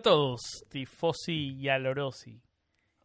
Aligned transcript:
A 0.00 0.02
todos, 0.02 0.64
tifosi 0.70 1.58
y 1.60 1.68
alorosi, 1.68 2.40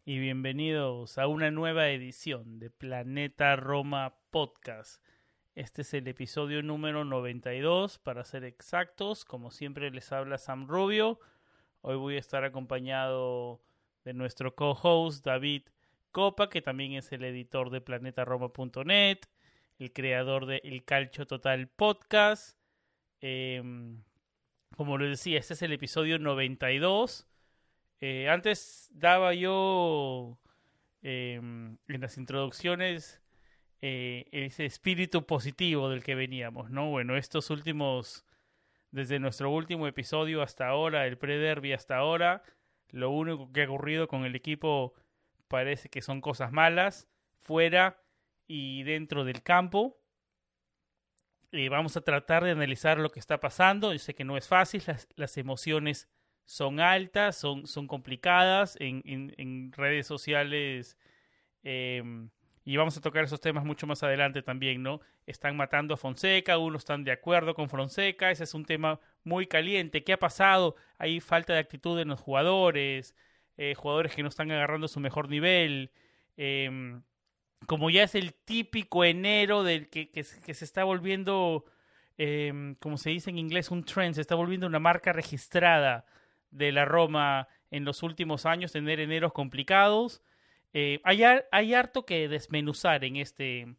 y 0.06 0.18
bienvenidos 0.18 1.18
a 1.18 1.26
una 1.26 1.50
nueva 1.50 1.90
edición 1.90 2.58
de 2.58 2.70
Planeta 2.70 3.54
Roma 3.54 4.16
Podcast. 4.30 5.04
Este 5.54 5.82
es 5.82 5.92
el 5.92 6.08
episodio 6.08 6.62
número 6.62 7.04
92, 7.04 7.98
para 7.98 8.24
ser 8.24 8.44
exactos. 8.44 9.26
Como 9.26 9.50
siempre 9.50 9.90
les 9.90 10.10
habla 10.10 10.38
Sam 10.38 10.68
Rubio. 10.68 11.20
Hoy 11.82 11.96
voy 11.96 12.16
a 12.16 12.20
estar 12.20 12.44
acompañado 12.44 13.60
de 14.06 14.14
nuestro 14.14 14.54
co-host 14.54 15.22
David 15.22 15.64
Copa, 16.12 16.48
que 16.48 16.62
también 16.62 16.94
es 16.94 17.12
el 17.12 17.24
editor 17.24 17.68
de 17.68 17.82
planetaroma.net, 17.82 19.18
el 19.78 19.92
creador 19.92 20.46
de 20.46 20.62
El 20.64 20.82
Calcio 20.86 21.26
Total 21.26 21.68
Podcast. 21.68 22.56
Em, 23.20 24.02
como 24.74 24.98
les 24.98 25.10
decía, 25.10 25.38
este 25.38 25.54
es 25.54 25.62
el 25.62 25.72
episodio 25.72 26.18
92. 26.18 27.26
Eh, 28.00 28.28
antes 28.28 28.90
daba 28.92 29.34
yo 29.34 30.38
em, 31.02 31.78
en 31.88 32.00
las 32.00 32.18
introducciones 32.18 33.22
eh, 33.82 34.26
ese 34.32 34.64
espíritu 34.64 35.26
positivo 35.26 35.88
del 35.90 36.02
que 36.02 36.14
veníamos, 36.14 36.70
¿no? 36.70 36.90
Bueno, 36.90 37.16
estos 37.16 37.50
últimos, 37.50 38.24
desde 38.90 39.18
nuestro 39.18 39.50
último 39.50 39.86
episodio 39.86 40.42
hasta 40.42 40.66
ahora, 40.66 41.06
el 41.06 41.18
pre-derby 41.18 41.72
hasta 41.72 41.96
ahora, 41.96 42.42
lo 42.90 43.10
único 43.10 43.52
que 43.52 43.62
ha 43.62 43.66
ocurrido 43.66 44.08
con 44.08 44.24
el 44.24 44.34
equipo 44.34 44.94
parece 45.48 45.88
que 45.88 46.02
son 46.02 46.20
cosas 46.20 46.52
malas, 46.52 47.08
fuera 47.40 48.02
y 48.46 48.82
dentro 48.84 49.24
del 49.24 49.42
campo. 49.42 49.98
Eh, 51.52 51.68
vamos 51.68 51.96
a 51.96 52.00
tratar 52.00 52.44
de 52.44 52.50
analizar 52.50 52.98
lo 52.98 53.10
que 53.10 53.20
está 53.20 53.40
pasando. 53.40 53.92
Yo 53.92 53.98
sé 53.98 54.14
que 54.14 54.24
no 54.24 54.36
es 54.36 54.48
fácil, 54.48 54.82
las, 55.16 55.36
emociones 55.38 56.08
son 56.44 56.80
altas, 56.80 57.36
son, 57.36 57.66
son 57.66 57.86
complicadas 57.86 58.76
en, 58.80 59.02
en, 59.04 59.34
en 59.38 59.72
redes 59.72 60.06
sociales. 60.06 60.96
Eh, 61.62 62.02
y 62.66 62.76
vamos 62.76 62.96
a 62.96 63.00
tocar 63.00 63.22
esos 63.24 63.40
temas 63.40 63.64
mucho 63.64 63.86
más 63.86 64.02
adelante 64.02 64.42
también, 64.42 64.82
¿no? 64.82 65.00
Están 65.24 65.56
matando 65.56 65.94
a 65.94 65.96
Fonseca, 65.96 66.58
unos 66.58 66.82
están 66.82 67.04
de 67.04 67.12
acuerdo 67.12 67.54
con 67.54 67.68
Fonseca, 67.68 68.32
ese 68.32 68.42
es 68.42 68.54
un 68.54 68.64
tema 68.64 68.98
muy 69.22 69.46
caliente. 69.46 70.02
¿Qué 70.02 70.12
ha 70.12 70.18
pasado? 70.18 70.74
Hay 70.98 71.20
falta 71.20 71.52
de 71.52 71.60
actitud 71.60 71.98
en 72.00 72.08
los 72.08 72.20
jugadores, 72.20 73.14
eh, 73.56 73.74
jugadores 73.76 74.16
que 74.16 74.22
no 74.24 74.28
están 74.28 74.50
agarrando 74.50 74.88
su 74.88 74.98
mejor 74.98 75.28
nivel. 75.28 75.92
Eh, 76.36 77.00
como 77.66 77.90
ya 77.90 78.02
es 78.02 78.14
el 78.14 78.34
típico 78.34 79.04
enero 79.04 79.62
del 79.62 79.88
que, 79.88 80.10
que, 80.10 80.24
se 80.24 80.64
está 80.64 80.84
volviendo, 80.84 81.64
eh, 82.18 82.74
como 82.80 82.98
se 82.98 83.10
dice 83.10 83.30
en 83.30 83.38
inglés, 83.38 83.70
un 83.70 83.84
trend, 83.84 84.14
se 84.14 84.20
está 84.20 84.34
volviendo 84.34 84.66
una 84.66 84.78
marca 84.78 85.12
registrada 85.12 86.04
de 86.50 86.72
la 86.72 86.84
Roma 86.84 87.48
en 87.70 87.84
los 87.84 88.02
últimos 88.02 88.46
años, 88.46 88.72
tener 88.72 89.00
eneros 89.00 89.32
complicados. 89.32 90.22
Eh, 90.72 91.00
hay, 91.04 91.22
hay, 91.50 91.74
harto 91.74 92.04
que 92.04 92.28
desmenuzar 92.28 93.04
en 93.04 93.16
este, 93.16 93.74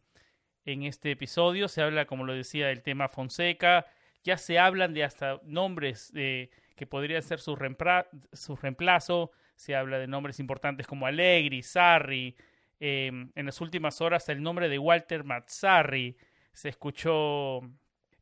en 0.64 0.82
este 0.82 1.12
episodio. 1.12 1.68
Se 1.68 1.82
habla, 1.82 2.06
como 2.06 2.24
lo 2.24 2.34
decía, 2.34 2.66
del 2.66 2.82
tema 2.82 3.08
Fonseca. 3.08 3.86
Ya 4.24 4.36
se 4.36 4.58
hablan 4.58 4.94
de 4.94 5.04
hasta 5.04 5.40
nombres 5.44 6.12
eh, 6.14 6.50
que 6.76 6.86
podrían 6.86 7.22
ser 7.22 7.40
su 7.40 7.56
reemplazo. 7.56 9.30
Se 9.54 9.76
habla 9.76 9.98
de 9.98 10.06
nombres 10.06 10.40
importantes 10.40 10.86
como 10.86 11.06
Allegri, 11.06 11.62
Sarri, 11.62 12.36
eh, 12.80 13.06
en 13.34 13.46
las 13.46 13.60
últimas 13.60 14.00
horas 14.00 14.28
el 14.28 14.42
nombre 14.42 14.68
de 14.68 14.78
Walter 14.78 15.24
Mazzarri 15.24 16.16
se 16.52 16.68
escuchó 16.68 17.58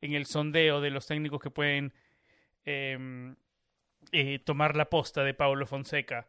en 0.00 0.15
el 0.15 0.25
sondeo 0.27 0.81
de 0.81 0.91
los 0.91 1.06
técnicos 1.06 1.41
que 1.43 1.50
pueden 1.50 1.93
eh, 2.65 3.34
eh, 4.12 4.39
tomar 4.41 4.77
la 4.77 4.89
posta 4.89 5.25
de 5.25 5.34
Paulo 5.34 5.67
Fonseca. 5.67 6.27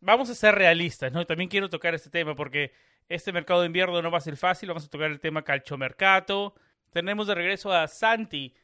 vamos 0.00 0.30
a 0.30 0.34
ser 0.34 0.54
realistas, 0.54 1.12
¿no? 1.12 1.26
También 1.26 1.50
quiero 1.50 1.68
tocar 1.68 1.94
este 1.94 2.10
tema 2.10 2.34
porque 2.34 2.72
este 3.08 3.32
mercado 3.32 3.60
de 3.60 3.66
invierno 3.66 4.00
no 4.00 4.10
va 4.10 4.18
a 4.18 4.22
ser 4.22 4.36
fácil. 4.36 4.68
Vamos 4.68 4.84
a 4.84 4.90
tocar 4.90 5.10
el 5.10 5.20
tema 5.20 5.42
calchomercato. 5.42 6.54
Tenemos 6.90 7.26
de 7.26 7.34
regreso 7.34 7.72
a 7.72 7.88
Santi, 7.88 8.54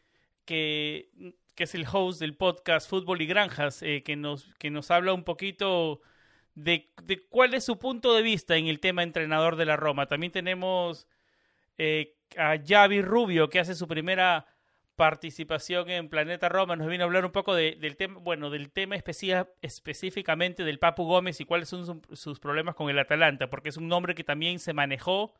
que, 0.44 1.10
que 1.54 1.64
es 1.64 1.74
el 1.74 1.86
host 1.90 2.20
del 2.20 2.36
podcast 2.36 2.88
Fútbol 2.88 3.20
y 3.22 3.26
Granjas, 3.26 3.80
que, 3.80 4.16
nos, 4.16 4.54
que 4.54 4.70
nos 4.70 4.90
habla 4.90 5.12
un 5.14 5.24
poquito 5.24 6.00
de, 6.56 6.90
de, 7.04 7.22
cuál 7.28 7.54
es 7.54 7.64
su 7.64 7.78
punto 7.78 8.14
de 8.14 8.22
vista 8.22 8.56
en 8.56 8.66
el 8.66 8.80
tema 8.80 9.04
entrenador 9.04 9.54
de 9.54 9.66
la 9.66 9.76
Roma. 9.76 10.06
También 10.06 10.32
tenemos 10.32 11.06
eh, 11.78 12.16
a 12.36 12.56
Javi 12.66 13.02
Rubio, 13.02 13.48
que 13.48 13.60
hace 13.60 13.74
su 13.76 13.86
primera 13.86 14.46
participación 14.96 15.90
en 15.90 16.08
Planeta 16.08 16.48
Roma. 16.48 16.74
Nos 16.74 16.88
viene 16.88 17.04
a 17.04 17.06
hablar 17.06 17.26
un 17.26 17.30
poco 17.30 17.54
de, 17.54 17.76
del 17.76 17.96
tema, 17.96 18.18
bueno, 18.18 18.50
del 18.50 18.70
tema 18.70 18.96
específicamente 18.96 20.64
del 20.64 20.78
Papu 20.78 21.04
Gómez 21.04 21.40
y 21.40 21.44
cuáles 21.44 21.68
son 21.68 21.84
su, 21.84 22.16
sus 22.16 22.40
problemas 22.40 22.74
con 22.74 22.88
el 22.88 22.98
Atalanta, 22.98 23.50
porque 23.50 23.68
es 23.68 23.76
un 23.76 23.88
nombre 23.88 24.14
que 24.14 24.24
también 24.24 24.58
se 24.58 24.72
manejó 24.72 25.34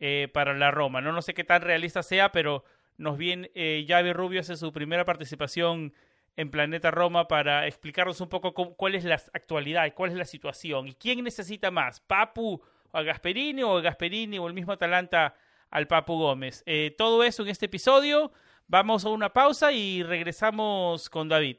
eh, 0.00 0.28
para 0.32 0.54
la 0.54 0.70
Roma. 0.70 1.02
No, 1.02 1.12
no 1.12 1.20
sé 1.20 1.34
qué 1.34 1.44
tan 1.44 1.60
realista 1.60 2.02
sea, 2.02 2.32
pero 2.32 2.64
nos 2.96 3.18
viene 3.18 3.50
eh, 3.54 3.84
Javi 3.86 4.14
Rubio 4.14 4.40
hace 4.40 4.56
su 4.56 4.72
primera 4.72 5.04
participación 5.04 5.92
en 6.36 6.50
Planeta 6.50 6.90
Roma 6.90 7.28
para 7.28 7.66
explicarnos 7.66 8.20
un 8.20 8.28
poco 8.28 8.52
cuál 8.54 8.94
es 8.94 9.04
la 9.04 9.14
actualidad, 9.32 9.92
cuál 9.94 10.10
es 10.10 10.16
la 10.16 10.24
situación 10.24 10.88
y 10.88 10.94
quién 10.94 11.22
necesita 11.22 11.70
más, 11.70 12.00
Papu 12.00 12.62
o 12.90 13.04
Gasperini 13.04 13.62
o 13.62 13.80
Gasperini 13.80 14.38
o 14.38 14.46
el 14.46 14.54
mismo 14.54 14.72
Atalanta 14.72 15.34
al 15.70 15.86
Papu 15.86 16.18
Gómez. 16.18 16.62
Eh, 16.66 16.94
todo 16.96 17.24
eso 17.24 17.42
en 17.42 17.48
este 17.48 17.66
episodio. 17.66 18.32
Vamos 18.66 19.04
a 19.04 19.10
una 19.10 19.32
pausa 19.32 19.72
y 19.72 20.02
regresamos 20.02 21.10
con 21.10 21.28
David. 21.28 21.58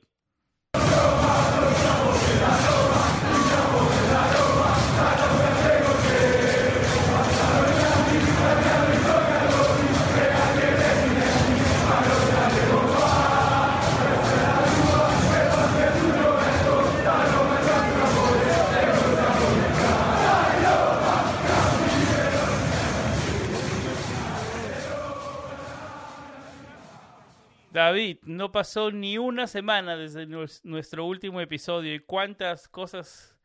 David, 27.75 28.19
no 28.23 28.53
pasó 28.53 28.89
ni 28.89 29.17
una 29.17 29.47
semana 29.47 29.97
desde 29.97 30.25
nuestro 30.25 31.05
último 31.05 31.41
episodio 31.41 31.93
y 31.93 31.99
cuántas 31.99 32.69
cosas 32.69 33.37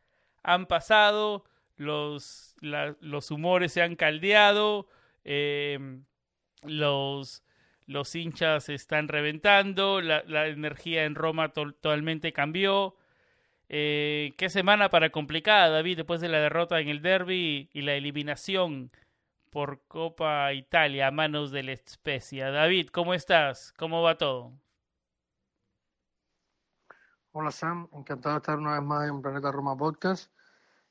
han 0.45 0.67
pasado, 0.67 1.45
los, 1.77 2.55
los 2.61 3.31
humores 3.33 3.73
se 3.73 3.83
han 3.83 3.97
caldeado, 3.97 4.87
eh, 5.25 5.99
los, 6.63 7.43
los 7.87 8.15
hinchas 8.15 8.65
se 8.65 8.75
están 8.75 9.09
reventando, 9.09 10.01
la, 10.01 10.23
la 10.29 10.47
energía 10.47 11.07
en 11.07 11.17
Roma 11.17 11.53
to 11.53 11.73
totalmente 11.73 12.33
cambió. 12.33 12.95
Eh, 13.69 14.33
qué 14.37 14.49
semana 14.49 14.91
para 14.91 15.11
complicada, 15.11 15.71
David, 15.71 15.97
después 15.97 16.21
de 16.21 16.29
la 16.29 16.39
derrota 16.39 16.79
en 16.79 16.89
el 16.89 17.03
derby 17.03 17.69
y 17.73 17.83
la 17.83 17.95
eliminación 17.95 18.93
por 19.51 19.81
Copa 19.89 20.53
Italia 20.53 21.09
a 21.09 21.11
manos 21.11 21.51
de 21.51 21.65
la 21.65 21.73
Especia. 21.73 22.51
David, 22.51 22.89
¿cómo 22.89 23.15
estás? 23.15 23.75
¿Cómo 23.77 24.03
va 24.03 24.17
todo? 24.17 24.53
Hola 27.33 27.51
Sam, 27.51 27.89
encantado 27.93 28.37
de 28.37 28.39
estar 28.39 28.59
una 28.59 28.75
vez 28.75 28.83
más 28.83 29.09
en 29.09 29.21
Planeta 29.21 29.51
Roma 29.51 29.77
Podcast. 29.77 30.33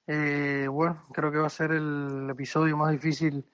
Eh, 0.08 0.68
bueno, 0.70 1.02
creo 1.14 1.32
que 1.32 1.38
va 1.38 1.48
a 1.48 1.50
ser 1.50 1.72
el 1.72 2.28
episodio 2.30 2.76
más 2.76 2.92
difícil 2.92 3.46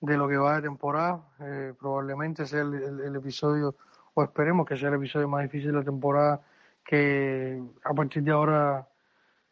de 0.00 0.16
lo 0.16 0.28
que 0.28 0.36
va 0.36 0.56
de 0.56 0.62
temporada. 0.62 1.22
Eh, 1.40 1.74
probablemente 1.78 2.46
sea 2.46 2.62
el, 2.62 3.16
episodio, 3.16 3.76
o 4.14 4.22
esperemos 4.22 4.66
que 4.66 4.76
sea 4.76 4.88
el 4.88 4.96
episodio 4.96 5.28
más 5.28 5.42
difícil 5.42 5.72
de 5.72 5.78
la 5.78 5.84
temporada, 5.84 6.42
que 6.84 7.62
a 7.84 7.94
partir 7.94 8.22
de 8.22 8.32
ahora 8.32 8.88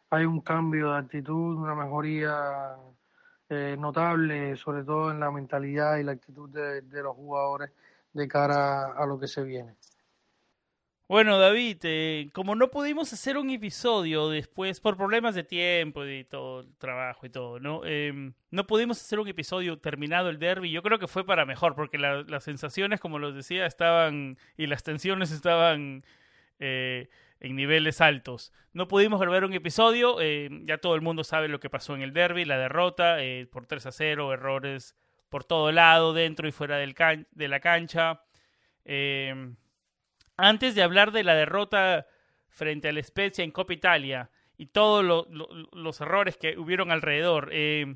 hay 0.09 0.25
un 0.25 0.41
cambio 0.41 0.91
de 0.91 0.99
actitud, 0.99 1.57
una 1.57 1.75
mejoría 1.75 2.75
eh, 3.49 3.75
notable, 3.77 4.55
sobre 4.57 4.83
todo 4.83 5.11
en 5.11 5.19
la 5.19 5.31
mentalidad 5.31 5.97
y 5.97 6.03
la 6.03 6.11
actitud 6.11 6.49
de, 6.49 6.81
los 7.01 7.15
jugadores 7.15 7.71
de 8.13 8.27
cara 8.27 8.93
a 8.93 9.05
lo 9.05 9.19
que 9.19 9.27
se 9.27 9.43
viene. 9.43 9.75
Bueno, 11.07 11.39
David, 11.39 11.77
eh, 11.81 12.29
como 12.33 12.53
no 12.53 12.69
pudimos 12.69 13.11
hacer 13.11 13.39
un 13.39 13.49
episodio 13.49 14.29
después, 14.29 14.79
por 14.79 14.95
problemas 14.95 15.33
de 15.33 15.43
tiempo 15.43 16.05
y 16.05 16.23
todo 16.23 16.59
el 16.59 16.75
trabajo 16.77 17.25
y 17.25 17.31
todo, 17.31 17.59
¿no? 17.59 17.83
Em, 17.83 18.33
no 18.51 18.67
pudimos 18.67 19.01
hacer 19.01 19.19
un 19.19 19.27
episodio 19.27 19.79
terminado 19.79 20.29
el 20.29 20.37
derby. 20.37 20.69
Yo 20.69 20.83
creo 20.83 20.99
que 20.99 21.07
fue 21.07 21.25
para 21.25 21.47
mejor, 21.47 21.73
porque 21.73 21.97
las 21.97 22.43
sensaciones, 22.43 22.99
como 22.99 23.17
los 23.17 23.33
decía, 23.33 23.65
estaban 23.65 24.37
y 24.55 24.67
las 24.67 24.83
tensiones 24.83 25.31
estaban 25.31 26.03
eh, 26.59 27.09
en 27.39 27.55
niveles 27.55 28.01
altos. 28.01 28.51
No 28.73 28.87
pudimos 28.87 29.19
grabar 29.19 29.45
un 29.45 29.53
episodio, 29.53 30.19
em, 30.21 30.65
ya 30.65 30.77
todo 30.77 30.95
el 30.95 31.01
mundo 31.01 31.23
sabe 31.23 31.47
lo 31.47 31.59
que 31.59 31.69
pasó 31.69 31.95
en 31.95 32.01
el 32.01 32.13
derby, 32.13 32.45
la 32.45 32.57
derrota 32.57 33.23
eh, 33.23 33.47
por 33.51 33.65
3 33.65 33.85
a 33.85 33.91
0, 33.91 34.33
errores 34.33 34.95
por 35.29 35.43
todo 35.43 35.71
lado, 35.71 36.13
dentro 36.13 36.47
y 36.47 36.51
fuera 36.51 36.77
del 36.77 36.95
de 37.31 37.47
la 37.47 37.59
cancha. 37.59 38.23
Eh, 38.85 39.53
antes 40.37 40.73
de 40.73 40.83
hablar 40.83 41.11
de 41.11 41.23
la 41.23 41.35
derrota 41.35 42.07
frente 42.47 42.89
al 42.89 43.03
Spezia 43.03 43.43
en 43.43 43.51
Copa 43.51 43.73
Italia 43.73 44.29
y 44.57 44.67
todos 44.67 45.27
los 45.71 46.01
errores 46.01 46.37
que 46.37 46.57
hubieron 46.57 46.91
alrededor, 46.91 47.49
eh, 47.51 47.95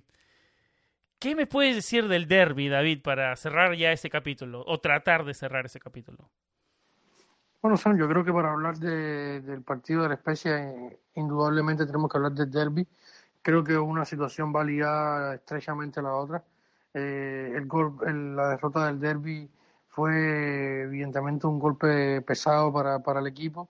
¿qué 1.20 1.36
me 1.36 1.48
puedes 1.48 1.76
decir 1.76 2.08
del 2.08 2.28
derby, 2.28 2.70
David, 2.70 3.02
para 3.02 3.36
cerrar 3.36 3.76
ya 3.76 3.92
ese 3.92 4.10
capítulo 4.10 4.64
o 4.68 4.80
tratar 4.80 5.26
de 5.26 5.34
cerrar 5.34 5.66
ese 5.66 5.80
capítulo? 5.80 6.30
Bueno, 7.64 7.78
Sam, 7.78 7.98
yo 7.98 8.10
creo 8.10 8.26
que 8.26 8.34
para 8.34 8.52
hablar 8.52 8.78
del 8.78 9.62
partido 9.62 10.04
de 10.04 10.10
la 10.10 10.18
Spezia, 10.18 10.60
eh, 10.70 11.00
indudablemente 11.16 11.86
tenemos 11.86 12.12
que 12.12 12.18
hablar 12.18 12.34
del 12.34 12.52
derby. 12.52 12.86
Creo 13.42 13.64
que 13.64 13.78
una 13.78 14.04
situación 14.04 14.54
va 14.54 14.66
ligada 14.66 15.36
estrechamente 15.36 16.02
a 16.02 16.04
la 16.04 16.14
otra. 16.14 16.44
Eh, 16.94 17.54
el 17.56 17.66
gol, 17.66 17.96
la 18.36 18.50
derrota 18.50 18.88
del 18.88 19.00
derby 19.00 19.50
fue 19.88 20.82
evidentemente 20.82 21.48
un 21.48 21.58
golpe 21.58 22.22
pesado 22.24 22.74
para, 22.74 23.00
para 23.00 23.22
el 23.22 23.28
equipo. 23.28 23.70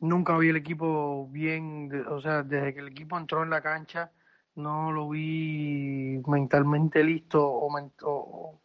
Nunca 0.00 0.36
vi 0.36 0.48
el 0.48 0.56
equipo 0.56 1.28
bien, 1.28 1.92
o 2.08 2.20
sea, 2.20 2.42
desde 2.42 2.74
que 2.74 2.80
el 2.80 2.88
equipo 2.88 3.16
entró 3.16 3.44
en 3.44 3.50
la 3.50 3.60
cancha, 3.60 4.10
no 4.56 4.90
lo 4.90 5.08
vi 5.08 6.20
mentalmente 6.26 7.04
listo 7.04 7.46
o, 7.46 8.60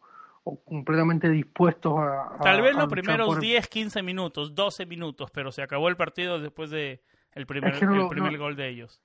completamente 0.64 1.28
dispuesto 1.28 1.98
a... 1.98 2.38
Tal 2.42 2.62
vez 2.62 2.74
los 2.74 2.88
primeros 2.88 3.38
10, 3.38 3.68
15 3.68 4.02
minutos, 4.02 4.54
12 4.54 4.86
minutos, 4.86 5.30
pero 5.30 5.52
se 5.52 5.62
acabó 5.62 5.88
el 5.88 5.96
partido 5.96 6.38
después 6.38 6.70
de 6.70 7.02
el 7.34 7.46
primer, 7.46 7.74
el 7.74 8.08
primer 8.08 8.38
gol 8.38 8.56
de 8.56 8.68
ellos. 8.68 9.00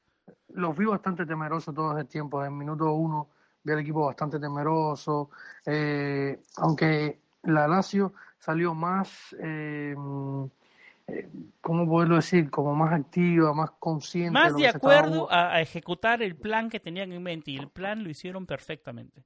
Los 0.50 0.78
vi 0.78 0.86
bastante 0.86 1.26
temerosos 1.26 1.74
todo 1.74 1.98
ese 1.98 2.08
tiempo. 2.08 2.44
En 2.44 2.58
minuto 2.58 2.92
uno 2.94 3.30
vi 3.64 3.74
al 3.74 3.80
equipo 3.80 4.06
bastante 4.06 4.40
temeroso. 4.40 5.30
Eh, 5.66 6.40
aunque 6.58 7.20
la 7.44 7.68
Lazio 7.68 8.14
salió 8.40 8.74
más, 8.74 9.36
eh, 9.40 9.96
eh, 11.08 11.30
¿cómo 11.62 11.88
poderlo 11.88 12.16
decir? 12.16 12.50
Como 12.50 12.76
más 12.76 12.94
activa, 12.94 13.54
más 13.54 13.72
consciente. 13.80 14.32
Más 14.32 14.56
de, 14.56 14.68
acuerdo 14.68 15.28
a, 15.32 15.62
ejecutar 15.62 16.22
el 16.22 16.36
plan 16.36 16.70
que 16.70 16.80
tenían 16.80 17.12
en 17.12 17.22
mente 17.22 17.52
y 17.52 17.58
el 17.58 17.70
plan 17.70 18.04
lo 18.04 18.10
hicieron 18.10 18.46
perfectamente. 18.46 19.24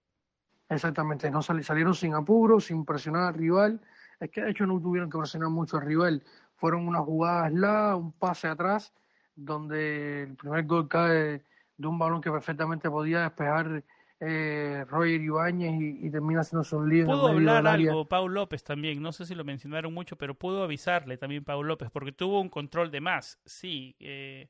Exactamente, 0.69 1.31
no 1.31 1.41
salieron 1.41 1.95
sin 1.95 2.13
apuro, 2.13 2.59
sin 2.59 2.85
presionar 2.85 3.29
al 3.29 3.33
rival. 3.33 3.81
Es 4.19 4.29
que 4.29 4.41
de 4.41 4.51
hecho 4.51 4.65
no 4.67 4.79
tuvieron 4.79 5.09
que 5.09 5.17
presionar 5.17 5.49
mucho 5.49 5.77
al 5.77 5.85
rival. 5.85 6.23
Fueron 6.55 6.87
unas 6.87 7.01
jugadas 7.01 7.51
la, 7.53 7.95
un 7.95 8.11
pase 8.11 8.47
atrás, 8.47 8.93
donde 9.35 10.23
el 10.23 10.35
primer 10.35 10.65
gol 10.65 10.87
cae 10.87 11.43
de 11.77 11.87
un 11.87 11.97
balón 11.97 12.21
que 12.21 12.29
perfectamente 12.29 12.89
podía 12.89 13.21
despejar 13.21 13.83
eh, 14.19 14.85
Roger 14.89 15.21
Ibáñez 15.21 16.03
y, 16.03 16.09
termina 16.11 16.41
haciendo 16.41 16.67
un 16.77 16.89
lío. 16.89 17.05
Pudo 17.05 17.29
hablar 17.29 17.65
algo 17.65 18.07
Paul 18.07 18.33
López 18.33 18.63
también, 18.63 19.01
no 19.01 19.11
sé 19.13 19.25
si 19.25 19.33
lo 19.33 19.45
mencionaron 19.45 19.93
mucho, 19.93 20.17
pero 20.17 20.35
pudo 20.35 20.63
avisarle 20.63 21.17
también 21.17 21.45
Paul 21.45 21.67
López, 21.67 21.89
porque 21.89 22.11
tuvo 22.11 22.41
un 22.41 22.49
control 22.49 22.91
de 22.91 23.01
más. 23.01 23.39
Sí, 23.45 23.95
eh, 23.99 24.49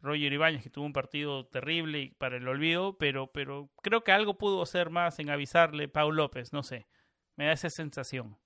Roger 0.00 0.32
Ibáñez 0.32 0.62
que 0.62 0.70
tuvo 0.70 0.86
un 0.86 0.92
partido 0.92 1.46
terrible 1.46 2.14
para 2.18 2.36
el 2.36 2.46
olvido, 2.46 2.96
pero, 2.98 3.28
pero 3.32 3.68
creo 3.82 4.04
que 4.04 4.12
algo 4.12 4.38
pudo 4.38 4.62
hacer 4.62 4.90
más 4.90 5.18
en 5.18 5.30
avisarle 5.30 5.88
Paul 5.88 6.16
López, 6.16 6.52
no 6.52 6.62
sé, 6.62 6.86
me 7.36 7.46
da 7.46 7.52
esa 7.52 7.70
sensación. 7.70 8.36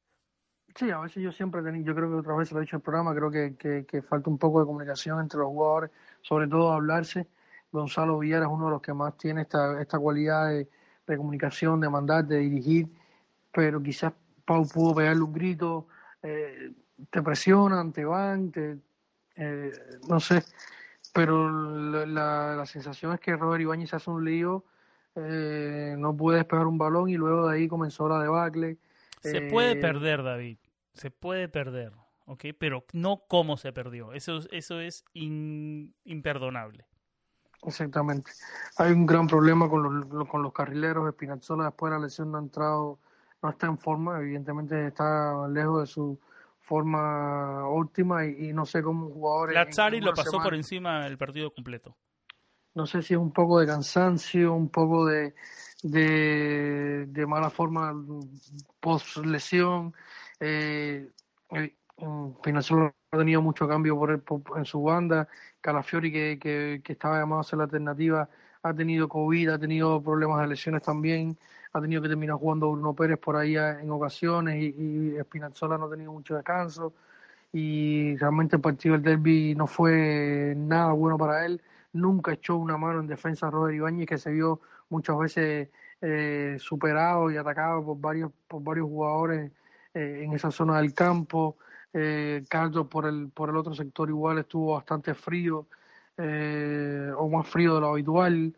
Sí, 0.75 0.91
a 0.91 1.01
veces 1.01 1.23
yo 1.23 1.33
siempre 1.33 1.61
yo 1.83 1.95
creo 1.95 2.09
que 2.09 2.17
otra 2.17 2.35
vez 2.35 2.51
lo 2.51 2.59
he 2.59 2.63
dicho 2.63 2.77
en 2.77 2.81
el 2.81 2.85
programa, 2.85 3.15
creo 3.15 3.31
que, 3.31 3.85
que 3.87 4.03
falta 4.03 4.31
un 4.31 4.39
poco 4.39 4.61
de 4.61 4.67
comunicación 4.67 5.21
entre 5.21 5.39
los 5.39 5.49
jugadores, 5.49 5.91
sobre 6.23 6.49
todo 6.49 6.73
hablarse 6.73 7.27
Gonzalo 7.73 8.19
Villar 8.19 8.43
es 8.43 8.49
uno 8.49 8.67
de 8.67 8.71
los 8.73 8.83
que 8.83 8.93
más 8.93 9.17
tiene 9.17 9.43
esta, 9.43 9.81
esta 9.81 9.99
cualidad 9.99 10.51
de, 10.51 10.69
comunicación, 11.17 11.81
de 11.81 11.89
mandar, 11.89 12.25
de 12.25 12.39
dirigir, 12.39 12.89
pero 13.53 13.83
quizás 13.83 14.13
Pau 14.45 14.67
pudo 14.67 14.95
pegarle 14.95 15.23
un 15.23 15.33
grito, 15.33 15.89
eh, 16.23 16.73
te 17.11 17.23
presionan, 17.23 17.93
te 17.93 18.05
van, 18.05 18.51
te, 18.51 18.79
eh, 19.37 19.73
no 20.09 20.21
sé, 20.21 20.43
pero 21.13 21.49
la, 22.07 22.57
la, 22.57 22.67
sensación 22.67 23.13
es 23.13 23.21
que 23.21 23.37
Robert 23.37 23.61
Ibáñez 23.61 23.93
hace 23.95 24.11
un 24.11 24.25
lío, 24.25 24.65
eh, 25.15 25.95
no 25.99 26.17
puede 26.17 26.39
despegar 26.39 26.67
un 26.67 26.79
balón 26.79 27.09
y 27.09 27.17
luego 27.17 27.49
de 27.49 27.57
ahí 27.57 27.69
comenzó 27.69 28.09
la 28.09 28.21
debacle. 28.21 28.79
Se 29.21 29.43
puede 29.43 29.77
perder, 29.77 30.23
David, 30.23 30.59
se 30.95 31.11
puede 31.11 31.49
perder, 31.49 31.93
¿ok? 32.27 32.45
Pero 32.59 32.85
no 32.93 33.23
cómo 33.29 33.57
se 33.57 33.73
perdió, 33.73 34.13
eso, 34.13 34.41
eso 34.51 34.81
es 34.81 35.05
imperdonable. 35.13 36.87
Exactamente. 37.65 38.33
Hay 38.77 38.93
un 38.93 39.07
gran 39.07 39.29
problema 39.29 39.69
con 39.69 40.09
los, 40.11 40.29
con 40.29 40.43
los 40.43 40.53
carrileros. 40.53 41.09
Espinazzola 41.09 41.67
después 41.67 41.93
de 41.93 41.99
la 41.99 42.05
lesión 42.05 42.33
no 42.33 42.39
ha 42.39 42.41
entrado, 42.41 42.99
no 43.41 43.51
está 43.51 43.69
en 43.69 43.79
forma. 43.79 44.19
Evidentemente 44.19 44.89
está 44.89 45.47
lejos 45.49 45.83
de 45.83 45.87
su 45.87 46.19
forma 46.73 47.69
óptima 47.69 48.25
y, 48.25 48.51
no 48.55 48.65
sé 48.65 48.83
cómo 48.83 49.09
un 49.09 49.13
jugador... 49.13 49.53
Lazzari 49.53 50.01
lo 50.01 50.15
pasó 50.15 50.43
por 50.43 50.55
encima 50.55 51.05
del 51.05 51.19
partido 51.19 51.53
completo. 51.53 51.99
No 52.73 52.87
sé 52.87 53.03
si 53.03 53.13
es 53.13 53.21
un 53.21 53.31
poco 53.31 53.61
de 53.61 53.67
cansancio, 53.67 54.55
un 54.55 54.71
poco 54.71 55.05
de, 55.05 55.35
de, 55.83 57.27
mala 57.27 57.51
forma 57.51 57.95
post 58.81 59.19
lesión. 59.19 59.93
Eh, 60.41 61.11
eh 61.51 61.75
ha 61.99 63.19
tenido 63.19 63.43
mucho 63.43 63.69
cambio 63.69 63.99
por, 63.99 64.23
en 64.57 64.65
su 64.65 64.83
banda. 64.83 65.29
Calafiori, 65.61 66.11
que, 66.11 66.81
que, 66.83 66.93
estaba 66.93 67.19
llamado 67.19 67.43
a 67.43 67.45
ser 67.45 67.59
la 67.59 67.65
alternativa, 67.65 68.31
ha 68.63 68.73
tenido 68.73 69.11
COVID, 69.11 69.51
ha 69.51 69.59
tenido 69.59 70.03
problemas 70.03 70.41
de 70.41 70.47
lesiones 70.47 70.81
también, 70.81 71.37
ha 71.73 71.81
tenido 71.81 72.03
que 72.03 72.09
terminar 72.09 72.37
jugando 72.37 72.71
Bruno 72.73 72.95
Pérez 72.95 73.19
por 73.19 73.37
ahí 73.37 73.57
en 73.57 73.91
ocasiones 73.91 74.57
y, 74.63 74.75
y 74.79 75.17
Espinazzola 75.17 75.79
no 75.79 75.87
ha 75.87 75.91
tenido 75.91 76.13
mucho 76.13 76.35
descanso 76.35 76.93
y 77.53 78.17
realmente 78.17 78.57
el 78.57 78.63
partido 78.63 78.95
del 78.95 79.03
derby 79.03 79.55
no 79.55 79.67
fue 79.67 80.55
nada 80.57 80.93
bueno 80.93 81.19
para 81.19 81.45
él. 81.45 81.61
Nunca 81.93 82.33
echó 82.33 82.57
una 82.57 82.79
mano 82.79 83.01
en 83.01 83.07
defensa 83.07 83.47
a 83.47 83.51
Robert 83.51 83.75
Ibáñez, 83.75 84.07
que 84.07 84.19
se 84.19 84.31
vio 84.33 84.61
muchas 84.89 85.19
veces 85.19 85.69
eh, 86.01 86.57
superado 86.59 87.31
y 87.31 87.37
atacado 87.37 87.85
por 87.85 88.01
varios, 88.01 88.33
por 88.49 88.63
varios 88.63 88.87
jugadores 88.87 89.53
eh, 89.95 90.23
en 90.25 90.33
esa 90.33 90.51
zona 90.51 90.79
del 90.79 90.95
campo. 90.95 91.59
Eh, 91.93 92.43
Carlos 92.49 92.87
por 92.87 93.07
el, 93.07 93.29
por 93.29 93.51
el 93.51 93.57
otro 93.57 93.75
sector 93.75 94.09
igual 94.09 94.39
estuvo 94.39 94.73
bastante 94.75 95.13
frío 95.15 95.67
eh, 96.17 97.13
o 97.15 97.29
más 97.29 97.47
frío 97.47 97.75
de 97.75 97.81
lo 97.83 97.89
habitual. 97.91 98.57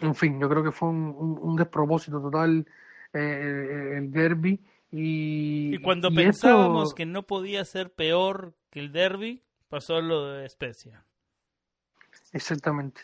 En 0.00 0.14
fin, 0.14 0.40
yo 0.40 0.48
creo 0.48 0.62
que 0.62 0.72
fue 0.72 0.88
un, 0.88 1.56
despropósito 1.56 2.20
total 2.20 2.66
eh, 3.12 3.94
el 3.96 4.10
derby. 4.10 4.60
Y, 4.90 5.74
y 5.74 5.78
cuando 5.78 6.10
pensábamos 6.10 6.94
que 6.94 7.06
no 7.06 7.24
podía 7.24 7.64
ser 7.64 7.92
peor 7.92 8.54
que 8.70 8.80
el 8.80 8.92
derby, 8.92 9.42
pasó 9.68 10.00
lo 10.00 10.26
de 10.26 10.46
Especia. 10.46 11.04
Exactamente. 12.32 13.00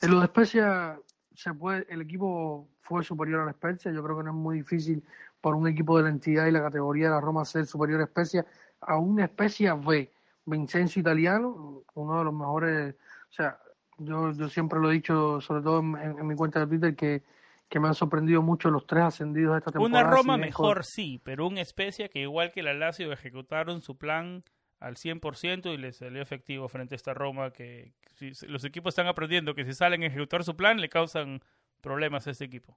En 0.00 0.10
lo 0.10 0.18
de 0.18 0.26
Especia, 0.26 0.98
se 1.34 1.54
puede, 1.54 1.86
el 1.88 2.00
equipo 2.00 2.68
fue 2.80 3.02
superior 3.04 3.40
a 3.40 3.44
la 3.44 3.50
Especia. 3.52 3.92
Yo 3.92 4.02
creo 4.02 4.18
que 4.18 4.24
no 4.24 4.30
es 4.30 4.36
muy 4.36 4.58
difícil 4.58 5.02
por 5.40 5.54
un 5.54 5.66
equipo 5.66 5.96
de 5.96 6.04
la 6.04 6.10
entidad 6.10 6.46
y 6.46 6.52
la 6.52 6.62
categoría 6.62 7.06
de 7.06 7.14
la 7.14 7.20
Roma 7.20 7.44
ser 7.44 7.66
superior 7.66 8.00
a 8.00 8.04
Especia 8.04 8.46
a 8.80 8.96
una 8.98 9.24
especie 9.24 9.72
B. 9.72 10.12
Vincenzo 10.44 11.00
Italiano, 11.00 11.82
uno 11.94 12.18
de 12.18 12.24
los 12.24 12.34
mejores, 12.34 12.94
o 13.30 13.32
sea, 13.32 13.58
yo, 14.04 14.32
yo 14.32 14.48
siempre 14.48 14.78
lo 14.78 14.90
he 14.90 14.94
dicho, 14.94 15.40
sobre 15.40 15.62
todo 15.62 15.80
en, 15.80 16.26
mi 16.26 16.34
cuenta 16.34 16.60
de 16.60 16.66
Twitter, 16.66 16.96
que, 16.96 17.22
que, 17.68 17.80
me 17.80 17.88
han 17.88 17.94
sorprendido 17.94 18.42
mucho 18.42 18.70
los 18.70 18.86
tres 18.86 19.04
ascendidos 19.04 19.52
de 19.52 19.58
esta 19.58 19.72
temporada. 19.72 20.04
Una 20.04 20.16
Roma 20.16 20.36
mejor, 20.36 20.84
sí, 20.84 21.20
pero 21.24 21.46
un 21.46 21.58
Especia 21.58 22.08
que 22.08 22.20
igual 22.20 22.52
que 22.52 22.62
la 22.62 22.74
Lazio 22.74 23.12
ejecutaron 23.12 23.82
su 23.82 23.96
plan 23.96 24.44
al 24.80 24.96
100% 24.96 25.72
y 25.72 25.76
les 25.76 25.96
salió 25.96 26.20
efectivo 26.20 26.68
frente 26.68 26.94
a 26.94 26.96
esta 26.96 27.14
Roma 27.14 27.52
que 27.52 27.92
si, 28.16 28.32
los 28.48 28.64
equipos 28.64 28.92
están 28.92 29.06
aprendiendo 29.06 29.54
que 29.54 29.64
si 29.64 29.72
salen 29.74 30.02
a 30.02 30.06
ejecutar 30.06 30.42
su 30.42 30.56
plan 30.56 30.80
le 30.80 30.88
causan 30.88 31.40
problemas 31.80 32.26
a 32.26 32.32
este 32.32 32.44
equipo. 32.44 32.76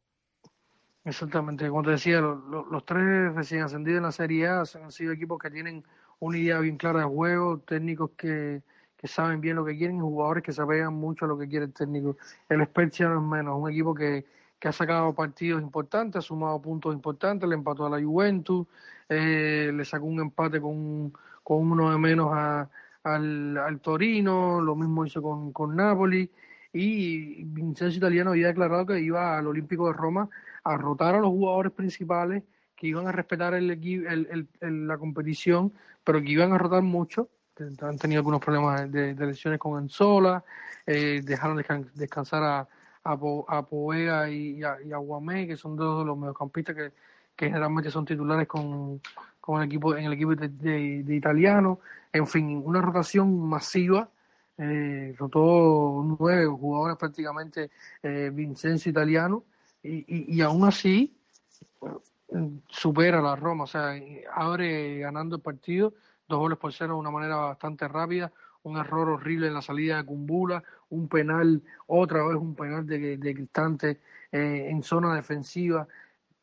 Exactamente, 1.04 1.68
como 1.70 1.84
te 1.84 1.92
decía, 1.92 2.20
los 2.20 2.86
tres 2.86 3.34
recién 3.36 3.62
ascendidos 3.62 3.98
en 3.98 4.04
la 4.04 4.12
Serie 4.12 4.48
A 4.48 4.62
han 4.62 4.92
sido 4.92 5.12
equipos 5.12 5.38
que 5.40 5.52
tienen 5.52 5.84
una 6.20 6.38
idea 6.38 6.60
bien 6.60 6.78
clara 6.78 7.00
de 7.00 7.06
juego, 7.06 7.60
técnicos 7.60 8.12
que, 8.18 8.64
saben 9.08 9.42
bien 9.42 9.56
lo 9.56 9.66
que 9.66 9.78
quieren 9.78 9.98
y 9.98 10.02
jugadores 10.02 10.44
que 10.44 10.54
se 10.54 10.62
apegan 10.62 10.94
mucho 10.94 11.26
a 11.26 11.28
lo 11.28 11.38
que 11.38 11.48
quiere 11.48 11.66
el 11.66 11.74
técnico. 11.74 12.18
El 12.50 12.64
Spezia 12.66 13.10
no 13.10 13.20
es 13.20 13.24
menos, 13.24 13.60
un 13.60 13.70
equipo 13.70 13.94
que, 13.94 14.26
que 14.60 14.68
ha 14.68 14.72
sacado 14.72 15.14
partidos 15.14 15.62
importantes, 15.62 16.20
ha 16.20 16.22
sumado 16.22 16.62
puntos 16.62 16.94
importantes, 16.94 17.48
le 17.48 17.56
empató 17.56 17.86
a 17.86 17.90
la 17.90 18.04
Juventus, 18.04 18.68
eh, 19.10 19.72
le 19.74 19.86
sacó 19.86 20.06
un 20.06 20.20
empate 20.20 20.60
con, 20.60 21.14
con 21.44 21.72
uno 21.72 21.92
de 21.92 21.98
menos 21.98 22.30
a, 22.34 22.70
al, 23.04 23.58
al, 23.58 23.80
Torino, 23.80 24.62
lo 24.62 24.76
mismo 24.76 25.06
hizo 25.06 25.22
con, 25.22 25.52
con 25.52 25.76
Napoli 25.76 26.30
y 26.74 27.44
Vincenzo 27.46 27.98
Italiano 27.98 28.32
había 28.32 28.48
declarado 28.48 28.86
que 28.86 29.00
iba 29.00 29.38
al 29.38 29.48
Olímpico 29.48 29.88
de 29.88 29.94
Roma 29.94 30.30
a 30.64 30.78
rotar 30.78 31.16
a 31.16 31.20
los 31.20 31.30
jugadores 31.30 31.72
principales 31.72 32.44
que 32.76 32.88
iban 32.88 33.08
a 33.08 33.12
respetar 33.12 33.54
el, 33.54 33.72
el, 33.72 34.48
el, 34.60 34.88
la 34.88 34.98
competición, 34.98 35.72
pero 36.04 36.22
que 36.22 36.32
iban 36.32 36.52
a 36.52 36.58
rotar 36.58 36.82
mucho 36.82 37.30
han 37.60 37.98
tenido 37.98 38.20
algunos 38.20 38.42
problemas 38.42 38.92
de, 38.92 39.14
lesiones 39.16 39.60
con 39.60 39.82
Enzola, 39.82 40.44
eh, 40.86 41.22
dejaron 41.24 41.64
descansar 41.94 42.44
a, 42.44 42.68
a, 43.04 43.66
Poega 43.66 44.30
y, 44.30 44.64
a, 44.64 44.98
Guamé, 44.98 45.48
que 45.48 45.58
son 45.58 45.76
dos 45.76 46.00
de 46.00 46.06
los 46.06 46.18
mediocampistas 46.18 46.76
que, 46.76 46.92
que 47.36 47.48
generalmente 47.48 47.92
son 47.92 48.06
titulares 48.06 48.48
con, 48.48 49.02
con 49.40 49.62
el 49.62 49.68
equipo, 49.68 49.96
en 49.96 50.06
el 50.06 50.14
equipo 50.14 50.36
de, 50.36 50.50
de, 51.04 51.16
italiano. 51.16 51.80
En 52.12 52.28
fin, 52.28 52.62
una 52.64 52.82
rotación 52.82 53.48
masiva. 53.48 54.10
Eh, 54.58 55.14
rotó 55.18 56.02
nueve 56.18 56.46
jugadores 56.46 56.96
prácticamente 56.96 57.72
eh, 58.02 58.32
Vincenzo 58.34 58.90
italiano 58.90 59.44
y, 59.84 59.98
y, 60.08 60.34
y 60.34 60.42
aún 60.42 60.64
así 60.64 61.14
supera 62.70 63.20
a 63.20 63.22
la 63.22 63.36
Roma, 63.36 63.66
o 63.66 63.68
sea, 63.68 63.94
abre 64.34 65.00
ganando 65.00 65.36
el 65.36 65.42
partido 65.42 65.94
dos 66.28 66.40
goles 66.40 66.58
por 66.58 66.74
cero 66.74 66.94
de 66.94 67.00
una 67.00 67.12
manera 67.12 67.36
bastante 67.36 67.88
rápida, 67.88 68.32
un 68.64 68.78
error 68.78 69.10
horrible 69.10 69.48
en 69.48 69.54
la 69.54 69.62
salida 69.62 69.98
de 69.98 70.06
Cumbula, 70.06 70.64
un 70.90 71.08
penal, 71.08 71.62
otra 71.88 72.26
vez 72.26 72.36
un 72.36 72.56
penal 72.56 72.86
de, 72.86 73.18
de 73.18 73.34
Cristante 73.36 74.00
eh, 74.32 74.68
en 74.70 74.84
zona 74.84 75.16
defensiva. 75.16 75.88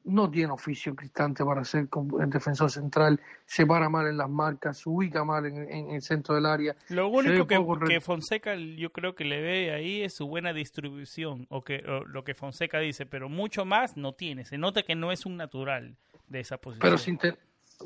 No 0.04 0.28
tiene 0.28 0.52
oficio 0.52 0.96
Cristante 0.96 1.44
para 1.44 1.64
ser 1.64 1.88
el 2.20 2.30
defensor 2.30 2.70
central, 2.70 3.20
se 3.46 3.64
para 3.64 3.88
mal 3.88 4.08
en 4.08 4.16
las 4.16 4.28
marcas, 4.28 4.78
se 4.78 4.88
ubica 4.88 5.24
mal 5.24 5.46
en, 5.46 5.90
el 5.90 6.02
centro 6.02 6.34
del 6.34 6.46
área. 6.46 6.74
Lo 6.88 7.08
único 7.08 7.46
que, 7.46 8.00
Fonseca 8.00 8.56
yo 8.56 8.90
creo 8.90 9.14
que 9.14 9.24
le 9.24 9.40
ve 9.40 9.72
ahí 9.72 10.02
es 10.02 10.14
su 10.14 10.26
buena 10.26 10.52
distribución, 10.52 11.46
o, 11.50 11.62
que, 11.62 11.84
lo 12.06 12.24
que 12.24 12.34
Fonseca 12.34 12.80
dice, 12.80 13.06
pero 13.06 13.28
mucho 13.28 13.64
más 13.64 13.96
no 13.96 14.12
tiene. 14.12 14.44
Se 14.44 14.58
nota 14.58 14.82
que 14.82 14.96
no 14.96 15.12
es 15.12 15.24
un 15.24 15.36
natural 15.36 15.96
de 16.26 16.40
esa 16.40 16.56
posición. 16.56 16.82
Pero 16.82 16.98
sin, 16.98 17.18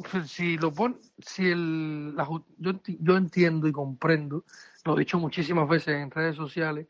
si 0.27 0.57
lo 0.57 0.73
pon, 0.73 0.99
si 1.19 1.49
el, 1.49 2.17
yo, 2.59 2.73
yo 2.85 3.17
entiendo 3.17 3.67
y 3.69 3.73
comprendo, 3.73 4.45
lo 4.85 4.97
he 4.97 5.01
dicho 5.01 5.19
muchísimas 5.19 5.69
veces 5.69 5.97
en 5.97 6.11
redes 6.11 6.37
sociales, 6.37 6.87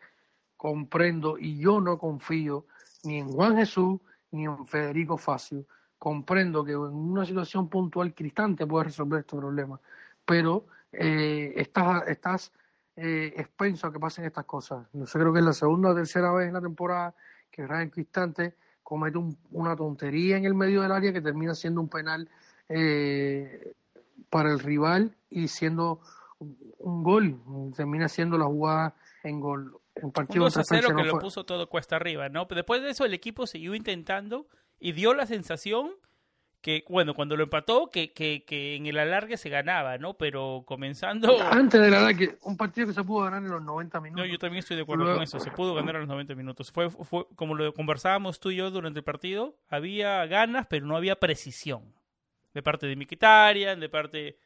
comprendo 0.57 1.39
y 1.39 1.59
yo 1.59 1.81
no 1.81 1.99
confío 1.99 2.67
ni 3.05 3.19
en 3.19 3.29
Juan 3.29 3.57
Jesús 3.57 4.01
ni 4.31 4.45
en 4.45 4.67
Federico 4.67 5.17
Facio. 5.17 5.67
Comprendo 5.99 6.65
que 6.65 6.73
en 6.73 6.79
una 6.79 7.25
situación 7.25 7.69
puntual 7.69 8.15
Cristante 8.15 8.67
puede 8.67 8.87
resolver 8.87 9.21
este 9.21 9.37
problema, 9.37 9.81
pero 10.25 10.67
eh, 10.93 11.55
estás, 11.57 12.07
estás 12.07 12.53
eh, 12.97 13.33
expenso 13.37 13.87
a 13.87 13.93
que 13.93 13.99
pasen 13.99 14.27
estas 14.27 14.45
cosas. 14.45 14.87
No 14.93 15.07
sé, 15.07 15.19
creo 15.19 15.33
que 15.33 15.39
es 15.39 15.45
la 15.45 15.53
segunda 15.53 15.91
o 15.91 15.95
tercera 15.95 16.33
vez 16.33 16.49
en 16.49 16.55
la 16.55 16.61
temporada 16.61 17.15
que 17.51 17.63
Brian 17.63 17.89
Cristante 17.89 18.55
comete 18.83 19.19
una 19.51 19.75
tontería 19.75 20.37
en 20.37 20.45
el 20.45 20.55
medio 20.55 20.83
del 20.83 20.93
área 20.93 21.13
que 21.13 21.21
termina 21.21 21.55
siendo 21.55 21.81
un 21.81 21.89
penal 21.89 22.29
eh, 22.69 23.75
para 24.31 24.53
el 24.53 24.61
rival 24.61 25.17
y 25.31 25.49
siendo 25.49 26.01
un 26.39 27.03
gol, 27.03 27.41
termina 27.75 28.09
siendo 28.09 28.39
la 28.39 28.47
jugada 28.47 28.95
en 29.23 29.41
gol. 29.41 29.79
Partido 30.13 30.45
un 30.45 30.51
2 30.51 30.57
a 30.59 30.65
0 30.65 30.89
que 30.95 31.05
lo 31.05 31.19
puso 31.19 31.45
todo 31.45 31.69
cuesta 31.69 31.97
arriba, 31.97 32.29
¿no? 32.29 32.47
Pero 32.47 32.61
después 32.61 32.83
de 32.83 32.91
eso 32.91 33.05
el 33.05 33.15
equipo 33.15 33.47
siguió 33.47 33.75
intentando 33.75 34.47
y 34.79 34.93
dio 34.93 35.15
la 35.15 35.27
sensación 35.27 35.93
que, 36.61 36.85
bueno, 36.89 37.15
cuando 37.15 37.37
lo 37.37 37.45
empató, 37.45 37.91
que, 37.91 38.13
que, 38.13 38.45
que 38.45 38.75
en 38.75 38.87
el 38.87 38.99
alargue 38.99 39.37
se 39.37 39.49
ganaba, 39.49 39.99
¿no? 39.99 40.15
Pero 40.15 40.65
comenzando... 40.67 41.41
Antes 41.41 41.81
del 41.81 41.95
alargue, 41.95 42.39
un 42.43 42.57
partido 42.57 42.89
que 42.89 42.93
se 42.93 43.05
pudo 43.05 43.25
ganar 43.25 43.43
en 43.43 43.51
los 43.51 43.63
90 43.63 44.01
minutos. 44.01 44.27
No, 44.27 44.31
yo 44.31 44.39
también 44.39 44.59
estoy 44.59 44.77
de 44.77 44.83
acuerdo 44.83 45.15
con 45.15 45.23
eso, 45.23 45.39
se 45.39 45.51
pudo 45.53 45.75
ganar 45.75 45.95
en 45.95 46.03
los 46.03 46.09
90 46.09 46.35
minutos. 46.35 46.73
Fue, 46.73 46.91
fue 46.91 47.27
como 47.37 47.55
lo 47.55 47.73
conversábamos 47.73 48.41
tú 48.41 48.51
y 48.51 48.57
yo 48.57 48.71
durante 48.71 48.99
el 48.99 49.05
partido, 49.05 49.57
había 49.69 50.27
ganas, 50.27 50.67
pero 50.69 50.87
no 50.87 50.97
había 50.97 51.21
precisión 51.21 51.95
de 52.57 52.63
parte 52.63 52.87
de 52.87 52.97
Miquitarian, 52.97 53.79
de 53.79 53.89
parte 53.91 54.39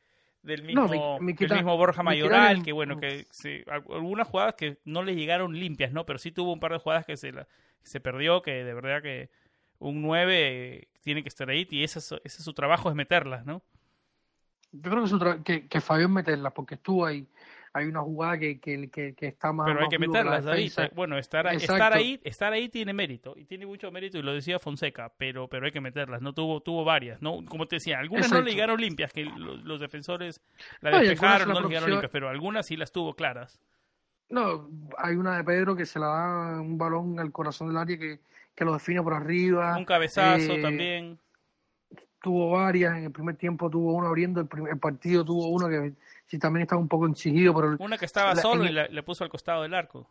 del 0.42 0.64
mismo, 0.64 1.20
mismo 1.20 1.76
Borja 1.76 2.02
Mayoral, 2.02 2.62
que 2.64 2.72
bueno, 2.72 2.98
que 2.98 3.26
algunas 3.88 4.26
jugadas 4.26 4.56
que 4.56 4.78
no 4.84 5.04
le 5.04 5.14
llegaron 5.14 5.52
limpias, 5.52 5.92
¿no? 5.92 6.04
Pero 6.04 6.18
sí 6.18 6.32
tuvo 6.32 6.52
un 6.52 6.58
par 6.58 6.72
de 6.72 6.78
jugadas 6.78 7.06
que 7.06 7.16
se, 7.16 7.32
se 7.84 8.00
perdió, 8.00 8.42
que 8.42 8.64
de 8.64 8.74
verdad 8.74 9.00
que 9.00 9.30
un 9.78 10.02
9 10.02 10.88
tiene 11.02 11.22
que 11.22 11.28
estar 11.28 11.48
ahí 11.48 11.68
y 11.70 11.84
ese, 11.84 12.00
ese 12.00 12.18
es 12.24 12.44
su 12.44 12.52
trabajo 12.52 12.88
es 12.88 12.96
meterlas, 12.96 13.46
¿no? 13.46 13.62
Yo 14.72 14.90
creo 14.90 15.42
que, 15.44 15.68
que, 15.68 15.68
que 15.68 15.82
en 15.88 16.12
meterlas 16.12 16.52
porque 16.52 16.74
estuvo 16.74 17.06
ahí 17.06 17.28
hay 17.72 17.86
una 17.86 18.00
jugada 18.00 18.38
que, 18.38 18.58
que, 18.60 18.88
que, 18.88 19.14
está 19.26 19.52
más. 19.52 19.66
Pero 19.66 19.80
hay 19.80 19.88
que 19.88 19.98
meterlas, 19.98 20.44
David. 20.44 20.72
Bueno, 20.94 21.18
estar, 21.18 21.46
estar, 21.54 21.92
ahí, 21.92 22.20
estar 22.24 22.52
ahí 22.52 22.68
tiene 22.68 22.92
mérito, 22.92 23.34
y 23.36 23.44
tiene 23.44 23.66
mucho 23.66 23.90
mérito, 23.92 24.18
y 24.18 24.22
lo 24.22 24.32
decía 24.32 24.58
Fonseca, 24.58 25.12
pero, 25.16 25.48
pero 25.48 25.66
hay 25.66 25.72
que 25.72 25.80
meterlas. 25.80 26.20
No 26.20 26.32
tuvo, 26.32 26.60
tuvo 26.60 26.84
varias, 26.84 27.22
¿no? 27.22 27.44
Como 27.46 27.66
te 27.66 27.76
decía, 27.76 27.98
algunas 27.98 28.30
no 28.30 28.42
le 28.42 28.52
llegaron 28.52 28.80
limpias, 28.80 29.12
que 29.12 29.24
los, 29.24 29.80
defensores 29.80 30.40
la 30.80 30.98
despejaron, 30.98 31.48
no, 31.48 31.60
le 31.60 31.68
llegaron 31.68 31.90
limpias, 31.90 32.10
pero 32.12 32.28
algunas 32.28 32.66
sí 32.66 32.76
las 32.76 32.92
tuvo 32.92 33.14
claras. 33.14 33.60
No, 34.30 34.68
hay 34.96 35.16
una 35.16 35.36
de 35.36 35.44
Pedro 35.44 35.74
que 35.74 35.86
se 35.86 35.98
la 35.98 36.06
da 36.06 36.60
un 36.60 36.78
balón 36.78 37.18
al 37.18 37.32
corazón 37.32 37.68
del 37.68 37.76
área 37.76 37.98
que, 37.98 38.20
que 38.54 38.64
lo 38.64 38.74
define 38.74 39.02
por 39.02 39.14
arriba. 39.14 39.76
Un 39.76 39.84
cabezazo 39.84 40.52
eh, 40.52 40.62
también. 40.62 41.18
Tuvo 42.22 42.50
varias, 42.50 42.96
en 42.96 43.04
el 43.04 43.10
primer 43.10 43.36
tiempo 43.36 43.70
tuvo 43.70 43.94
uno 43.94 44.06
abriendo 44.06 44.40
el, 44.40 44.46
primer, 44.46 44.78
partido, 44.78 45.24
tuvo 45.24 45.48
uno 45.48 45.68
que 45.68 45.94
sí 46.30 46.38
también 46.38 46.62
estaba 46.62 46.80
un 46.80 46.88
poco 46.88 47.08
exigido. 47.08 47.54
Pero 47.54 47.76
Una 47.80 47.98
que 47.98 48.04
estaba 48.04 48.36
solo 48.36 48.64
y 48.64 48.72
le 48.72 49.02
puso 49.02 49.24
al 49.24 49.30
costado 49.30 49.62
del 49.62 49.74
arco. 49.74 50.08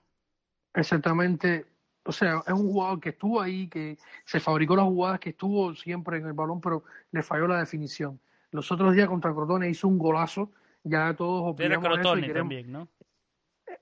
Exactamente. 0.73 1.65
O 2.03 2.11
sea, 2.11 2.41
es 2.45 2.53
un 2.53 2.71
jugador 2.71 2.99
que 2.99 3.09
estuvo 3.09 3.41
ahí, 3.41 3.67
que 3.67 3.97
se 4.25 4.39
fabricó 4.39 4.75
las 4.75 4.85
jugadas, 4.85 5.19
que 5.19 5.29
estuvo 5.29 5.73
siempre 5.75 6.17
en 6.17 6.25
el 6.25 6.33
balón, 6.33 6.59
pero 6.59 6.83
le 7.11 7.23
falló 7.23 7.47
la 7.47 7.59
definición. 7.59 8.19
Los 8.51 8.71
otros 8.71 8.95
días 8.95 9.07
contra 9.07 9.33
Crotone 9.33 9.69
hizo 9.69 9.87
un 9.87 9.97
golazo, 9.97 10.51
ya 10.83 11.13
todos 11.13 11.57
Era 11.59 11.79
Crotone 11.79 12.29
también, 12.33 12.71
¿no? 12.71 12.87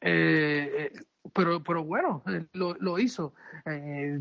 Eh, 0.01 0.91
eh, 0.93 1.01
pero, 1.33 1.63
pero 1.63 1.83
bueno, 1.83 2.21
eh, 2.27 2.45
lo, 2.53 2.75
lo 2.75 2.99
hizo. 2.99 3.33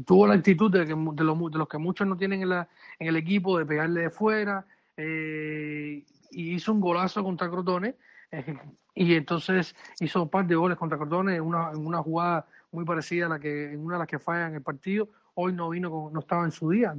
tuvo 0.06 0.26
la 0.26 0.34
actitud 0.34 0.70
de, 0.70 0.86
que, 0.86 0.94
de, 0.94 1.24
los, 1.24 1.50
de 1.50 1.58
los 1.58 1.68
que 1.68 1.78
muchos 1.78 2.06
no 2.06 2.16
tienen 2.16 2.42
en, 2.42 2.50
la, 2.50 2.68
en 2.98 3.08
el 3.08 3.16
equipo 3.16 3.58
de 3.58 3.66
pegarle 3.66 4.02
de 4.02 4.10
fuera 4.10 4.64
y 4.96 6.54
hizo 6.54 6.72
un 6.72 6.80
golazo 6.80 7.22
contra 7.22 7.50
Crotone 7.50 7.96
y 8.94 9.14
entonces 9.14 9.74
hizo 10.00 10.22
un 10.22 10.28
par 10.28 10.46
de 10.46 10.54
goles 10.54 10.78
contra 10.78 10.98
Crotone 10.98 11.36
en 11.36 11.42
una, 11.42 11.70
en 11.70 11.86
una 11.86 12.02
jugada 12.02 12.46
muy 12.72 12.84
parecida 12.84 13.26
a 13.26 13.28
la 13.30 13.38
que 13.38 13.72
en 13.72 13.84
una 13.84 13.94
de 13.94 13.98
las 14.00 14.08
que 14.08 14.18
falla 14.18 14.48
en 14.48 14.54
el 14.54 14.62
partido. 14.62 15.08
Hoy 15.34 15.52
no 15.52 15.68
vino, 15.68 16.10
no 16.12 16.20
estaba 16.20 16.44
en 16.44 16.50
su 16.50 16.70
día, 16.70 16.94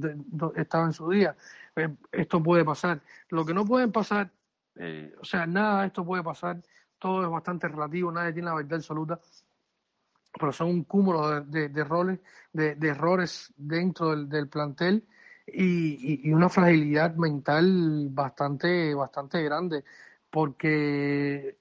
estaba 0.56 0.84
en 0.86 0.92
su 0.92 1.10
día. 1.10 1.36
Eh, 1.74 1.88
esto 2.12 2.42
puede 2.42 2.64
pasar. 2.64 3.00
Lo 3.30 3.44
que 3.44 3.52
no 3.52 3.64
puede 3.64 3.88
pasar, 3.88 4.30
eh, 4.76 5.12
o 5.20 5.24
sea, 5.24 5.46
nada 5.46 5.80
de 5.80 5.86
esto 5.88 6.04
puede 6.04 6.22
pasar. 6.22 6.62
Todo 6.98 7.24
es 7.24 7.30
bastante 7.30 7.66
relativo, 7.68 8.12
nadie 8.12 8.32
tiene 8.32 8.48
la 8.48 8.54
verdad 8.54 8.74
absoluta. 8.74 9.20
Pero 10.38 10.52
son 10.52 10.68
un 10.68 10.84
cúmulo 10.84 11.40
de, 11.40 11.68
de, 11.68 11.84
roles, 11.84 12.20
de, 12.52 12.76
errores 12.82 13.52
dentro 13.56 14.10
del, 14.10 14.28
del 14.28 14.48
plantel 14.48 15.04
y, 15.46 16.28
y, 16.28 16.32
una 16.32 16.48
fragilidad 16.48 17.14
mental 17.16 18.08
bastante, 18.10 18.94
bastante 18.94 19.42
grande 19.42 19.84
porque 20.30 21.58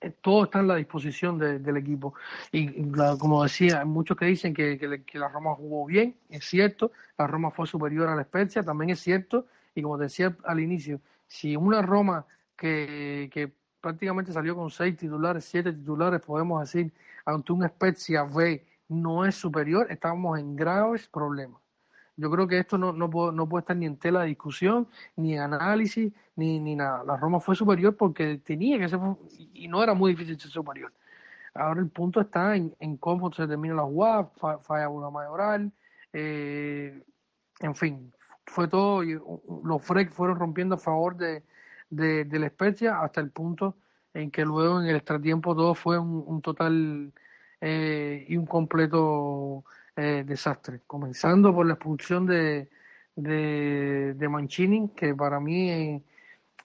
eh, 0.00 0.12
todo 0.20 0.44
está 0.44 0.60
en 0.60 0.68
la 0.68 0.76
disposición 0.76 1.38
del 1.38 1.76
equipo. 1.76 2.14
Y 2.52 2.90
como 3.18 3.42
decía, 3.42 3.80
hay 3.80 3.86
muchos 3.86 4.16
que 4.16 4.26
dicen 4.26 4.54
que, 4.54 4.78
que, 4.78 5.18
la 5.18 5.28
Roma 5.28 5.54
jugó 5.54 5.86
bien, 5.86 6.16
es 6.28 6.44
cierto, 6.44 6.92
la 7.16 7.26
Roma 7.26 7.50
fue 7.50 7.66
superior 7.66 8.08
a 8.08 8.16
la 8.16 8.24
Spezia, 8.24 8.62
también 8.62 8.90
es 8.90 9.00
cierto, 9.00 9.46
y 9.74 9.82
como 9.82 9.98
decía 9.98 10.36
al 10.44 10.60
inicio, 10.60 11.00
si 11.26 11.56
una 11.56 11.82
Roma 11.82 12.26
que, 12.56 13.28
que 13.32 13.52
prácticamente 13.80 14.32
salió 14.32 14.54
con 14.56 14.70
seis 14.70 14.96
titulares, 14.96 15.44
siete 15.44 15.72
titulares, 15.72 16.20
podemos 16.20 16.60
decir, 16.60 16.92
ante 17.24 17.52
un 17.52 17.66
Spezia 17.68 18.22
B 18.24 18.64
no 18.88 19.24
es 19.24 19.34
superior, 19.34 19.86
estamos 19.90 20.38
en 20.38 20.56
graves 20.56 21.08
problemas. 21.08 21.60
Yo 22.18 22.30
creo 22.30 22.46
que 22.48 22.58
esto 22.58 22.76
no, 22.76 22.92
no, 22.92 23.08
puede, 23.08 23.32
no 23.32 23.48
puede 23.48 23.62
estar 23.62 23.76
ni 23.76 23.86
en 23.86 23.96
tela 23.96 24.22
de 24.22 24.26
discusión, 24.28 24.88
ni 25.16 25.34
en 25.34 25.40
análisis, 25.40 26.12
ni, 26.36 26.58
ni 26.60 26.74
nada. 26.76 27.04
La 27.04 27.16
Roma 27.16 27.40
fue 27.40 27.54
superior 27.54 27.96
porque 27.96 28.38
tenía 28.38 28.78
que 28.78 28.88
ser, 28.88 28.98
y 29.54 29.68
no 29.68 29.82
era 29.82 29.94
muy 29.94 30.12
difícil 30.12 30.38
ser 30.38 30.50
superior. 30.50 30.92
Ahora 31.54 31.80
el 31.80 31.88
punto 31.88 32.20
está 32.20 32.56
en, 32.56 32.74
en 32.80 32.96
cómo 32.98 33.32
se 33.32 33.46
termina 33.46 33.74
la 33.74 33.84
jugada, 33.84 34.30
falla 34.62 34.88
una 34.88 35.10
mayoral, 35.10 35.72
eh, 36.12 37.02
en 37.60 37.74
fin, 37.74 38.12
fue 38.46 38.68
todo, 38.68 39.04
y 39.04 39.18
los 39.64 39.82
Freck 39.82 40.10
fueron 40.12 40.38
rompiendo 40.38 40.74
a 40.74 40.78
favor 40.78 41.16
de, 41.16 41.44
de, 41.90 42.24
de 42.24 42.38
la 42.38 42.48
Spezia 42.48 43.00
hasta 43.00 43.20
el 43.20 43.30
punto 43.30 43.76
en 44.14 44.30
que 44.30 44.44
luego 44.44 44.80
en 44.80 44.88
el 44.88 44.96
extratiempo 44.96 45.54
todo 45.54 45.74
fue 45.74 45.98
un, 45.98 46.42
total 46.42 47.12
eh, 47.60 48.26
y 48.28 48.36
un 48.36 48.46
completo 48.46 49.64
eh, 49.98 50.24
desastre, 50.24 50.82
comenzando 50.86 51.52
por 51.52 51.66
la 51.66 51.74
expulsión 51.74 52.24
de, 52.24 52.70
de, 53.16 54.14
de 54.14 54.28
Mancini, 54.28 54.90
que 54.90 55.14
para 55.14 55.40
mí 55.40 55.70
eh, 55.70 56.02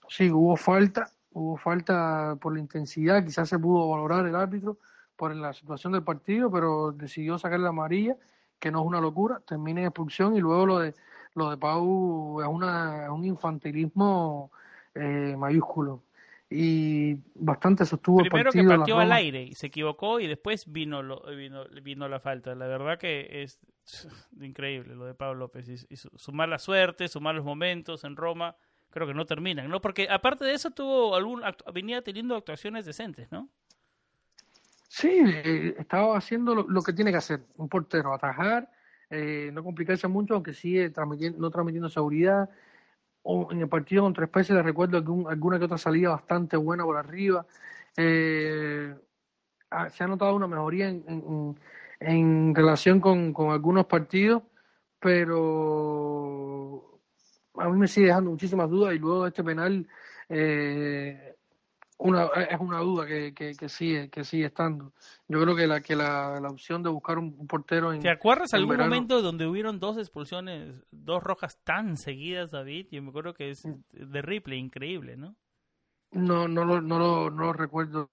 sí 0.07 0.29
hubo 0.31 0.55
falta, 0.55 1.09
hubo 1.31 1.57
falta 1.57 2.37
por 2.39 2.53
la 2.53 2.59
intensidad, 2.59 3.25
quizás 3.25 3.49
se 3.49 3.57
pudo 3.57 3.89
valorar 3.89 4.27
el 4.27 4.35
árbitro 4.35 4.77
por 5.15 5.35
la 5.35 5.51
situación 5.53 5.93
del 5.93 6.03
partido, 6.03 6.51
pero 6.51 6.91
decidió 6.91 7.39
sacar 7.39 7.59
la 7.59 7.69
amarilla, 7.69 8.15
que 8.59 8.69
no 8.69 8.81
es 8.81 8.85
una 8.85 9.01
locura, 9.01 9.41
termina 9.47 9.81
en 9.81 9.87
expulsión 9.87 10.35
y 10.35 10.39
luego 10.39 10.65
lo 10.67 10.79
de 10.79 10.93
lo 11.35 11.49
de 11.49 11.57
Pau 11.57 12.41
es, 12.41 12.47
una, 12.47 13.11
un 13.11 13.25
infantilismo 13.25 14.51
eh, 14.93 15.35
mayúsculo 15.37 16.02
y 16.55 17.17
bastante 17.33 17.83
sostuvo 17.83 18.19
Primero 18.19 18.37
el 18.37 18.43
partido. 18.45 18.63
que 18.63 18.77
partió 18.77 18.99
al 18.99 19.11
aire 19.11 19.41
y 19.41 19.55
se 19.55 19.67
equivocó 19.67 20.19
y 20.19 20.27
después 20.27 20.71
vino, 20.71 21.01
lo, 21.01 21.23
vino, 21.35 21.65
vino 21.81 22.07
la 22.07 22.19
falta. 22.19 22.53
La 22.53 22.67
verdad 22.67 22.99
que 22.99 23.41
es 23.41 23.59
increíble 24.39 24.93
lo 24.95 25.05
de 25.05 25.15
Pablo 25.15 25.39
López 25.39 25.67
y, 25.89 25.95
su, 25.95 26.31
mala 26.31 26.59
suerte, 26.59 27.07
sus 27.07 27.21
malos 27.21 27.43
momentos 27.43 28.03
en 28.03 28.15
Roma, 28.15 28.55
creo 28.91 29.07
que 29.07 29.15
no 29.15 29.25
terminan, 29.25 29.67
¿no? 29.67 29.81
Porque 29.81 30.07
aparte 30.09 30.45
de 30.45 30.53
eso 30.53 30.69
tuvo 30.69 31.15
algún 31.15 31.41
venía 31.73 32.03
teniendo 32.03 32.35
actuaciones 32.35 32.85
decentes, 32.85 33.31
¿no? 33.31 33.49
Sí, 34.87 35.23
eh, 35.25 35.75
estaba 35.79 36.15
haciendo 36.15 36.53
lo, 36.53 36.81
que 36.83 36.93
tiene 36.93 37.09
que 37.09 37.17
hacer 37.17 37.41
un 37.57 37.67
portero, 37.67 38.13
atajar, 38.13 38.69
eh, 39.09 39.49
no 39.51 39.63
complicarse 39.63 40.07
mucho, 40.07 40.35
aunque 40.35 40.53
sigue 40.53 40.91
transmitiendo, 40.91 41.39
no 41.39 41.49
transmitiendo 41.49 41.89
seguridad, 41.89 42.47
en 43.25 43.59
el 43.59 43.69
partido 43.69 44.03
contra 44.03 44.25
Especia 44.25 44.55
les 44.55 44.65
recuerdo 44.65 45.03
que 45.03 45.29
alguna 45.29 45.59
que 45.59 45.65
otra 45.65 45.77
salida 45.77 46.09
bastante 46.09 46.57
buena 46.57 46.83
por 46.83 46.97
arriba. 46.97 47.45
Eh, 47.95 48.93
ah, 49.71 49.89
se 49.89 50.03
ha 50.03 50.07
notado 50.07 50.35
una 50.35 50.47
mejoría 50.47 50.89
en, 50.89 51.55
en, 51.99 52.55
relación 52.55 52.99
con, 52.99 53.33
con, 53.33 53.51
algunos 53.51 53.85
partidos, 53.85 54.43
pero 54.99 56.99
a 57.55 57.69
mí 57.69 57.77
me 57.77 57.87
sigue 57.87 58.07
dejando 58.07 58.31
muchísimas 58.31 58.69
dudas 58.69 58.95
y 58.95 58.99
luego 58.99 59.27
este 59.27 59.43
penal 59.43 59.87
eh, 60.29 61.32
una, 61.97 62.25
es 62.49 62.59
una 62.59 62.79
duda 62.79 63.05
que, 63.05 63.33
que, 63.33 63.69
sigue 63.69 64.09
que 64.09 64.23
sigue 64.23 64.45
estando. 64.45 64.93
Yo 65.27 65.41
creo 65.41 65.55
que 65.55 65.67
la 65.67 65.81
que 65.81 65.95
la, 65.95 66.39
la 66.39 66.49
opción 66.49 66.83
de 66.83 66.89
buscar 66.89 67.17
un, 67.17 67.47
portero 67.47 67.93
en 67.93 68.01
¿Te 68.01 68.09
acuerdas 68.09 68.53
algún 68.53 68.77
momento 68.77 69.21
donde 69.21 69.47
hubieron 69.47 69.79
dos 69.79 69.97
expulsiones, 69.97 70.73
dos 70.91 71.23
rojas 71.23 71.57
tan 71.63 71.97
seguidas, 71.97 72.51
David? 72.51 72.87
Yo 72.91 73.01
me 73.01 73.09
acuerdo 73.09 73.33
que 73.33 73.51
es 73.51 73.67
de 73.91 74.21
Ripley, 74.21 74.59
increíble, 74.59 75.17
¿no? 75.17 75.35
No, 76.11 76.47
no 76.47 76.63
lo, 76.63 76.79
no 76.79 76.99
lo, 76.99 77.31
no 77.31 77.45
lo 77.45 77.53
recuerdo. 77.53 78.09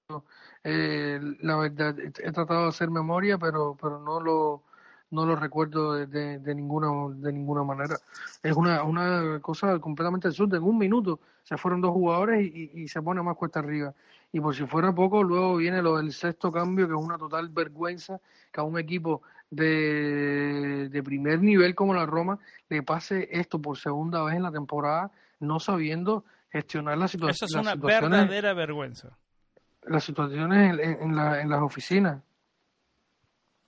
Eh, 0.64 1.20
la 1.40 1.56
verdad, 1.56 1.98
he 1.98 2.32
tratado 2.32 2.62
de 2.62 2.68
hacer 2.68 2.90
memoria, 2.90 3.36
pero, 3.36 3.76
pero 3.80 3.98
no 3.98 4.20
lo, 4.20 4.64
no 5.10 5.26
lo 5.26 5.36
recuerdo 5.36 5.94
de, 5.94 6.38
de, 6.38 6.54
ninguna 6.54 6.88
de 7.16 7.32
ninguna 7.32 7.64
manera. 7.64 7.96
Es 8.42 8.56
una, 8.56 8.84
una 8.84 9.40
cosa 9.40 9.78
completamente 9.78 10.28
absurda. 10.28 10.56
En 10.56 10.62
un 10.62 10.78
minuto 10.78 11.20
se 11.42 11.56
fueron 11.56 11.80
dos 11.80 11.92
jugadores 11.92 12.46
y, 12.46 12.70
y, 12.74 12.88
se 12.88 13.02
pone 13.02 13.22
más 13.22 13.36
cuesta 13.36 13.58
arriba. 13.60 13.92
Y 14.32 14.40
por 14.40 14.54
si 14.54 14.64
fuera 14.66 14.94
poco, 14.94 15.22
luego 15.22 15.56
viene 15.56 15.82
lo 15.82 15.96
del 15.96 16.12
sexto 16.12 16.52
cambio, 16.52 16.86
que 16.86 16.94
es 16.94 17.00
una 17.00 17.18
total 17.18 17.48
vergüenza 17.48 18.20
que 18.52 18.60
a 18.60 18.64
un 18.64 18.78
equipo 18.78 19.22
de, 19.50 20.88
de 20.88 21.02
primer 21.02 21.42
nivel 21.42 21.74
como 21.74 21.92
la 21.92 22.06
Roma 22.06 22.38
le 22.68 22.82
pase 22.82 23.28
esto 23.32 23.60
por 23.60 23.76
segunda 23.76 24.22
vez 24.22 24.36
en 24.36 24.44
la 24.44 24.52
temporada, 24.52 25.10
no 25.40 25.58
sabiendo 25.58 26.24
gestionar 26.50 26.96
la 26.98 27.08
situación. 27.08 27.48
Eso 27.48 27.58
es 27.58 27.66
una 27.66 27.74
verdadera 27.74 28.54
vergüenza. 28.54 29.16
Las 29.82 30.04
situaciones 30.04 30.78
en, 30.78 31.02
en, 31.02 31.16
la, 31.16 31.40
en 31.40 31.48
las 31.48 31.62
oficinas 31.62 32.22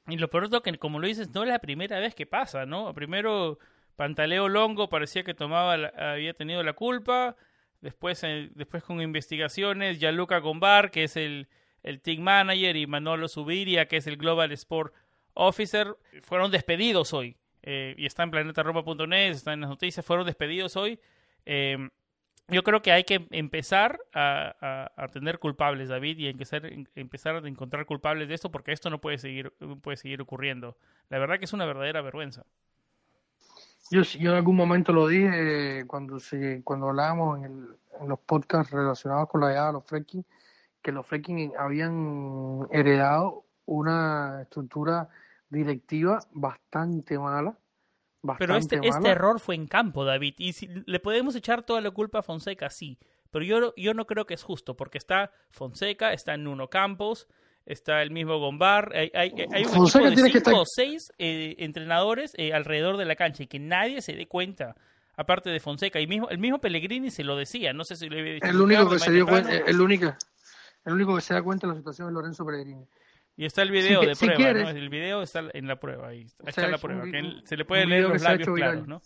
y 0.09 0.17
lo 0.17 0.29
peor 0.29 0.45
es 0.45 0.61
que, 0.61 0.79
como 0.79 0.99
lo 0.99 1.07
dices, 1.07 1.31
no 1.31 1.43
es 1.43 1.49
la 1.49 1.61
primera 1.61 1.99
vez 2.01 2.15
que 2.15 2.27
pasa, 2.27 2.67
¿no? 2.67 2.93
Primero, 2.95 3.59
Pantaleo 3.97 4.49
Longo 4.49 4.89
parecía 4.89 5.23
que 5.23 5.35
tomaba 5.35 5.75
había 5.75 6.35
tenido 6.35 6.63
la 6.63 6.73
culpa. 6.73 7.37
Después, 7.81 8.23
eh, 8.25 8.51
después 8.55 8.83
con 8.83 9.01
investigaciones, 9.01 9.99
Gianluca 9.99 10.39
Gombar, 10.39 10.91
que 10.91 11.05
es 11.05 11.17
el, 11.17 11.49
el 11.83 12.01
team 12.01 12.23
manager, 12.23 12.77
y 12.77 12.87
Manolo 12.87 13.29
Subiria, 13.29 13.87
que 13.87 13.97
es 13.97 14.07
el 14.07 14.17
Global 14.17 14.53
Sport 14.53 14.95
Officer, 15.35 15.97
fueron 16.23 16.51
despedidos 16.51 17.13
hoy. 17.13 17.37
Eh, 17.63 17.95
y 17.97 18.07
está 18.07 18.25
en 18.25 18.31
planetaroma.net, 18.31 19.31
está 19.31 19.53
en 19.53 19.61
las 19.61 19.71
noticias, 19.71 20.05
fueron 20.05 20.27
despedidos 20.27 20.77
hoy. 20.77 20.99
Eh, 21.47 21.89
yo 22.53 22.63
creo 22.63 22.83
que 22.83 22.93
hay 22.93 23.05
que 23.05 23.27
empezar 23.31 23.99
a, 24.15 25.09
tener 25.13 25.39
culpables, 25.39 25.89
David, 25.89 26.19
y 26.19 26.29
empezar, 26.29 26.63
empezar 26.95 27.37
a 27.37 27.49
encontrar 27.49 27.87
culpables 27.87 28.29
de 28.29 28.35
esto, 28.35 28.51
porque 28.51 28.73
esto 28.73 28.91
no 28.91 29.01
puede 29.01 29.19
seguir, 29.19 29.53
puede 29.83 29.97
seguir 29.97 30.21
ocurriendo. 30.21 30.77
La 31.09 31.19
verdad 31.19 31.39
que 31.39 31.47
es 31.47 31.53
una 31.53 31.67
verdadera 31.67 32.03
vergüenza. 32.03 32.45
Yo, 33.91 34.03
yo 34.03 34.31
en 34.31 34.37
algún 34.37 34.57
momento 34.57 34.93
lo 34.93 35.09
dije 35.09 35.85
cuando 35.87 36.19
se, 36.19 36.63
cuando 36.63 36.89
hablábamos 36.89 37.45
en, 37.45 37.67
los 38.07 38.19
podcasts 38.19 38.73
relacionados 38.73 39.29
con 39.29 39.43
la 39.43 39.49
llegada 39.49 39.67
de 39.69 39.73
los 39.75 39.85
fracking, 39.85 40.25
que 40.81 40.91
los 40.91 41.07
fracking 41.07 41.53
habían 41.57 42.67
heredado 42.73 43.45
una 43.67 44.41
estructura 44.43 45.09
directiva 45.49 46.19
bastante 46.33 47.19
mala 47.19 47.57
pero 48.39 48.57
este, 48.57 48.81
este 48.83 49.09
error 49.09 49.41
fue 49.41 49.55
en 49.55 49.67
campo, 49.67 50.05
David. 50.05 50.35
Y 50.39 50.53
si 50.53 50.69
le 50.87 51.01
podemos 51.01 51.35
echar 51.35 51.63
toda 51.63 51.81
la 51.81 51.91
culpa 51.91 52.21
a 52.21 52.23
Fonseca, 52.23 52.71
sí. 52.71 52.99
Pero 53.31 53.45
yo, 53.45 53.75
yo 53.77 53.95
no 53.95 54.07
creo 54.07 54.27
que 54.27 54.35
es 54.35 54.43
justo, 54.43 54.77
porque 54.77 54.99
está 54.99 55.33
Fonseca, 55.51 56.13
está 56.13 56.37
Nuno 56.37 56.69
Campos, 56.69 57.27
está 57.65 58.03
el 58.03 58.11
mismo 58.11 58.39
Gombar. 58.39 58.93
Hay, 58.95 59.11
hay, 59.15 59.33
hay 59.53 59.65
un 59.65 59.87
equipo 59.87 59.99
de 59.99 60.31
cinco 60.31 60.61
o 60.61 60.65
seis 60.67 61.13
eh, 61.19 61.57
entrenadores 61.59 62.35
eh, 62.37 62.53
alrededor 62.53 62.97
de 62.97 63.07
la 63.07 63.17
cancha 63.17 63.43
y 63.43 63.47
que 63.47 63.59
nadie 63.59 64.03
se 64.03 64.13
dé 64.13 64.29
cuenta. 64.29 64.77
Aparte 65.17 65.51
de 65.51 65.61
Fonseca, 65.61 66.01
y 66.01 66.07
mismo, 66.07 66.29
el 66.31 66.39
mismo 66.39 66.59
Pellegrini 66.59 67.11
se 67.11 67.23
lo 67.23 67.37
decía, 67.37 67.73
no 67.73 67.85
sé 67.85 67.97
si 67.97 68.09
le 68.09 68.21
había 68.21 68.33
dicho. 68.35 68.47
El 68.47 68.61
único 68.61 68.89
que 68.89 68.99
se 68.99 69.13
dio 69.13 69.27
cuenta, 69.27 69.53
el 69.53 69.81
único, 69.81 70.15
el 70.85 70.93
único 70.93 71.15
que 71.15 71.21
se 71.21 71.35
da 71.35 71.43
cuenta 71.43 71.67
de 71.67 71.75
la 71.75 71.79
situación 71.79 72.09
es 72.09 72.15
Lorenzo 72.15 72.47
Pellegrini. 72.47 72.87
Y 73.37 73.47
está 73.47 73.63
el 73.63 73.71
video 73.71 74.03
de 74.03 74.15
prueba, 74.15 74.53
¿no? 74.53 74.69
El 74.69 74.89
video 74.89 75.23
está 75.23 75.43
en 75.53 75.67
la 75.67 75.81
prueba, 75.81 76.09
ahí 76.09 76.27
está 76.47 76.69
la 76.69 76.79
prueba, 76.79 77.05
se 77.45 77.57
le 77.57 77.65
puede 77.65 77.87
leer 77.87 78.09
los 78.09 78.23
labios 78.23 78.49
claros, 78.49 78.87
¿no? 78.87 79.03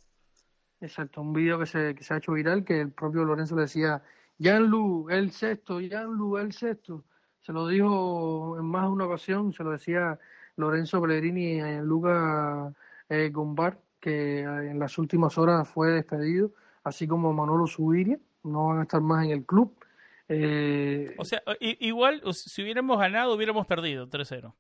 Exacto, 0.81 1.23
un 1.23 1.33
video 1.33 1.59
que 1.59 1.67
se, 1.67 1.95
que 1.95 2.05
se 2.05 2.13
ha 2.13 2.19
hecho 2.19 2.33
viral 2.33 2.65
que 2.65 2.81
el 2.81 2.91
propio 2.91 3.25
Lorenzo 3.25 3.57
le 3.57 3.63
decía, 3.63 4.03
Lu, 4.39 5.09
el 5.09 5.31
sexto, 5.31 5.81
Lu, 5.81 6.37
el 6.39 6.53
sexto. 6.53 7.05
Se 7.41 7.53
lo 7.53 7.69
dijo 7.69 8.57
en 8.59 8.67
más 8.67 8.83
de 8.83 8.89
una 8.89 9.07
ocasión, 9.07 9.53
se 9.53 9.63
lo 9.63 9.71
decía 9.71 10.19
Lorenzo 10.57 11.01
Pellegrini 11.01 11.61
en 11.61 11.85
Luca 11.85 12.73
eh, 13.09 13.31
Gombar, 13.33 13.79
que 14.01 14.41
en 14.41 14.79
las 14.79 14.99
últimas 14.99 15.39
horas 15.39 15.69
fue 15.69 15.93
despedido, 15.93 16.53
así 16.85 17.07
como 17.07 17.33
Manolo 17.33 17.67
Subiria, 17.67 18.19
no 18.43 18.69
van 18.69 18.81
a 18.81 18.83
estar 18.83 19.01
más 19.01 19.25
en 19.25 19.31
el 19.31 19.45
club. 19.45 19.73
Eh, 20.29 21.15
o 21.19 21.25
sea, 21.25 21.43
igual 21.61 22.23
si 22.33 22.63
hubiéramos 22.63 22.99
ganado, 22.99 23.35
hubiéramos 23.35 23.67
perdido 23.67 24.09
3-0. 24.09 24.53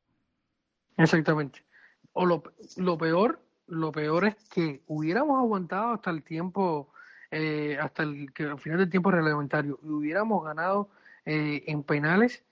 Exactamente. 0.96 1.64
O 2.12 2.24
lo, 2.24 2.42
lo, 2.76 2.96
peor, 2.96 3.40
lo 3.66 3.92
peor 3.92 4.26
es 4.26 4.36
que 4.48 4.82
hubiéramos 4.86 5.38
aguantado 5.38 5.94
hasta 5.94 6.10
el 6.10 6.22
tiempo, 6.22 6.92
eh, 7.30 7.76
hasta 7.80 8.04
el, 8.04 8.32
que, 8.32 8.44
al 8.44 8.58
final 8.58 8.78
del 8.78 8.90
tiempo 8.90 9.10
reglamentario, 9.10 9.78
y 9.82 9.88
hubiéramos 9.88 10.44
ganado 10.44 10.90
eh, 11.24 11.64
en 11.66 11.82
penales, 11.82 12.44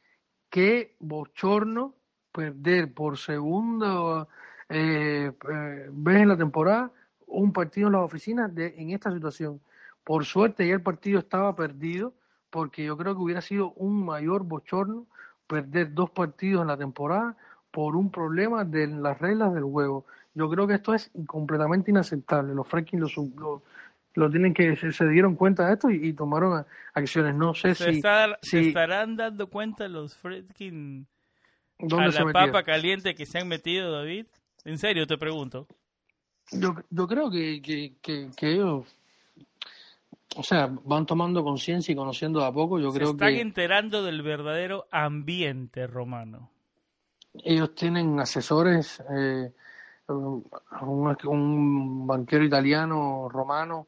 que 0.51 0.97
bochorno 0.99 1.95
perder 2.33 2.93
por 2.93 3.17
segunda 3.17 4.27
vez 4.69 5.33
en 5.41 6.29
la 6.29 6.37
temporada 6.37 6.91
un 7.27 7.53
partido 7.53 7.89
en 7.89 7.93
las 7.93 8.03
oficinas 8.03 8.55
de, 8.55 8.75
en 8.77 8.91
esta 8.91 9.13
situación. 9.13 9.61
Por 10.03 10.25
suerte 10.25 10.67
ya 10.67 10.75
el 10.75 10.83
partido 10.83 11.19
estaba 11.19 11.55
perdido 11.55 12.15
porque 12.55 12.85
yo 12.85 12.97
creo 12.97 13.17
que 13.17 13.21
hubiera 13.21 13.41
sido 13.41 13.73
un 13.73 14.05
mayor 14.05 14.45
bochorno 14.45 15.09
perder 15.49 15.93
dos 15.93 16.11
partidos 16.11 16.63
en 16.63 16.69
la 16.69 16.77
temporada 16.77 17.37
por 17.73 17.97
un 17.97 18.13
problema 18.13 18.65
de 18.65 18.87
las 18.87 19.19
reglas 19.19 19.53
del 19.53 19.65
juego. 19.65 20.07
Yo 20.35 20.49
creo 20.49 20.65
que 20.69 20.75
esto 20.75 20.95
es 20.95 21.11
completamente 21.27 21.91
inaceptable. 21.91 22.55
Los 22.55 22.69
Franklin 22.69 23.01
lo, 23.01 23.63
lo, 24.15 24.31
tienen 24.31 24.55
que 24.55 24.77
se, 24.77 25.09
dieron 25.09 25.35
cuenta 25.35 25.67
de 25.67 25.73
esto 25.73 25.91
y, 25.91 26.13
tomaron 26.13 26.65
acciones. 26.95 27.35
No 27.35 27.55
sé 27.55 27.75
si, 27.75 28.01
se 28.43 28.61
estarán 28.69 29.17
dando 29.17 29.49
cuenta 29.49 29.89
los 29.89 30.17
Franklin 30.17 31.09
a 31.81 32.07
la 32.07 32.33
papa 32.33 32.63
caliente 32.63 33.17
que 33.17 33.27
se 33.27 33.39
han 33.41 33.49
metido, 33.49 33.91
David. 33.91 34.27
En 34.65 34.79
serio 34.79 35.09
te 35.09 35.19
pregunto. 35.19 35.67
Yo, 36.53 36.77
yo 36.89 37.09
creo 37.09 37.33
que, 37.33 37.61
que, 38.01 38.31
que 38.37 38.53
ellos 38.53 38.87
o 40.37 40.43
sea, 40.43 40.71
van 40.85 41.07
tomando 41.07 41.45
conciencia 41.45 41.93
y 41.93 41.97
conociendo 41.97 42.45
a 42.45 42.53
poco, 42.53 42.79
yo 42.79 42.93
creo 42.93 43.17
que... 43.17 43.25
Están 43.25 43.41
enterando 43.41 44.03
del 44.03 44.23
verdadero 44.23 44.87
ambiente 44.91 45.87
romano. 45.87 46.51
Ellos 47.43 47.75
tienen 47.75 48.19
asesores, 48.21 49.03
eh, 49.11 49.53
un, 50.09 52.07
banquero 52.07 52.45
italiano, 52.45 53.29
romano, 53.29 53.87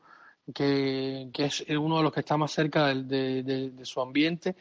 que, 0.54 1.30
es 1.34 1.64
uno 1.70 1.98
de 1.98 2.02
los 2.02 2.12
que 2.12 2.20
está 2.20 2.36
más 2.36 2.52
cerca 2.52 2.94
de, 2.94 3.72
su 3.82 4.00
ambiente. 4.00 4.54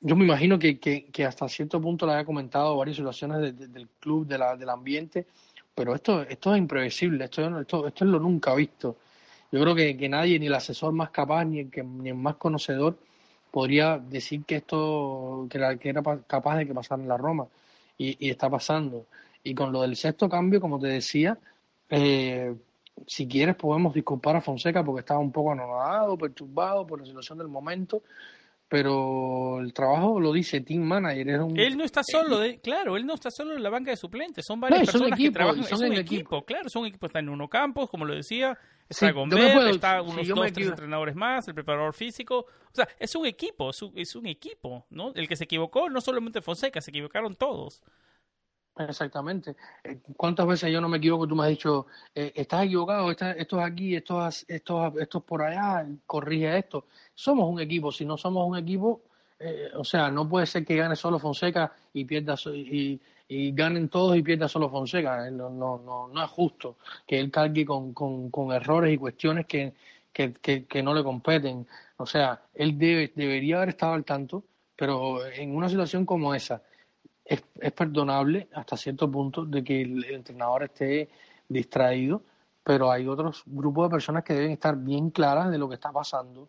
Yo 0.00 0.14
me 0.14 0.24
imagino 0.24 0.58
que, 0.58 0.78
que, 0.78 1.24
hasta 1.24 1.48
cierto 1.48 1.80
punto 1.80 2.06
le 2.06 2.12
haya 2.12 2.24
comentado 2.24 2.76
varias 2.76 2.96
situaciones 2.96 3.56
del 3.58 3.88
club, 3.98 4.26
de 4.26 4.38
la, 4.38 4.56
del 4.56 4.68
ambiente, 4.68 5.26
pero 5.74 5.94
esto, 5.94 6.22
esto 6.22 6.54
es 6.54 6.58
imprevisible, 6.58 7.24
esto, 7.24 7.60
esto, 7.60 7.86
esto 7.86 8.04
es 8.04 8.10
lo 8.10 8.20
nunca 8.20 8.54
visto. 8.54 8.96
Yo 9.52 9.60
creo 9.60 9.74
que, 9.74 9.96
que 9.96 10.08
nadie, 10.08 10.38
ni 10.38 10.46
el 10.46 10.54
asesor 10.54 10.92
más 10.92 11.10
capaz, 11.10 11.44
ni 11.44 11.60
el, 11.60 11.70
que, 11.70 11.82
ni 11.82 12.10
el 12.10 12.16
más 12.16 12.36
conocedor, 12.36 12.98
podría 13.50 13.98
decir 13.98 14.44
que 14.44 14.56
esto 14.56 15.46
que, 15.48 15.58
era, 15.58 15.76
que 15.76 15.88
era 15.88 16.02
capaz 16.26 16.58
de 16.58 16.66
que 16.66 16.74
pasara 16.74 17.02
en 17.02 17.08
la 17.08 17.16
Roma. 17.16 17.46
Y, 17.98 18.26
y, 18.26 18.30
está 18.30 18.50
pasando. 18.50 19.06
Y 19.42 19.54
con 19.54 19.72
lo 19.72 19.82
del 19.82 19.96
sexto 19.96 20.28
cambio, 20.28 20.60
como 20.60 20.78
te 20.78 20.88
decía, 20.88 21.38
eh, 21.88 22.54
si 23.06 23.28
quieres 23.28 23.56
podemos 23.56 23.94
disculpar 23.94 24.36
a 24.36 24.40
Fonseca 24.40 24.84
porque 24.84 25.00
estaba 25.00 25.20
un 25.20 25.32
poco 25.32 25.52
anonadado, 25.52 26.16
perturbado 26.16 26.86
por 26.86 27.00
la 27.00 27.06
situación 27.06 27.38
del 27.38 27.48
momento, 27.48 28.02
pero 28.68 29.60
el 29.60 29.72
trabajo 29.72 30.18
lo 30.18 30.32
dice 30.32 30.60
Team 30.60 30.82
Manager. 30.82 31.28
Él 31.56 31.76
no 31.76 31.84
está 31.84 32.02
solo, 32.02 32.42
eh, 32.42 32.58
claro, 32.62 32.96
él 32.96 33.06
no 33.06 33.14
está 33.14 33.30
solo 33.30 33.54
en 33.54 33.62
la 33.62 33.70
banca 33.70 33.92
de 33.92 33.96
suplentes, 33.96 34.44
son 34.46 34.60
varias 34.60 34.90
personas 34.90 35.18
que 35.18 35.30
trabajan, 35.30 35.62
son 35.64 35.84
es 35.84 35.90
un 35.90 35.96
equipo, 35.96 36.44
claro, 36.44 36.68
son 36.68 36.86
equipos, 36.86 37.08
está 37.08 37.20
en 37.20 37.28
uno 37.28 37.48
campos, 37.48 37.88
como 37.88 38.04
lo 38.04 38.14
decía, 38.14 38.58
está 38.88 39.12
sí, 39.12 39.18
está 39.70 40.02
unos 40.02 40.26
dos, 40.26 40.52
tres 40.52 40.68
entrenadores 40.68 41.14
más, 41.14 41.46
el 41.46 41.54
preparador 41.54 41.94
físico, 41.94 42.38
o 42.38 42.74
sea, 42.74 42.88
es 42.98 43.14
un 43.14 43.26
equipo, 43.26 43.70
es 43.70 43.82
un, 43.82 43.92
es 43.94 44.16
un 44.16 44.26
equipo, 44.26 44.86
¿no? 44.90 45.12
El 45.14 45.28
que 45.28 45.36
se 45.36 45.44
equivocó 45.44 45.88
no 45.88 46.00
solamente 46.00 46.42
Fonseca, 46.42 46.80
se 46.80 46.90
equivocaron 46.90 47.36
todos. 47.36 47.82
Exactamente. 48.78 49.56
Eh, 49.84 50.00
¿Cuántas 50.16 50.46
veces 50.46 50.70
yo 50.70 50.80
no 50.80 50.88
me 50.88 50.98
equivoco? 50.98 51.26
Tú 51.26 51.34
me 51.34 51.44
has 51.44 51.50
dicho, 51.50 51.86
eh, 52.14 52.32
estás 52.34 52.66
equivocado, 52.66 53.10
esto 53.10 53.58
es 53.58 53.64
aquí, 53.64 53.96
esto 53.96 54.26
es, 54.26 54.44
esto, 54.48 54.98
esto 54.98 55.18
es 55.18 55.24
por 55.24 55.42
allá, 55.42 55.86
corrige 56.04 56.58
esto. 56.58 56.86
Somos 57.16 57.50
un 57.50 57.60
equipo, 57.60 57.90
si 57.90 58.04
no 58.04 58.16
somos 58.16 58.46
un 58.46 58.58
equipo, 58.58 59.02
eh, 59.38 59.70
o 59.74 59.84
sea, 59.84 60.10
no 60.10 60.28
puede 60.28 60.46
ser 60.46 60.64
que 60.64 60.76
gane 60.76 60.96
solo 60.96 61.18
Fonseca 61.18 61.72
y 61.94 62.04
pierda 62.04 62.36
y, 62.54 63.00
ganen 63.52 63.88
todos 63.88 64.16
y 64.16 64.22
pierda 64.22 64.48
solo 64.48 64.70
Fonseca. 64.70 65.30
No, 65.30 65.50
no, 65.50 65.78
no, 65.78 66.08
no 66.08 66.22
es 66.22 66.30
justo 66.30 66.76
que 67.06 67.18
él 67.18 67.30
cargue 67.30 67.64
con, 67.64 67.92
con, 67.94 68.30
con 68.30 68.52
errores 68.52 68.94
y 68.94 68.98
cuestiones 68.98 69.46
que, 69.46 69.72
que, 70.12 70.34
que, 70.34 70.66
que 70.66 70.82
no 70.82 70.94
le 70.94 71.02
competen. 71.02 71.66
O 71.96 72.06
sea, 72.06 72.42
él 72.54 72.78
debe, 72.78 73.12
debería 73.16 73.56
haber 73.56 73.70
estado 73.70 73.94
al 73.94 74.04
tanto, 74.04 74.44
pero 74.76 75.26
en 75.26 75.56
una 75.56 75.68
situación 75.70 76.04
como 76.04 76.34
esa, 76.34 76.62
es, 77.26 77.42
perdonable 77.72 78.48
hasta 78.52 78.76
cierto 78.76 79.10
punto 79.10 79.44
de 79.44 79.64
que 79.64 79.82
el 79.82 80.04
entrenador 80.04 80.64
esté 80.64 81.08
distraído, 81.48 82.22
pero 82.62 82.90
hay 82.90 83.08
otros 83.08 83.42
grupos 83.46 83.88
de 83.88 83.94
personas 83.94 84.24
que 84.24 84.34
deben 84.34 84.52
estar 84.52 84.76
bien 84.76 85.10
claras 85.10 85.50
de 85.50 85.58
lo 85.58 85.68
que 85.68 85.76
está 85.76 85.92
pasando 85.92 86.48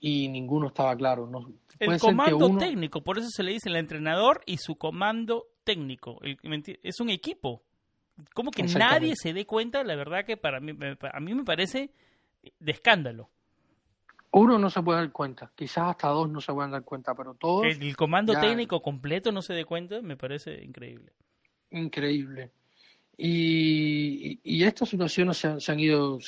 y 0.00 0.28
ninguno 0.28 0.68
estaba 0.68 0.96
claro. 0.96 1.26
No, 1.26 1.50
el 1.78 1.98
comando 1.98 2.56
técnico, 2.56 3.02
por 3.02 3.18
eso 3.18 3.28
se 3.30 3.42
le 3.42 3.52
dice 3.52 3.68
el 3.68 3.76
entrenador 3.76 4.42
y 4.46 4.58
su 4.58 4.76
comando 4.76 5.48
técnico. 5.64 6.20
es 6.22 7.00
un 7.00 7.10
equipo. 7.10 7.62
Como 8.32 8.50
que 8.50 8.62
nadie 8.62 9.14
se 9.14 9.34
dé 9.34 9.44
cuenta, 9.44 9.84
la 9.84 9.94
verdad 9.94 10.24
que 10.24 10.36
para 10.36 10.58
mí, 10.58 10.72
a 11.12 11.20
mí 11.20 11.34
me 11.34 11.44
parece 11.44 11.90
de 12.58 12.72
escándalo. 12.72 13.28
Uno 14.30 14.58
no 14.58 14.70
se 14.70 14.82
puede 14.82 15.00
dar 15.00 15.12
cuenta, 15.12 15.50
quizás 15.54 15.90
hasta 15.90 16.08
dos 16.08 16.28
no 16.28 16.40
se 16.40 16.52
pueden 16.52 16.70
dar 16.70 16.82
cuenta, 16.82 17.14
pero 17.14 17.34
todos... 17.34 17.64
El 17.66 17.96
comando 17.96 18.38
técnico 18.38 18.82
completo 18.82 19.32
no 19.32 19.40
se 19.40 19.54
dé 19.54 19.64
cuenta, 19.64 20.02
me 20.02 20.16
parece 20.16 20.62
increíble. 20.62 21.12
Increíble. 21.70 22.50
Y, 23.16 24.40
y 24.42 24.64
estas 24.64 24.90
situaciones 24.90 25.38
se 25.38 25.72
han, 25.72 25.80
ido, 25.80 26.18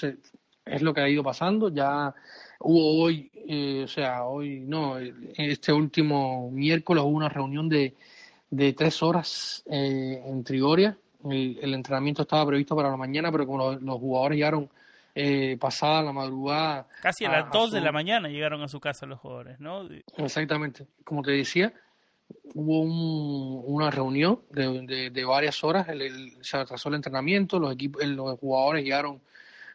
es 0.65 0.83
lo 0.83 0.95
que 0.95 1.01
ha 1.03 1.09
ido 1.09 1.23
pasando, 1.23 1.69
ya 1.69 2.15
hubo 2.59 3.03
hoy, 3.03 3.31
eh, 3.47 3.83
o 3.85 3.89
sea, 3.89 4.25
hoy 4.25 4.61
no, 4.61 4.99
este 4.99 5.73
último 5.73 6.51
miércoles 6.51 7.05
hubo 7.05 7.11
una 7.11 7.29
reunión 7.29 7.69
de, 7.69 7.95
de 8.51 8.73
tres 8.73 9.03
horas 9.03 9.63
eh, 9.71 10.23
en 10.25 10.45
Trigoria, 10.45 10.97
el, 11.25 11.75
entrenamiento 11.75 12.23
estaba 12.23 12.47
previsto 12.47 12.77
para 12.77 12.91
la 12.91 12.97
mañana, 12.97 13.31
pero 13.33 13.47
como 13.47 13.73
los 13.73 13.99
jugadores 13.99 14.37
llegaron 14.37 14.71
eh, 15.15 15.57
pasada 15.59 16.03
la 16.03 16.13
madrugada. 16.13 16.87
Casi 17.03 17.25
a, 17.25 17.31
las 17.31 17.51
2 17.51 17.73
de 17.73 17.81
la 17.81 17.93
mañana 17.93 18.29
llegaron 18.29 18.63
a 18.63 18.69
su 18.69 18.79
casa 18.79 19.05
los 19.05 19.19
jugadores, 19.19 19.59
¿no? 19.59 19.89
Exactamente. 20.17 20.87
Como 21.05 21.23
te 21.23 21.33
decía, 21.33 21.73
hubo 22.55 22.83
una 22.83 23.91
reunión 23.91 24.41
de, 24.51 25.25
varias 25.25 25.63
horas, 25.65 25.89
se 26.41 26.57
atrasó 26.57 26.89
el 26.89 26.97
entrenamiento, 26.97 27.59
los, 27.59 27.73
equipos, 27.73 28.05
los 28.07 28.39
jugadores 28.39 28.85
llegaron 28.85 29.21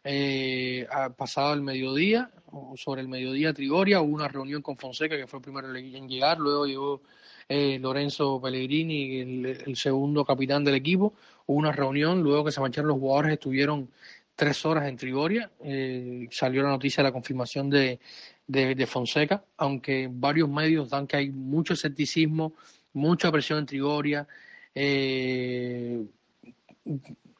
eh, 0.04 0.86
pasado 1.16 1.54
el 1.54 1.62
mediodía, 1.62 2.30
sobre 2.76 3.00
el 3.00 3.08
mediodía 3.08 3.52
Trigoria, 3.52 4.00
hubo 4.00 4.14
una 4.14 4.28
reunión 4.28 4.62
con 4.62 4.76
Fonseca, 4.76 5.16
que 5.16 5.26
fue 5.26 5.38
el 5.38 5.42
primero 5.42 5.74
en 5.74 6.08
llegar, 6.08 6.38
luego 6.38 6.66
llegó 6.66 7.02
eh, 7.48 7.78
Lorenzo 7.80 8.40
Pellegrini, 8.40 9.20
el, 9.20 9.76
segundo 9.76 10.24
capitán 10.24 10.64
del 10.64 10.76
equipo, 10.76 11.14
hubo 11.46 11.58
una 11.58 11.72
reunión, 11.72 12.22
luego 12.22 12.44
que 12.44 12.52
se 12.52 12.60
marcharon 12.60 12.88
los 12.88 12.98
jugadores, 12.98 13.32
estuvieron 13.32 13.90
tres 14.34 14.64
horas 14.64 14.88
en 14.88 14.96
Trigoria. 14.96 15.50
Eh, 15.62 16.26
salió 16.30 16.62
la 16.62 16.70
noticia 16.70 17.02
de 17.02 17.08
la 17.08 17.12
confirmación 17.12 17.70
de, 17.70 18.00
de, 18.46 18.86
Fonseca, 18.86 19.44
aunque 19.56 20.08
varios 20.10 20.48
medios 20.48 20.88
dan 20.90 21.06
que 21.06 21.16
hay 21.16 21.30
mucho 21.30 21.74
escepticismo, 21.74 22.54
mucha 22.92 23.30
presión 23.30 23.60
en 23.60 23.66
Trigoria. 23.66 24.26
Eh, 24.74 26.04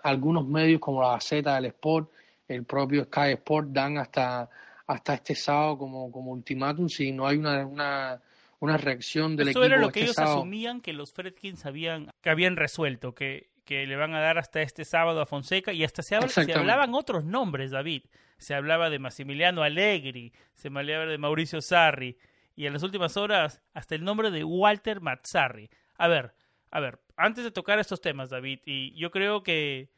algunos 0.03 0.47
medios 0.47 0.81
como 0.81 1.03
la 1.03 1.21
Z 1.21 1.55
del 1.55 1.67
Sport, 1.67 2.11
el 2.49 2.65
propio 2.65 3.05
Sky 3.05 3.33
Sport 3.33 3.69
dan 3.71 3.99
hasta 3.99 4.49
hasta 4.87 5.15
este 5.15 5.35
sábado 5.35 5.79
como, 5.79 6.13
como 6.13 6.33
ultimátum 6.33 6.91
si 6.91 7.11
no 7.11 7.27
hay 7.27 7.39
una, 7.39 7.65
una, 7.65 8.21
una 8.61 8.77
reacción 8.77 9.35
del 9.35 9.49
Eso 9.49 9.65
era 9.65 9.79
lo 9.79 9.91
que 9.91 10.01
este 10.01 10.13
ellos 10.13 10.19
asumían 10.19 10.83
que 10.83 10.93
los 10.93 11.13
Fredkins 11.13 11.65
habían, 11.65 12.11
que 12.21 12.29
habían 12.29 12.57
resuelto, 12.57 13.15
que 13.15 13.49
que 13.65 13.87
le 13.87 13.97
van 13.97 14.15
a 14.15 14.21
dar 14.21 14.39
hasta 14.39 14.63
este 14.63 14.85
sábado 14.85 15.21
a 15.21 15.27
Fonseca 15.27 15.73
y 15.73 15.85
hasta 15.85 16.03
se, 16.03 16.17
hablaban 16.17 16.95
otros 16.95 17.25
nombres, 17.25 17.71
David. 17.71 18.05
Se 18.37 18.55
hablaba 18.55 18.91
de 18.91 18.99
Massimiliano 18.99 19.63
Allegri, 19.63 20.33
se 20.55 20.69
hablaba 20.69 21.07
de 21.07 21.19
Mauricio 21.19 21.63
Sarri 21.63 22.19
y 22.57 22.67
en 22.67 22.75
las 22.75 22.83
últimas 22.83 23.17
horas 23.17 23.63
hasta 23.73 23.95
el 23.95 24.05
nombre 24.05 24.31
de 24.31 24.45
Walter 24.45 25.01
Mazzarri. 25.01 25.71
A 25.97 26.09
ver, 26.09 26.35
a 26.71 26.81
ver, 26.81 27.01
antes 27.17 27.45
de 27.45 27.51
tocar 27.51 27.79
estos 27.79 28.01
temas, 28.01 28.31
David, 28.31 28.61
y 28.67 28.95
yo 28.97 29.11
creo 29.11 29.43
que 29.43 29.89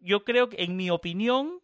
yo 0.00 0.24
creo 0.24 0.48
que 0.48 0.62
en 0.64 0.76
mi 0.76 0.90
opinión, 0.90 1.60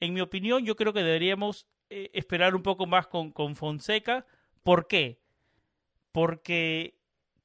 en 0.00 0.14
mi 0.14 0.20
opinión, 0.20 0.64
yo 0.64 0.76
creo 0.76 0.92
que 0.92 1.02
deberíamos 1.02 1.66
eh, 1.90 2.10
esperar 2.14 2.54
un 2.54 2.62
poco 2.62 2.86
más 2.86 3.06
con, 3.06 3.30
con 3.30 3.56
Fonseca. 3.56 4.26
¿Por 4.62 4.86
qué? 4.86 5.20
Porque 6.12 6.98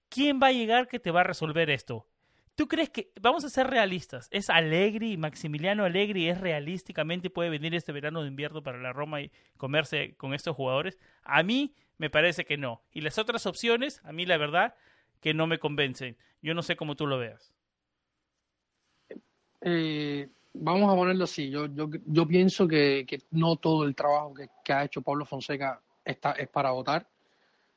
¿quién 0.10 0.40
va 0.42 0.48
a 0.48 0.52
llegar 0.52 0.88
que 0.88 1.00
te 1.00 1.12
va 1.12 1.22
a 1.22 1.26
resolver 1.26 1.70
esto? 1.70 2.08
¿Tú 2.56 2.68
crees 2.68 2.90
que, 2.90 3.12
vamos 3.22 3.46
a 3.46 3.50
ser 3.50 3.68
realistas, 3.68 4.28
es 4.32 4.50
Allegri, 4.50 5.16
Maximiliano 5.16 5.86
Allegri 5.86 6.28
es 6.28 6.42
realísticamente 6.42 7.30
puede 7.30 7.50
venir 7.50 7.74
este 7.74 7.94
verano 7.94 8.22
de 8.22 8.28
invierno 8.28 8.62
para 8.62 8.80
la 8.80 8.92
Roma 8.92 9.22
y 9.22 9.32
comerse 9.56 10.16
con 10.18 10.34
estos 10.34 10.58
jugadores? 10.58 11.00
A 11.24 11.42
mí 11.42 11.74
me 11.98 12.10
parece 12.10 12.44
que 12.44 12.58
no. 12.58 12.84
Y 12.92 13.00
las 13.00 13.18
otras 13.18 13.46
opciones, 13.46 14.02
a 14.04 14.12
mí 14.12 14.26
la 14.26 14.38
verdad, 14.38 14.76
que 15.22 15.34
no 15.34 15.48
me 15.48 15.58
convencen. 15.58 16.18
Yo 16.42 16.54
no 16.54 16.62
sé 16.62 16.76
cómo 16.76 16.96
tú 16.96 17.08
lo 17.08 17.18
veas. 17.18 17.54
Eh, 19.62 20.28
vamos 20.54 20.92
a 20.92 20.96
ponerlo 20.96 21.24
así. 21.24 21.50
Yo, 21.50 21.68
yo, 21.68 21.90
yo 22.06 22.28
pienso 22.28 22.68
que, 22.68 23.06
que, 23.08 23.22
no 23.32 23.58
todo 23.58 23.84
el 23.86 23.96
trabajo 23.96 24.34
que, 24.34 24.50
que, 24.64 24.74
ha 24.74 24.86
hecho 24.86 25.02
Pablo 25.02 25.26
Fonseca 25.26 25.82
está, 26.04 26.32
es 26.32 26.48
para 26.48 26.72
votar. 26.72 27.08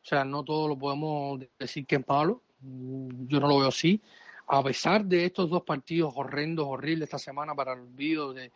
O 0.02 0.04
sea, 0.04 0.24
no 0.24 0.42
todo 0.44 0.68
lo 0.68 0.76
podemos 0.78 1.40
decir 1.58 1.86
que 1.86 1.96
es 1.96 2.08
malo. 2.08 2.42
Yo 2.60 3.40
no 3.40 3.48
lo 3.48 3.58
veo 3.58 3.68
así 3.68 4.00
a 4.46 4.62
pesar 4.62 5.04
de 5.04 5.24
estos 5.24 5.48
dos 5.48 5.62
partidos 5.62 6.12
horrendos, 6.16 6.66
horribles 6.68 7.06
esta 7.06 7.18
semana 7.18 7.54
para 7.54 7.72
el 7.72 7.80
olvido 7.80 8.34
de, 8.34 8.50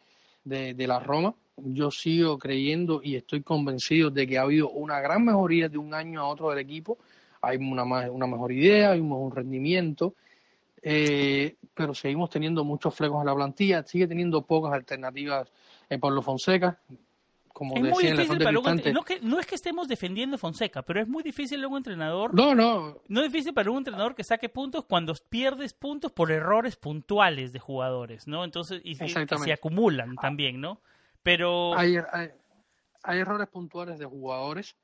de, 0.45 0.87
la 0.87 1.01
Roma, 1.01 1.35
yo 1.57 1.91
sigo 1.91 2.39
creyendo 2.39 3.01
y 3.03 3.17
estoy 3.17 3.43
convencido 3.43 4.11
de 4.11 4.27
que 4.27 4.37
ha 4.39 4.43
habido 4.43 4.69
una 4.69 5.01
gran 5.01 5.25
mejoría 5.25 5.69
de 5.69 5.79
un 5.79 5.95
año 5.95 6.21
a 6.21 6.29
otro 6.29 6.51
del 6.51 6.59
equipo. 6.59 6.99
Hay 7.41 7.57
una, 7.57 7.85
una 7.85 8.27
mejor 8.27 8.53
idea, 8.53 8.93
hay 8.93 9.01
un 9.01 9.09
mejor 9.09 9.37
rendimiento, 9.37 10.15
eh, 10.83 11.57
pero 11.75 11.95
seguimos 11.95 12.31
teniendo 12.31 12.65
muchos 12.65 12.95
flecos 12.95 13.21
en 13.21 13.27
la 13.27 13.35
plantilla, 13.35 13.83
sigue 13.83 14.07
teniendo 14.07 14.43
pocas 14.43 14.73
alternativas 14.73 15.51
en 15.89 16.01
Pablo 16.01 16.23
Fonseca 16.23 16.81
es 17.61 17.83
muy 17.83 18.03
difícil 18.03 18.39
para 18.39 18.53
no, 18.53 19.05
que, 19.05 19.21
no 19.21 19.41
es 19.41 19.47
que 19.47 19.55
estemos 19.55 19.89
defendiendo 19.89 20.37
Fonseca, 20.37 20.83
pero 20.83 21.01
es 21.01 21.09
muy 21.09 21.23
difícil 21.23 21.65
un 21.65 21.77
entrenador. 21.77 22.35
No, 22.35 22.55
no. 22.55 22.99
No 23.09 23.21
es 23.23 23.33
difícil 23.33 23.55
para 23.55 23.71
un 23.71 23.79
entrenador 23.79 24.15
que 24.15 24.25
saque 24.25 24.49
puntos 24.49 24.85
cuando 24.85 25.15
pierdes 25.29 25.73
puntos 25.73 26.13
por 26.13 26.31
errores 26.31 26.77
puntuales 26.77 27.53
de 27.53 27.59
jugadores, 27.59 28.27
¿no? 28.27 28.45
Entonces, 28.45 28.81
y, 28.85 28.95
se 28.97 29.53
acumulan 29.53 30.17
también, 30.17 30.61
¿no? 30.61 30.81
Pero. 31.23 31.77
Hay, 31.77 31.97
hay, 33.03 33.19
errores 33.19 33.49
puntuales 33.49 33.99
de 33.99 34.05
jugadores, 34.05 34.77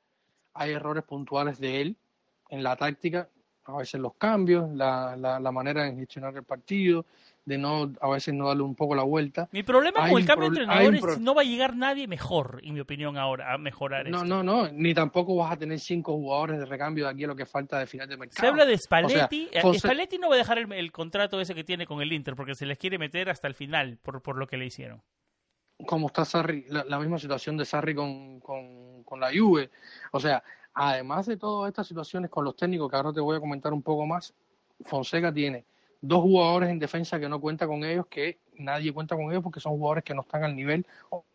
hay 0.53 0.71
errores 0.71 1.03
puntuales 1.03 1.59
de 1.59 1.81
él 1.81 1.97
en 2.49 2.63
la 2.63 2.75
táctica. 2.75 3.29
A 3.65 3.77
veces 3.77 3.99
los 3.99 4.15
cambios, 4.15 4.69
la, 4.71 5.15
la, 5.15 5.39
la 5.39 5.51
manera 5.51 5.83
de 5.83 5.95
gestionar 5.95 6.35
el 6.35 6.43
partido, 6.43 7.05
de 7.45 7.57
no 7.57 7.91
a 7.99 8.09
veces 8.09 8.33
no 8.33 8.47
darle 8.47 8.63
un 8.63 8.75
poco 8.75 8.95
la 8.95 9.03
vuelta. 9.03 9.49
Mi 9.51 9.63
problema 9.63 10.07
con 10.07 10.19
el 10.19 10.25
cambio 10.25 10.49
de 10.49 10.59
entrenadores 10.61 11.19
no 11.19 11.35
va 11.35 11.41
a 11.41 11.45
llegar 11.45 11.75
nadie 11.75 12.07
mejor, 12.07 12.61
en 12.63 12.73
mi 12.73 12.79
opinión, 12.79 13.17
ahora 13.17 13.53
a 13.53 13.57
mejorar 13.57 14.07
no, 14.07 14.17
esto. 14.17 14.27
No, 14.27 14.43
no, 14.43 14.69
ni 14.71 14.93
tampoco 14.93 15.35
vas 15.35 15.51
a 15.51 15.57
tener 15.57 15.79
cinco 15.79 16.13
jugadores 16.13 16.59
de 16.59 16.65
recambio 16.65 17.05
de 17.05 17.11
aquí 17.11 17.23
a 17.25 17.27
lo 17.27 17.35
que 17.35 17.45
falta 17.45 17.79
de 17.79 17.87
final 17.87 18.07
de 18.07 18.17
mercado. 18.17 18.39
Se 18.39 18.47
habla 18.47 18.65
de 18.65 18.77
Spalletti. 18.77 19.49
Eh, 19.51 19.61
Spalletti 19.79 20.17
no 20.17 20.29
va 20.29 20.35
a 20.35 20.37
dejar 20.37 20.57
el, 20.57 20.91
contrato 20.91 21.39
ese 21.41 21.55
que 21.55 21.63
tiene 21.63 21.85
con 21.85 22.01
el 22.01 22.13
Inter 22.13 22.35
porque 22.35 22.55
se 22.55 22.65
les 22.65 22.77
quiere 22.77 22.97
meter 22.97 23.29
hasta 23.29 23.47
el 23.47 23.55
final 23.55 23.97
por, 24.01 24.21
por 24.21 24.37
lo 24.37 24.47
que 24.47 24.57
le 24.57 24.65
hicieron. 24.65 25.01
Como 25.85 26.07
está 26.07 26.23
Sarri, 26.23 26.65
la, 26.69 26.99
misma 26.99 27.17
situación 27.17 27.57
de 27.57 27.65
Sarri 27.65 27.93
con, 27.93 28.39
con, 28.39 29.03
con 29.03 29.19
la 29.19 29.31
Juve. 29.35 29.69
O 30.11 30.19
sea, 30.19 30.41
además 30.73 31.25
de 31.25 31.37
todas 31.37 31.69
estas 31.69 31.87
situaciones 31.87 32.29
con 32.29 32.45
los 32.45 32.55
técnicos, 32.55 32.89
que 32.89 32.95
ahora 32.95 33.13
te 33.13 33.21
voy 33.21 33.37
a 33.37 33.39
comentar 33.39 33.73
un 33.73 33.81
poco 33.81 34.05
más, 34.05 34.33
Fonseca 34.85 35.33
tiene 35.33 35.65
dos 36.01 36.21
jugadores 36.21 36.69
en 36.69 36.79
defensa 36.79 37.19
que 37.19 37.29
no 37.29 37.39
cuenta 37.39 37.65
con 37.65 37.83
ellos, 37.83 38.07
que 38.07 38.39
nadie 38.57 38.91
cuenta 38.91 39.15
con 39.15 39.31
ellos 39.31 39.41
porque 39.41 39.59
son 39.59 39.73
jugadores 39.73 40.03
que 40.03 40.13
no 40.13 40.21
están 40.21 40.43
al 40.43 40.55
nivel 40.55 40.85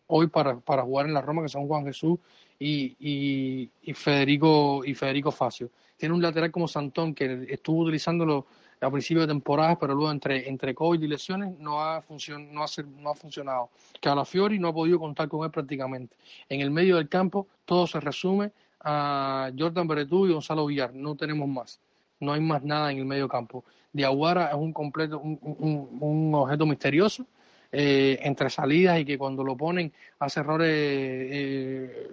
hoy 0.09 0.27
para, 0.27 0.59
para 0.61 0.83
jugar 0.83 1.07
en 1.07 1.15
la 1.15 1.23
Roma, 1.23 1.43
que 1.43 1.49
son 1.49 1.67
Juan 1.67 1.85
Jesús 1.85 2.19
y, 2.59 3.71
y, 3.83 3.95
Federico 3.95 4.85
y 4.85 4.95
Federico 4.95 5.31
Facio. 5.31 5.71
Tiene 5.97 6.15
un 6.15 6.23
lateral 6.23 6.51
como 6.51 6.69
Santón 6.69 7.15
que 7.15 7.47
estuvo 7.49 7.83
utilizándolo 7.83 8.47
a 8.81 8.91
principio 8.91 9.23
de 9.23 9.29
temporada, 9.29 9.79
pero 9.79 9.95
luego 9.95 10.11
entre, 10.11 10.49
entre 10.49 10.75
COVID 10.75 11.03
y 11.03 11.09
lesiones 11.09 11.59
no 11.59 11.83
ha, 11.83 12.01
funcion, 12.03 12.53
no, 12.53 12.63
ha, 12.63 12.67
no 13.01 13.11
ha 13.11 13.15
funcionado. 13.15 13.71
Calafiori 14.01 14.59
no 14.59 14.69
ha 14.69 14.73
podido 14.73 14.99
contar 14.99 15.29
con 15.29 15.45
él 15.45 15.51
prácticamente. 15.51 16.17
En 16.49 16.61
el 16.61 16.71
medio 16.71 16.97
del 16.97 17.09
campo 17.09 17.49
todo 17.65 17.87
se 17.87 18.01
resume 18.01 18.53
a 18.81 19.51
Jordan 19.59 19.89
Beretú 19.89 20.27
y 20.27 20.33
Gonzalo 20.33 20.67
Villar, 20.67 20.95
no 20.95 21.17
tenemos 21.17 21.49
más 21.49 21.81
no 22.21 22.33
hay 22.33 22.41
más 22.41 22.63
nada 22.63 22.91
en 22.91 22.99
el 22.99 23.05
medio 23.05 23.29
campo. 23.29 23.65
Diaguara 23.93 24.49
es 24.49 24.55
un 24.55 24.73
completo, 24.73 25.21
un, 25.21 26.33
objeto 26.35 26.67
misterioso 26.67 27.27
eh, 27.73 28.19
entre 28.23 28.51
salidas 28.51 29.01
y 29.01 29.05
que 29.05 29.19
cuando 29.19 29.45
lo 29.45 29.57
ponen 29.57 29.93
hace 30.19 30.41
errores 30.41 30.71
eh, 30.71 32.09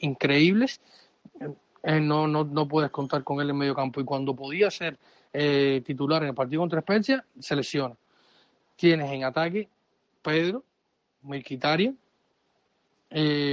increíbles. 0.00 0.80
Eh, 1.82 2.00
no, 2.00 2.26
no, 2.26 2.44
no 2.44 2.68
puedes 2.68 2.90
contar 2.90 3.24
con 3.24 3.40
él 3.40 3.50
en 3.50 3.56
medio 3.56 3.74
campo 3.74 4.00
y 4.00 4.04
cuando 4.04 4.34
podía 4.34 4.70
ser 4.70 4.98
titular 5.84 6.22
en 6.24 6.30
el 6.30 6.34
partido 6.34 6.60
contra 6.60 6.80
Especia, 6.80 7.24
se 7.38 7.54
lesiona. 7.54 7.94
Tienes 8.74 9.12
en 9.12 9.22
ataque 9.22 9.68
Pedro, 10.22 10.64
Milquitaria, 11.22 11.94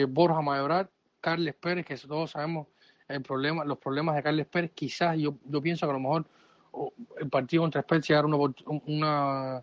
Borja 0.10 0.42
Mayoral, 0.42 0.90
Carles 1.28 1.56
Pérez, 1.56 1.86
que 1.86 1.98
todos 1.98 2.32
sabemos 2.32 2.68
el 3.10 3.22
problema, 3.22 3.66
los 3.66 3.78
problemas 3.80 4.16
de 4.16 4.24
Carles 4.24 4.48
Pérez, 4.48 4.72
quizás 4.74 5.18
yo, 5.18 5.36
yo 5.44 5.62
pienso 5.62 5.86
que 5.86 5.90
a 5.90 5.94
lo 5.94 6.00
mejor 6.00 6.26
el 7.20 7.30
partido 7.30 7.64
contra 7.64 7.82
Spezia 7.82 8.20
era 8.20 8.28
una, 8.28 8.38
una, 8.86 9.62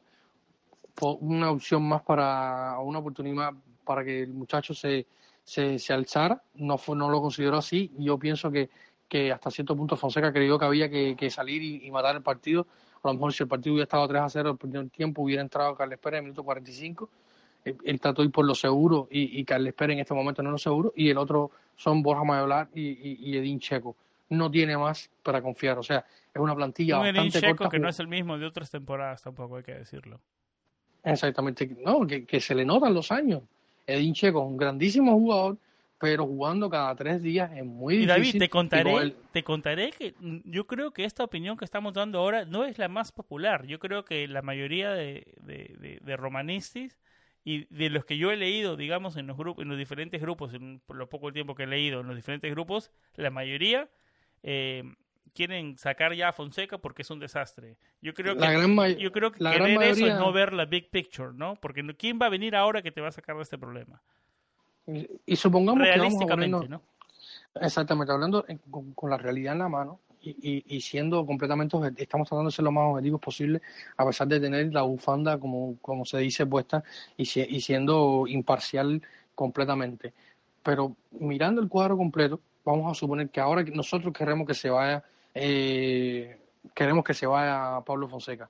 una 1.20 1.50
opción 1.50 1.88
más 1.88 2.03
para, 2.03 2.79
una 2.81 2.98
oportunidad 2.98 3.55
para 3.83 4.05
que 4.05 4.24
el 4.24 4.35
muchacho 4.35 4.74
se, 4.74 5.07
se, 5.42 5.79
se 5.79 5.94
alzara, 5.94 6.42
no, 6.53 6.77
fue, 6.77 6.96
no 6.96 7.09
lo 7.09 7.22
consideró 7.22 7.57
así, 7.57 7.90
yo 7.96 8.18
pienso 8.18 8.50
que, 8.50 8.68
que 9.09 9.33
hasta 9.33 9.50
cierto 9.50 9.74
punto 9.74 9.96
Fonseca 9.96 10.35
creyó 10.35 10.59
que 10.59 10.66
había 10.66 10.90
que, 10.90 11.31
salir 11.31 11.62
y, 11.62 11.90
matar 11.90 12.14
el 12.14 12.22
partido, 12.22 12.66
a 13.03 13.09
lo 13.09 13.14
mejor 13.14 13.33
si 13.33 13.42
el 13.42 13.48
partido 13.48 13.72
hubiera 13.72 13.85
estado 13.85 14.07
3 14.07 14.20
a 14.20 14.29
0 14.29 14.50
el 14.50 14.57
primer 14.59 14.90
tiempo 14.90 15.22
hubiera 15.22 15.40
entrado 15.40 15.74
Carles 15.74 15.98
Pérez 15.98 16.18
en 16.18 16.24
el 16.24 16.31
minuto 16.33 16.44
45 16.44 17.09
él, 17.64 18.00
trató 18.00 18.22
de 18.22 18.27
ir 18.27 18.33
por 18.33 18.44
lo 18.44 18.55
seguro 18.55 19.09
y, 19.11 19.40
y 19.40 19.44
Carles 19.44 19.74
Pérez 19.74 19.94
en 19.94 20.00
este 20.00 20.14
momento 20.14 20.42
no 20.42 20.50
es 20.50 20.53
lo 20.53 20.59
seguro 20.59 20.92
y 20.96 21.11
el 21.11 21.18
otro 21.18 21.50
son 21.77 22.03
Borja 22.03 22.24
Mayolar 22.24 22.68
y, 22.74 23.29
y, 23.31 23.37
Edín 23.37 23.59
Checo. 23.59 23.96
No 24.29 24.50
tiene 24.50 24.77
más 24.77 25.11
para 25.22 25.42
confiar, 25.42 25.79
o 25.79 25.83
sea, 25.83 26.05
es 26.33 26.40
una 26.40 26.55
plantilla 26.55 26.96
un 26.96 27.05
bastante 27.05 27.38
Edín 27.38 27.40
Checo 27.40 27.68
que 27.68 27.79
no 27.79 27.88
es 27.88 27.98
el 28.00 28.09
mismo 28.09 28.38
de 28.38 28.46
otras 28.46 28.70
temporadas 28.70 29.22
tampoco 29.22 29.57
hay 29.57 29.62
que 29.62 29.74
decirlo. 29.74 30.20
Exactamente, 31.03 31.77
no, 31.85 32.07
que, 32.07 32.24
que 32.24 32.40
se 32.40 32.55
le 32.55 32.64
notan 32.64 32.94
los 32.94 33.11
años. 33.11 33.42
Edín 33.87 34.14
Checo 34.14 34.40
es 34.40 34.46
un 34.46 34.57
grandísimo 34.57 35.12
jugador, 35.12 35.59
pero 35.98 36.27
jugando 36.27 36.68
cada 36.70 36.94
tres 36.94 37.22
días 37.22 37.50
es 37.55 37.64
muy 37.64 37.96
difícil. 37.96 38.05
Y 38.05 38.20
David, 38.20 38.38
te 38.38 38.48
contaré, 38.48 39.14
te 39.33 39.42
contaré 39.42 39.90
que 39.90 40.14
yo 40.44 40.66
creo 40.66 40.90
que 40.92 41.05
esta 41.05 41.24
opinión 41.24 41.57
que 41.57 41.64
estamos 41.64 41.94
dando 41.94 42.18
ahora 42.18 42.44
no 42.44 42.64
es 42.64 42.79
la 42.79 42.88
más 42.88 43.12
popular. 43.12 43.66
Yo 43.66 43.79
creo 43.79 44.05
que 44.05 44.27
la 44.29 44.42
mayoría 44.42 44.90
de, 44.90 45.35
de, 45.42 45.74
de, 45.79 45.98
de 46.03 46.16
romanistas 46.16 46.96
y 47.44 47.66
de 47.66 47.90
los 47.90 48.04
que 48.04 48.16
yo 48.16 48.30
he 48.30 48.37
leído, 48.37 48.76
digamos, 48.76 49.16
en 49.16 49.26
los 49.26 49.37
grupos, 49.37 49.62
en 49.62 49.68
los 49.68 49.78
diferentes 49.78 50.20
grupos, 50.20 50.54
en 50.54 50.80
por 50.87 50.96
lo 50.96 51.09
poco 51.09 51.33
tiempo 51.33 51.54
que 51.54 51.64
he 51.64 51.66
leído 51.66 52.00
en 52.00 52.07
los 52.07 52.16
diferentes 52.16 52.50
grupos, 52.50 52.90
la 53.16 53.30
mayoría 53.30 53.88
eh, 54.42 54.83
quieren 55.35 55.76
sacar 55.76 56.14
ya 56.14 56.28
a 56.28 56.33
Fonseca 56.33 56.78
porque 56.78 57.02
es 57.02 57.11
un 57.11 57.20
desastre. 57.20 57.76
Yo 58.00 58.14
creo 58.14 58.37
que, 58.37 58.96
yo 58.98 59.12
creo 59.12 59.30
que 59.30 59.38
querer 59.38 59.83
eso 59.83 60.07
es 60.07 60.14
no 60.14 60.33
ver 60.33 60.54
la 60.54 60.64
big 60.64 60.90
picture, 60.90 61.33
¿no? 61.35 61.57
Porque 61.57 61.85
¿quién 61.98 62.18
va 62.20 62.26
a 62.26 62.30
venir 62.30 62.57
ahora 62.57 62.80
que 62.80 62.92
te 62.92 63.02
va 63.02 63.09
a 63.09 63.12
sacar 63.12 63.37
de 63.37 63.42
este 63.42 63.59
problema? 63.59 64.00
Y, 64.87 65.37
supongamos 65.37 65.83
que 65.83 65.98
vamos 65.98 66.30
a 66.30 66.37
¿no? 66.68 66.83
Exactamente, 67.61 68.12
hablando 68.12 68.44
con, 68.70 69.11
la 69.11 69.16
realidad 69.16 69.52
en 69.52 69.61
la 69.61 69.68
mano, 69.68 70.00
y, 70.24 70.80
siendo 70.80 71.24
completamente 71.26 71.76
estamos 71.96 72.28
tratando 72.28 72.50
de 72.50 72.54
ser 72.54 72.64
lo 72.64 72.72
más 72.72 72.90
objetivos 72.90 73.20
posible, 73.20 73.60
a 73.96 74.06
pesar 74.06 74.28
de 74.28 74.40
tener 74.40 74.72
la 74.72 74.82
bufanda, 74.82 75.38
como, 75.38 75.76
como 75.80 76.04
se 76.04 76.18
dice, 76.18 76.46
puesta 76.46 76.82
y, 77.16 77.24
siendo 77.26 78.26
imparcial 78.26 79.02
completamente. 79.34 80.12
Pero 80.62 80.96
mirando 81.12 81.60
el 81.60 81.68
cuadro 81.68 81.96
completo, 81.96 82.40
vamos 82.64 82.90
a 82.90 82.94
suponer 82.94 83.28
que 83.28 83.40
ahora 83.40 83.62
nosotros 83.72 84.12
queremos 84.12 84.46
que 84.46 84.54
se 84.54 84.70
vaya, 84.70 85.04
eh, 85.34 86.38
queremos 86.74 87.04
que 87.04 87.14
se 87.14 87.26
vaya 87.26 87.80
Pablo 87.84 88.08
Fonseca. 88.08 88.48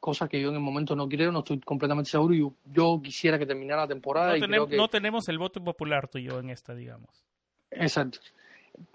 Cosa 0.00 0.26
que 0.26 0.40
yo 0.40 0.48
en 0.48 0.56
el 0.56 0.60
momento 0.60 0.96
no 0.96 1.08
quiero, 1.08 1.30
no 1.30 1.40
estoy 1.40 1.60
completamente 1.60 2.10
seguro. 2.10 2.34
Yo, 2.34 2.52
yo 2.72 3.00
quisiera 3.00 3.38
que 3.38 3.46
terminara 3.46 3.82
la 3.82 3.88
temporada. 3.88 4.34
No, 4.34 4.40
tenemos, 4.40 4.70
no 4.70 4.88
tenemos 4.88 5.28
el 5.28 5.38
voto 5.38 5.62
popular 5.62 6.08
tuyo 6.08 6.40
en 6.40 6.50
esta, 6.50 6.74
digamos. 6.74 7.24
Exacto. 7.70 8.18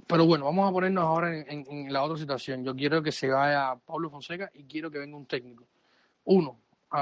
Pero 0.08 0.26
bueno, 0.26 0.46
vamos 0.46 0.70
a 0.70 0.72
ponernos 0.72 1.04
ahora 1.04 1.38
en, 1.38 1.92
la 1.92 2.04
otra 2.04 2.18
situación. 2.18 2.64
Yo 2.64 2.76
quiero 2.76 3.04
que 3.04 3.12
se 3.12 3.28
vaya 3.28 3.76
Pablo 3.86 4.10
Fonseca 4.10 4.50
y 4.54 4.64
quiero 4.64 4.90
que 4.90 5.00
venga 5.00 5.18
un 5.18 5.26
técnico. 5.26 5.66
Uno, 6.24 6.60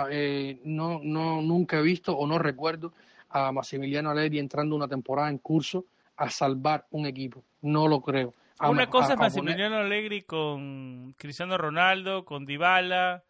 eh, 0.09 0.59
no, 0.63 0.99
no, 1.03 1.41
nunca 1.41 1.77
he 1.77 1.81
visto 1.83 2.17
o 2.17 2.25
no 2.25 2.39
recuerdo 2.39 2.93
a 3.29 3.51
Massimiliano 3.51 4.09
Allegri 4.09 4.39
entrando 4.39 4.75
una 4.75 4.87
temporada 4.87 5.29
en 5.29 5.37
curso 5.37 5.85
a 6.17 6.29
salvar 6.29 6.87
un 6.91 7.05
equipo. 7.05 7.43
No 7.61 7.87
lo 7.87 8.01
creo. 8.01 8.33
una 8.59 8.89
cosa 8.89 9.13
es 9.13 9.19
Massimiliano 9.19 9.77
Allegri 9.77 10.23
con 10.23 11.13
Cristiano 11.17 11.57
Ronaldo, 11.57 12.25
con 12.25 12.45
Dybala. 12.45 13.23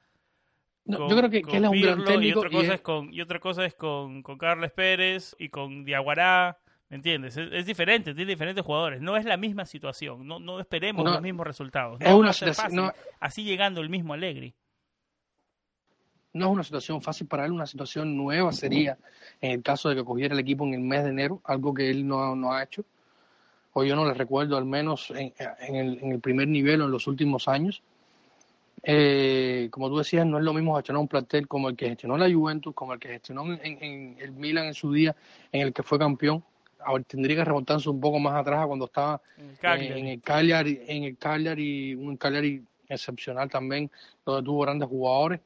yo 0.85 1.07
creo 1.07 1.29
que, 1.29 1.39
él 1.39 1.65
es 1.65 1.69
un 1.69 1.81
gran 1.81 2.03
técnico. 2.05 2.39
Y 2.39 2.45
otra 2.45 2.49
cosa 2.49 2.73
es, 2.75 2.81
con, 2.81 3.13
y 3.13 3.21
otra 3.21 3.39
cosa 3.39 3.65
es 3.65 3.75
con, 3.75 4.23
con 4.23 4.37
Carles 4.37 4.71
Pérez 4.71 5.35
y 5.37 5.49
con 5.49 5.83
Diaguará 5.83 6.59
¿Me 6.89 6.97
entiendes? 6.97 7.35
Es, 7.35 7.65
diferente, 7.65 8.13
tiene 8.13 8.31
diferentes 8.31 8.63
jugadores. 8.63 9.01
No 9.01 9.17
es 9.17 9.25
la 9.25 9.37
misma 9.37 9.65
situación. 9.65 10.27
No, 10.27 10.39
no 10.39 10.59
esperemos 10.59 11.03
los 11.03 11.21
mismos 11.21 11.47
resultados. 11.47 11.99
No 11.99 12.05
es 12.05 12.13
una 12.13 12.33
situación, 12.33 12.91
así 13.19 13.43
llegando 13.43 13.81
el 13.81 13.89
mismo 13.89 14.13
Alegre. 14.13 14.53
No 16.33 16.47
es 16.47 16.51
una 16.51 16.63
situación 16.63 17.01
fácil 17.01 17.27
para 17.27 17.45
él, 17.45 17.53
una 17.53 17.65
situación 17.65 18.15
nueva 18.15 18.51
sería 18.51 18.97
en 19.39 19.51
el 19.51 19.63
caso 19.63 19.87
de 19.89 19.95
que 19.95 20.03
cogiera 20.03 20.33
el 20.33 20.39
equipo 20.41 20.65
en 20.65 20.73
el 20.73 20.81
mes 20.81 21.05
de 21.05 21.09
enero, 21.09 21.41
algo 21.45 21.73
que 21.73 21.89
él 21.89 22.05
no, 22.05 22.35
no 22.35 22.51
ha 22.51 22.61
hecho. 22.61 22.83
O 23.71 23.83
yo 23.83 23.95
no 23.95 24.05
le 24.05 24.13
recuerdo, 24.13 24.57
al 24.57 24.65
menos 24.65 25.11
en, 25.11 25.33
el, 25.75 25.97
en 26.01 26.11
el, 26.11 26.19
primer 26.19 26.47
nivel 26.47 26.81
o 26.81 26.85
en 26.85 26.91
los 26.91 27.07
últimos 27.07 27.47
años. 27.47 27.81
Eh, 28.83 29.69
como 29.71 29.89
tú 29.89 29.97
decías, 29.97 30.25
no 30.25 30.37
es 30.37 30.43
lo 30.43 30.53
mismo 30.53 30.75
gestionar 30.75 31.01
un 31.01 31.07
plantel 31.07 31.47
como 31.47 31.69
el 31.69 31.75
que 31.75 31.87
gestionó 31.87 32.17
la 32.17 32.31
Juventus, 32.31 32.75
como 32.75 32.93
el 32.93 32.99
que 32.99 33.07
gestionó 33.07 33.51
en, 33.51 33.59
en 33.63 34.17
el 34.19 34.31
Milan 34.33 34.65
en 34.65 34.73
su 34.73 34.91
día, 34.91 35.15
en 35.51 35.61
el 35.61 35.73
que 35.73 35.83
fue 35.83 35.97
campeón 35.97 36.43
tendría 37.07 37.37
que 37.37 37.45
remontarse 37.45 37.89
un 37.89 37.99
poco 37.99 38.19
más 38.19 38.35
atrás 38.35 38.65
cuando 38.67 38.85
estaba 38.85 39.21
en 39.61 40.07
el 40.07 40.21
Cagliari, 40.21 40.81
en 40.87 41.03
el 41.03 41.17
Cagliari, 41.17 41.95
un 41.95 42.17
Cagliari 42.17 42.63
excepcional 42.87 43.49
también, 43.49 43.89
donde 44.25 44.43
tuvo 44.43 44.61
grandes 44.61 44.87
jugadores. 44.87 45.39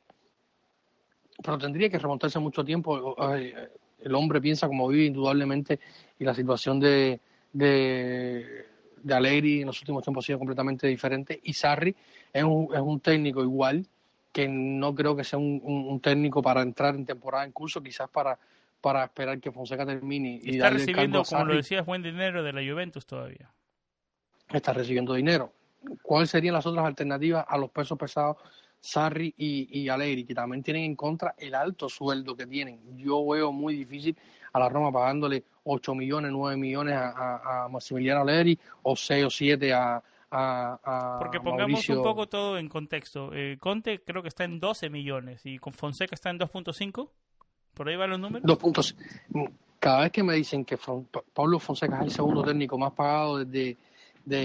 Pero 1.42 1.58
tendría 1.58 1.90
que 1.90 2.00
remontarse 2.00 2.40
mucho 2.40 2.64
tiempo. 2.64 3.16
El 3.30 4.16
hombre 4.16 4.42
piensa 4.42 4.68
como 4.68 4.88
vive 4.88 5.06
indudablemente 5.06 5.80
y 6.18 6.24
la 6.24 6.34
situación 6.34 6.80
de, 6.80 7.20
de, 7.54 8.66
de 9.02 9.14
Allegri 9.14 9.62
en 9.62 9.68
los 9.68 9.80
últimos 9.80 10.04
tiempos 10.04 10.26
ha 10.26 10.28
sido 10.28 10.40
completamente 10.40 10.88
diferente. 10.88 11.40
Y 11.44 11.54
Sarri 11.54 11.96
es 12.34 12.44
un, 12.44 12.70
es 12.74 12.82
un 12.82 13.00
técnico 13.00 13.42
igual 13.42 13.86
que 14.32 14.48
no 14.48 14.94
creo 14.94 15.16
que 15.16 15.24
sea 15.24 15.40
un, 15.40 15.62
un 15.64 16.00
técnico 16.02 16.42
para 16.42 16.62
entrar 16.62 16.96
en 16.96 17.06
temporada 17.06 17.46
en 17.46 17.52
curso, 17.52 17.82
quizás 17.82 18.10
para 18.10 18.38
para 18.82 19.04
esperar 19.06 19.40
que 19.40 19.52
Fonseca 19.52 19.86
termine. 19.86 20.40
Y 20.42 20.56
está 20.56 20.70
recibiendo, 20.70 21.24
como 21.24 21.46
lo 21.46 21.56
decías, 21.56 21.86
buen 21.86 22.02
dinero 22.02 22.44
de 22.44 22.54
la 22.54 22.62
Juventus 22.62 23.06
todavía. 23.06 23.52
Está 24.52 24.74
recibiendo 24.74 25.14
dinero. 25.14 25.54
¿Cuáles 26.02 26.30
serían 26.30 26.54
las 26.54 26.66
otras 26.66 26.86
alternativas 26.86 27.46
a 27.48 27.58
los 27.58 27.70
pesos 27.70 27.98
pesados 27.98 28.38
Sarri 28.82 29.34
y, 29.38 29.82
y 29.82 29.90
Allegri, 29.90 30.26
que 30.26 30.34
también 30.34 30.64
tienen 30.64 30.84
en 30.84 30.96
contra 30.96 31.36
el 31.38 31.56
alto 31.56 31.90
sueldo 31.90 32.36
que 32.36 32.48
tienen? 32.48 32.98
Yo 32.98 33.26
veo 33.28 33.52
muy 33.52 33.76
difícil 33.76 34.16
a 34.54 34.60
la 34.60 34.70
Roma 34.70 34.92
pagándole 34.92 35.44
8 35.64 35.96
millones, 35.96 36.32
9 36.32 36.58
millones 36.58 36.96
a, 36.96 37.66
a, 37.66 37.70
Massimiliano 37.70 38.22
Allegri 38.22 38.58
o 38.84 38.96
6 38.96 39.26
o 39.26 39.30
7 39.30 39.74
a, 39.74 40.02
a, 40.32 41.18
Porque 41.20 41.40
pongamos 41.40 41.88
un 41.90 42.04
poco 42.04 42.28
todo 42.28 42.58
en 42.58 42.70
contexto. 42.70 43.32
Eh, 43.34 43.58
Conte 43.60 44.02
creo 44.04 44.22
que 44.22 44.30
está 44.30 44.44
en 44.44 44.60
12 44.60 44.90
millones 44.90 45.46
y 45.46 45.60
con 45.60 45.74
Fonseca 45.74 46.16
está 46.16 46.30
en 46.30 46.40
2.5. 46.40 47.10
¿Por 47.80 47.88
ahí 47.88 47.96
van 47.96 48.10
los 48.10 48.20
números? 48.20 48.58
Puntos. 48.58 48.94
Cada 49.80 50.02
vez 50.02 50.12
que 50.12 50.22
me 50.22 50.34
dicen 50.34 50.66
que 50.66 50.78
Pablo 51.34 51.60
Fonseca 51.60 52.00
es 52.00 52.08
el 52.08 52.12
segundo 52.12 52.44
técnico 52.44 52.78
más 52.78 52.92
pagado 52.92 53.46
desde 53.46 53.78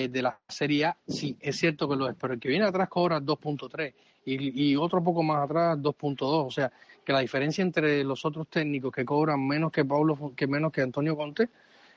de, 0.09 0.23
la 0.23 0.39
Serie 0.47 0.85
A, 0.85 0.97
sí, 1.05 1.37
es 1.41 1.57
cierto 1.57 1.89
que 1.89 1.97
lo 1.97 2.09
es, 2.09 2.15
pero 2.15 2.35
el 2.35 2.39
que 2.39 2.49
viene 2.49 2.65
atrás 2.65 2.89
cobra 2.89 3.21
2.3 3.21 3.93
y, 4.27 4.71
y 4.71 4.77
otro 4.77 5.03
poco 5.03 5.25
más 5.25 5.47
atrás 5.47 5.77
2.2, 5.79 6.17
o 6.21 6.49
sea, 6.49 6.71
que 7.05 7.13
la 7.13 7.19
diferencia 7.19 7.63
entre 7.63 8.05
los 8.05 8.25
otros 8.25 8.47
técnicos 8.47 8.93
que 8.93 9.05
cobran 9.05 9.45
menos 9.45 9.73
que 9.73 9.85
Pablo, 9.85 10.33
que 10.37 10.47
menos 10.47 10.71
que 10.71 10.83
Antonio 10.83 11.17
Conte, 11.17 11.49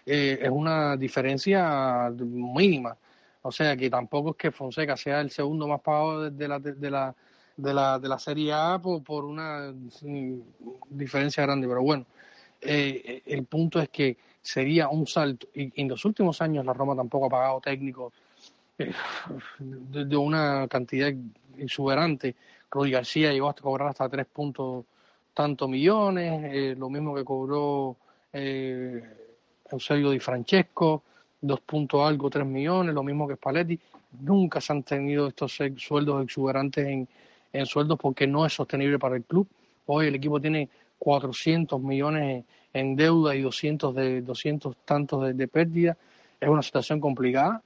eh, 0.08 0.40
es 0.42 0.50
una 0.50 0.98
diferencia 0.98 2.12
mínima. 2.18 2.98
O 3.44 3.52
sea, 3.52 3.78
que 3.78 3.92
tampoco 3.92 4.32
es 4.32 4.38
que 4.38 4.50
Fonseca 4.50 4.98
sea 4.98 5.22
el 5.22 5.30
segundo 5.30 5.68
más 5.68 5.82
pagado 5.82 6.32
de 6.32 6.48
la, 6.48 6.58
de 6.58 6.90
la, 6.90 7.16
de 7.58 7.74
la, 7.74 8.00
de 8.00 8.08
la 8.08 8.20
Serie 8.20 8.54
A 8.54 8.80
por, 8.80 9.26
una 9.26 9.74
diferencia 10.90 11.44
grande, 11.44 11.68
pero 11.68 11.82
bueno, 11.82 12.06
eh, 12.62 13.24
el 13.26 13.46
punto 13.46 13.82
es 13.82 13.90
que 13.90 14.18
sería 14.48 14.88
un 14.88 15.06
salto. 15.06 15.48
Y, 15.54 15.82
en 15.82 15.90
los 15.90 16.06
últimos 16.06 16.42
años 16.42 16.66
la 16.66 16.74
Roma 16.74 16.96
tampoco 16.96 17.26
ha 17.26 17.30
pagado 17.30 17.60
técnicos 17.60 18.14
eh, 18.78 18.94
de, 19.60 20.18
una 20.18 20.68
cantidad 20.70 21.12
exuberante. 21.58 22.36
Rudy 22.72 22.92
García 22.92 23.32
llegó 23.32 23.50
hasta 23.50 23.62
cobrar 23.62 23.90
hasta 23.90 24.08
tres 24.08 24.26
puntos 24.28 24.86
tantos 25.34 25.70
millones, 25.70 26.44
eh, 26.46 26.76
lo 26.78 26.90
mismo 26.90 27.14
que 27.14 27.24
cobró 27.24 27.96
eh, 28.34 29.04
Eusebio 29.70 30.12
Di 30.12 30.20
Francesco, 30.20 31.04
dos 31.42 31.60
puntos 31.62 32.08
algo, 32.08 32.30
tres 32.30 32.46
millones, 32.46 32.94
lo 32.96 33.04
mismo 33.04 33.28
que 33.28 33.36
Spalletti. 33.36 33.80
Nunca 34.22 34.62
se 34.62 34.74
han 34.74 34.84
tenido 34.84 35.28
estos 35.28 35.60
sueldos 35.78 36.24
exuberantes 36.24 36.88
en, 36.88 37.08
en 37.60 37.66
sueldos 37.66 37.98
porque 38.00 38.28
no 38.28 38.46
es 38.46 38.54
sostenible 38.54 39.00
para 39.00 39.16
el 39.16 39.24
club. 39.24 39.48
Hoy 39.86 40.08
el 40.08 40.16
equipo 40.16 40.40
tiene 40.40 40.70
400 41.00 41.82
millones 41.82 42.46
en 42.74 42.96
deuda 42.96 43.36
y 43.36 43.42
200 43.42 43.96
de 43.96 44.22
200 44.22 44.76
tantos 44.86 45.36
de, 45.36 45.48
pérdida. 45.48 45.98
Es 46.40 46.50
una 46.50 46.62
situación 46.62 47.00
complicada 47.00 47.62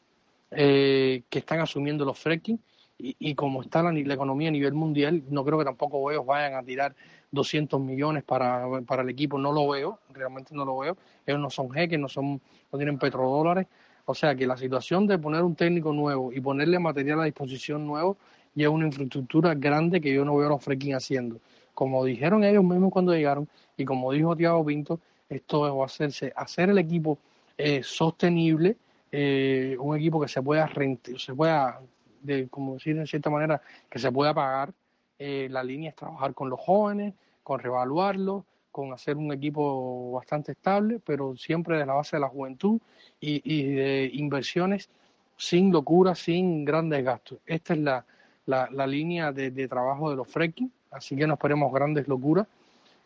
eh, 0.51 1.23
que 1.29 1.39
están 1.39 1.59
asumiendo 1.59 2.05
los 2.05 2.17
fracking 2.17 2.59
y, 2.97 3.15
y, 3.19 3.35
como 3.35 3.63
está 3.63 3.81
la, 3.81 3.91
la, 3.91 4.13
economía 4.13 4.49
a 4.49 4.51
nivel 4.51 4.73
mundial, 4.73 5.23
no 5.29 5.43
creo 5.43 5.57
que 5.57 5.65
tampoco 5.65 6.11
ellos 6.11 6.25
vayan 6.25 6.53
a 6.53 6.63
tirar 6.63 6.95
200 7.31 7.81
millones 7.81 8.23
para, 8.23 8.81
para 8.85 9.01
el 9.01 9.09
equipo. 9.09 9.39
No 9.39 9.51
lo 9.51 9.67
veo, 9.69 9.99
realmente 10.13 10.53
no 10.53 10.65
lo 10.65 10.77
veo. 10.77 10.97
Ellos 11.25 11.39
no 11.39 11.49
son 11.49 11.71
jeques, 11.71 11.99
no, 11.99 12.07
son, 12.07 12.39
no 12.71 12.77
tienen 12.77 12.99
petrodólares. 12.99 13.67
O 14.05 14.13
sea 14.13 14.35
que 14.35 14.45
la 14.45 14.57
situación 14.57 15.07
de 15.07 15.17
poner 15.17 15.41
un 15.41 15.55
técnico 15.55 15.93
nuevo 15.93 16.31
y 16.31 16.41
ponerle 16.41 16.79
material 16.79 17.21
a 17.21 17.25
disposición 17.25 17.85
nuevo 17.85 18.17
lleva 18.55 18.73
una 18.73 18.85
infraestructura 18.85 19.53
grande 19.55 20.01
que 20.01 20.13
yo 20.13 20.25
no 20.25 20.35
veo 20.35 20.47
a 20.47 20.49
los 20.51 20.63
fracking 20.63 20.95
haciendo 20.95 21.39
como 21.73 22.05
dijeron 22.05 22.43
ellos 22.43 22.63
mismos 22.63 22.91
cuando 22.91 23.13
llegaron 23.13 23.47
y 23.77 23.85
como 23.85 24.11
dijo 24.11 24.35
Tiago 24.35 24.65
Pinto, 24.65 24.99
esto 25.29 25.75
va 25.75 25.83
a 25.83 25.85
hacerse, 25.85 26.33
hacer 26.35 26.69
el 26.69 26.77
equipo 26.77 27.17
eh, 27.57 27.81
sostenible, 27.83 28.77
eh, 29.11 29.75
un 29.79 29.97
equipo 29.97 30.21
que 30.21 30.27
se 30.27 30.41
pueda 30.41 30.69
se 31.17 31.33
pueda, 31.33 31.81
de, 32.21 32.47
como 32.49 32.75
decir 32.75 32.97
en 32.97 33.07
cierta 33.07 33.29
manera, 33.29 33.61
que 33.89 33.99
se 33.99 34.11
pueda 34.11 34.33
pagar. 34.33 34.73
Eh, 35.17 35.47
la 35.51 35.63
línea 35.63 35.89
es 35.91 35.95
trabajar 35.95 36.33
con 36.33 36.49
los 36.49 36.59
jóvenes, 36.59 37.13
con 37.43 37.59
revaluarlos, 37.59 38.43
con 38.71 38.93
hacer 38.93 39.17
un 39.17 39.31
equipo 39.31 40.11
bastante 40.11 40.53
estable, 40.53 40.99
pero 41.03 41.35
siempre 41.35 41.77
de 41.77 41.85
la 41.85 41.93
base 41.93 42.15
de 42.15 42.21
la 42.21 42.29
juventud 42.29 42.79
y, 43.19 43.41
y 43.43 43.63
de 43.73 44.09
inversiones 44.13 44.89
sin 45.37 45.71
locura, 45.71 46.15
sin 46.15 46.65
grandes 46.65 47.03
gastos. 47.03 47.39
Esta 47.45 47.73
es 47.73 47.79
la, 47.79 48.05
la, 48.51 48.69
la 48.71 48.85
línea 48.85 49.31
de, 49.31 49.49
de, 49.49 49.67
trabajo 49.67 50.11
de 50.11 50.15
los 50.15 50.27
fracking 50.27 50.71
así 50.91 51.15
que 51.15 51.25
no 51.25 51.33
esperemos 51.33 51.73
grandes 51.73 52.07
locuras 52.07 52.47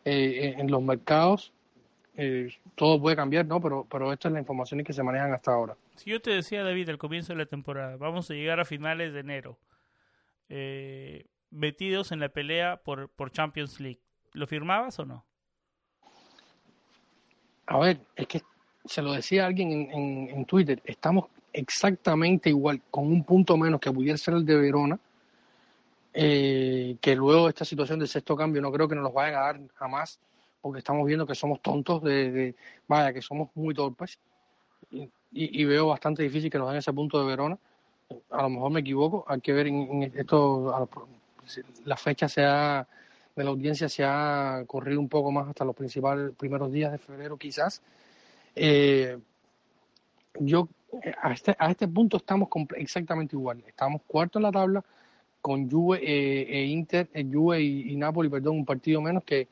eh, 0.04 0.56
en 0.58 0.70
los 0.70 0.82
mercados. 0.82 1.54
Eh, 2.18 2.50
todo 2.76 3.00
puede 3.00 3.16
cambiar, 3.16 3.46
¿no? 3.46 3.62
Pero, 3.62 3.86
pero 3.90 4.12
esta 4.12 4.28
es 4.28 4.34
la 4.34 4.40
información 4.40 4.84
que 4.84 4.94
se 4.94 5.04
manejan 5.04 5.34
hasta 5.34 5.54
ahora. 5.54 5.76
Si 5.96 6.10
yo 6.10 6.22
te 6.22 6.32
decía, 6.32 6.64
David, 6.64 6.90
al 6.90 6.98
comienzo 6.98 7.34
de 7.34 7.40
la 7.40 7.46
temporada, 7.46 7.98
vamos 7.98 8.30
a 8.30 8.34
llegar 8.34 8.60
a 8.60 8.66
finales 8.66 9.14
de 9.14 9.20
enero, 9.20 9.58
eh, 10.50 11.26
metidos 11.52 12.12
en 12.12 12.20
la 12.20 12.30
pelea 12.30 12.78
por, 12.78 13.10
por 13.10 13.32
Champions 13.32 13.80
League, 13.80 14.00
¿lo 14.34 14.48
firmabas 14.48 15.00
o 15.00 15.06
no? 15.06 15.26
A 17.68 17.80
ver, 17.80 18.00
es 18.16 18.28
que 18.28 18.42
se 18.86 19.02
lo 19.02 19.14
decía 19.14 19.46
alguien 19.46 19.72
en, 19.72 20.30
en 20.30 20.46
Twitter, 20.46 20.82
estamos 20.86 21.26
exactamente 21.52 22.50
igual, 22.50 22.82
con 22.92 23.08
un 23.08 23.24
punto 23.24 23.58
menos 23.58 23.80
que 23.80 23.92
pudiera 23.92 24.18
ser 24.18 24.36
el 24.36 24.46
de 24.46 24.56
Verona, 24.56 25.00
eh, 26.18 26.96
que 27.02 27.14
luego 27.14 27.50
esta 27.50 27.66
situación 27.66 28.00
del 28.00 28.08
sexto 28.08 28.38
cambio 28.38 28.62
no 28.62 28.72
creo 28.72 28.88
que 28.88 28.96
nos 28.96 29.04
los 29.04 29.14
vayan 29.14 29.36
a 29.36 29.42
dar 29.42 29.60
jamás, 29.74 30.18
porque 30.62 30.80
estamos 30.80 31.06
viendo 31.06 31.28
que 31.28 31.36
somos 31.36 31.62
tontos, 31.62 32.02
de, 32.04 32.56
vaya, 32.88 33.12
que 33.12 33.22
somos 33.22 33.50
muy 33.54 33.76
torpes, 33.76 34.18
y, 34.90 35.66
veo 35.66 35.88
bastante 35.88 36.24
difícil 36.24 36.50
que 36.50 36.58
nos 36.58 36.70
den 36.70 36.78
ese 36.78 36.94
punto 36.94 37.20
de 37.20 37.28
Verona. 37.28 37.58
A 38.30 38.44
lo 38.44 38.50
mejor 38.50 38.72
me 38.72 38.80
equivoco, 38.80 39.26
hay 39.28 39.42
que 39.42 39.52
ver 39.52 39.68
en, 39.68 40.04
esto, 40.16 40.90
la 41.84 41.98
fecha 41.98 42.30
se 42.30 42.46
ha, 42.46 42.88
de 43.36 43.44
la 43.44 43.50
audiencia 43.50 43.90
se 43.90 44.06
ha 44.06 44.64
corrido 44.68 45.02
un 45.02 45.10
poco 45.10 45.34
más 45.34 45.50
hasta 45.50 45.66
los 45.66 45.76
principales 45.76 46.32
primeros 46.38 46.72
días 46.72 46.94
de 46.94 46.98
febrero 46.98 47.36
quizás. 47.36 47.82
Eh, 48.56 49.20
yo 50.40 50.70
a 51.22 51.34
este, 51.34 51.56
a 51.60 51.72
este 51.72 51.90
punto 51.90 52.16
estamos 52.16 52.48
exactamente 52.78 53.36
igual, 53.36 53.62
estamos 53.68 54.02
cuarto 54.08 54.40
en 54.40 54.44
la 54.44 54.52
tabla, 54.54 54.86
con 55.46 55.70
Juve 55.70 56.00
eh, 56.02 56.48
e 56.50 56.66
Inter, 56.66 57.08
eh, 57.14 57.24
Juve 57.24 57.62
y, 57.62 57.96
Napoli, 57.96 58.30
perdón, 58.30 58.58
un 58.58 58.66
partido 58.66 59.00
menos 59.00 59.24
que, 59.24 59.48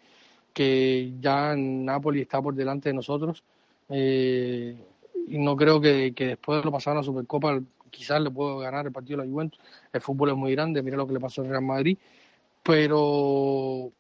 que 0.52 1.14
ya 1.22 1.56
Napoli 1.56 2.22
está 2.22 2.42
por 2.42 2.56
delante 2.56 2.90
de 2.90 2.96
nosotros. 2.96 3.44
Eh, 3.90 4.76
y 5.28 5.38
no 5.38 5.56
creo 5.56 5.80
que, 5.80 6.12
después 6.18 6.58
de 6.58 6.66
lo 6.66 6.72
pasado 6.72 6.96
a 6.96 7.02
la 7.02 7.04
Supercopa 7.04 7.62
quizás 7.92 8.20
le 8.22 8.32
puedo 8.32 8.58
ganar 8.58 8.88
el 8.88 8.92
partido 8.92 9.22
a 9.22 9.24
la 9.24 9.32
Juventus. 9.32 9.60
El 9.94 10.02
fútbol 10.02 10.32
es 10.32 10.36
muy 10.36 10.54
grande, 10.54 10.82
mira 10.82 10.98
lo 10.98 11.06
que 11.06 11.14
le 11.14 11.20
pasó 11.20 11.44
al 11.44 11.50
Real 11.50 11.62
Madrid. 11.62 11.96
Pero 12.64 13.92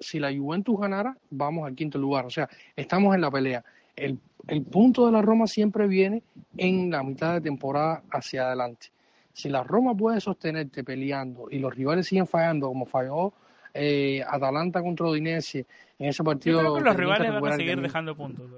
si 0.00 0.18
la 0.18 0.34
Juventus 0.34 0.80
ganara, 0.80 1.18
vamos 1.28 1.66
al 1.66 1.74
quinto 1.74 1.98
lugar. 1.98 2.24
O 2.24 2.30
sea, 2.30 2.48
estamos 2.74 3.14
en 3.14 3.20
la 3.20 3.30
pelea. 3.30 3.62
El, 3.94 4.18
el 4.48 4.62
punto 4.62 5.04
de 5.04 5.12
la 5.12 5.20
Roma 5.20 5.46
siempre 5.46 5.86
viene 5.86 6.22
en 6.56 6.90
la 6.90 7.02
mitad 7.02 7.34
de 7.34 7.42
temporada 7.42 8.04
hacia 8.10 8.46
adelante 8.46 8.95
si 9.36 9.50
la 9.50 9.62
Roma 9.62 9.94
puede 9.94 10.18
sostenerte 10.18 10.82
peleando 10.82 11.48
y 11.50 11.58
los 11.58 11.74
rivales 11.74 12.06
siguen 12.06 12.26
fallando 12.26 12.68
como 12.68 12.86
falló 12.86 13.34
eh, 13.74 14.24
Atalanta 14.26 14.80
contra 14.80 15.08
Udinese 15.08 15.66
en 15.98 16.08
ese 16.08 16.24
partido. 16.24 16.62
Yo 16.62 16.72
creo 16.72 16.74
que 16.76 16.84
los 16.84 16.96
rivales 16.96 17.32
van 17.42 17.52
a 17.52 17.56
seguir 17.56 17.82
dejando 17.82 18.16
puntos. 18.16 18.50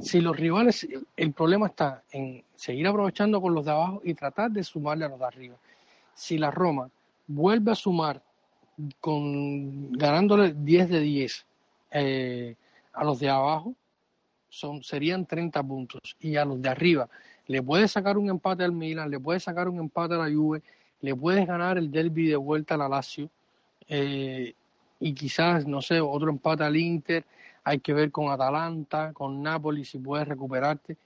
Si 0.00 0.20
los 0.20 0.36
rivales, 0.36 0.86
el 1.16 1.32
problema 1.32 1.66
está 1.66 2.04
en 2.12 2.44
seguir 2.54 2.86
aprovechando 2.86 3.40
con 3.40 3.54
los 3.54 3.64
de 3.64 3.72
abajo 3.72 4.00
y 4.04 4.14
tratar 4.14 4.52
de 4.52 4.62
sumarle 4.62 5.06
a 5.06 5.08
los 5.08 5.18
de 5.18 5.24
arriba. 5.24 5.56
Si 6.14 6.38
la 6.38 6.52
Roma 6.52 6.88
vuelve 7.26 7.72
a 7.72 7.74
sumar 7.74 8.22
con 9.00 9.90
ganándole 9.90 10.54
10 10.56 10.90
de 10.90 11.00
10 11.00 11.46
eh, 11.90 12.54
a 12.92 13.02
los 13.02 13.18
de 13.18 13.30
abajo, 13.30 13.74
son, 14.48 14.84
serían 14.84 15.26
30 15.26 15.60
puntos. 15.64 16.16
Y 16.20 16.36
a 16.36 16.44
los 16.44 16.62
de 16.62 16.68
arriba 16.68 17.08
le 17.48 17.62
puedes 17.62 17.90
sacar 17.90 18.16
un 18.16 18.28
empate 18.30 18.62
al 18.62 18.72
Milan, 18.72 19.10
le 19.10 19.18
puedes 19.18 19.42
sacar 19.42 19.68
un 19.68 19.78
empate 19.80 20.14
a 20.14 20.18
la 20.18 20.30
Juve, 20.30 20.62
le 21.00 21.14
puedes 21.14 21.46
ganar 21.46 21.78
el 21.78 21.90
derby 21.90 22.28
de 22.28 22.36
vuelta 22.36 22.74
a 22.74 22.78
la 22.78 22.88
Lazio 22.88 23.28
eh, 23.88 24.54
y 25.00 25.14
quizás, 25.14 25.66
no 25.66 25.80
sé, 25.80 26.00
otro 26.00 26.30
empate 26.30 26.64
al 26.64 26.76
Inter, 26.76 27.24
hay 27.64 27.80
que 27.80 27.92
ver 27.92 28.10
con 28.10 28.30
Atalanta, 28.30 29.12
con 29.12 29.42
Napoli, 29.42 29.84
si 29.84 29.98
puedes 29.98 30.26
recuperarte. 30.26 30.96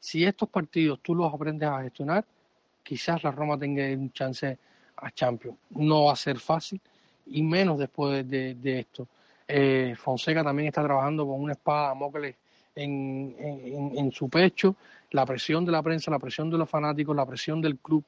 Si 0.00 0.24
estos 0.24 0.48
partidos 0.48 1.00
tú 1.00 1.14
los 1.14 1.32
aprendes 1.32 1.68
a 1.68 1.82
gestionar, 1.82 2.24
quizás 2.82 3.22
la 3.22 3.30
Roma 3.30 3.58
tenga 3.58 3.84
un 3.94 4.12
chance 4.12 4.58
a 4.96 5.10
Champions. 5.10 5.58
No 5.70 6.04
va 6.04 6.12
a 6.12 6.16
ser 6.16 6.38
fácil, 6.38 6.80
y 7.26 7.42
menos 7.42 7.78
después 7.78 8.28
de, 8.28 8.56
esto. 8.64 9.06
Eh, 9.46 9.94
Fonseca 9.96 10.42
también 10.42 10.68
está 10.68 10.82
trabajando 10.82 11.26
con 11.26 11.40
una 11.40 11.52
espada 11.52 11.90
de 11.90 11.94
Mócles 11.96 12.36
en, 12.74 13.36
en, 13.38 14.12
su 14.12 14.28
pecho, 14.28 14.76
la 15.12 15.24
presión 15.24 15.64
de 15.64 15.72
la 15.72 15.82
prensa, 15.82 16.10
la 16.10 16.18
presión 16.18 16.50
de 16.50 16.58
los 16.58 16.68
fanáticos, 16.68 17.14
la 17.14 17.26
presión 17.26 17.60
del 17.60 17.78
club. 17.78 18.04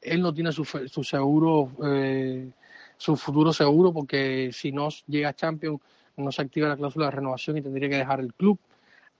Él 0.00 0.20
no 0.20 0.32
tiene 0.32 0.52
su, 0.52 0.64
su 0.64 1.04
seguro, 1.04 1.70
eh, 1.84 2.48
su 2.96 3.16
futuro 3.16 3.52
seguro, 3.52 3.92
porque 3.92 4.50
si 4.52 4.72
no 4.72 4.88
llega 5.06 5.30
a 5.30 5.34
Champions 5.34 5.80
no 6.16 6.32
se 6.32 6.42
activa 6.42 6.68
la 6.68 6.76
cláusula 6.76 7.06
de 7.06 7.12
renovación 7.12 7.58
y 7.58 7.62
tendría 7.62 7.88
que 7.88 7.96
dejar 7.96 8.20
el 8.20 8.32
club. 8.32 8.58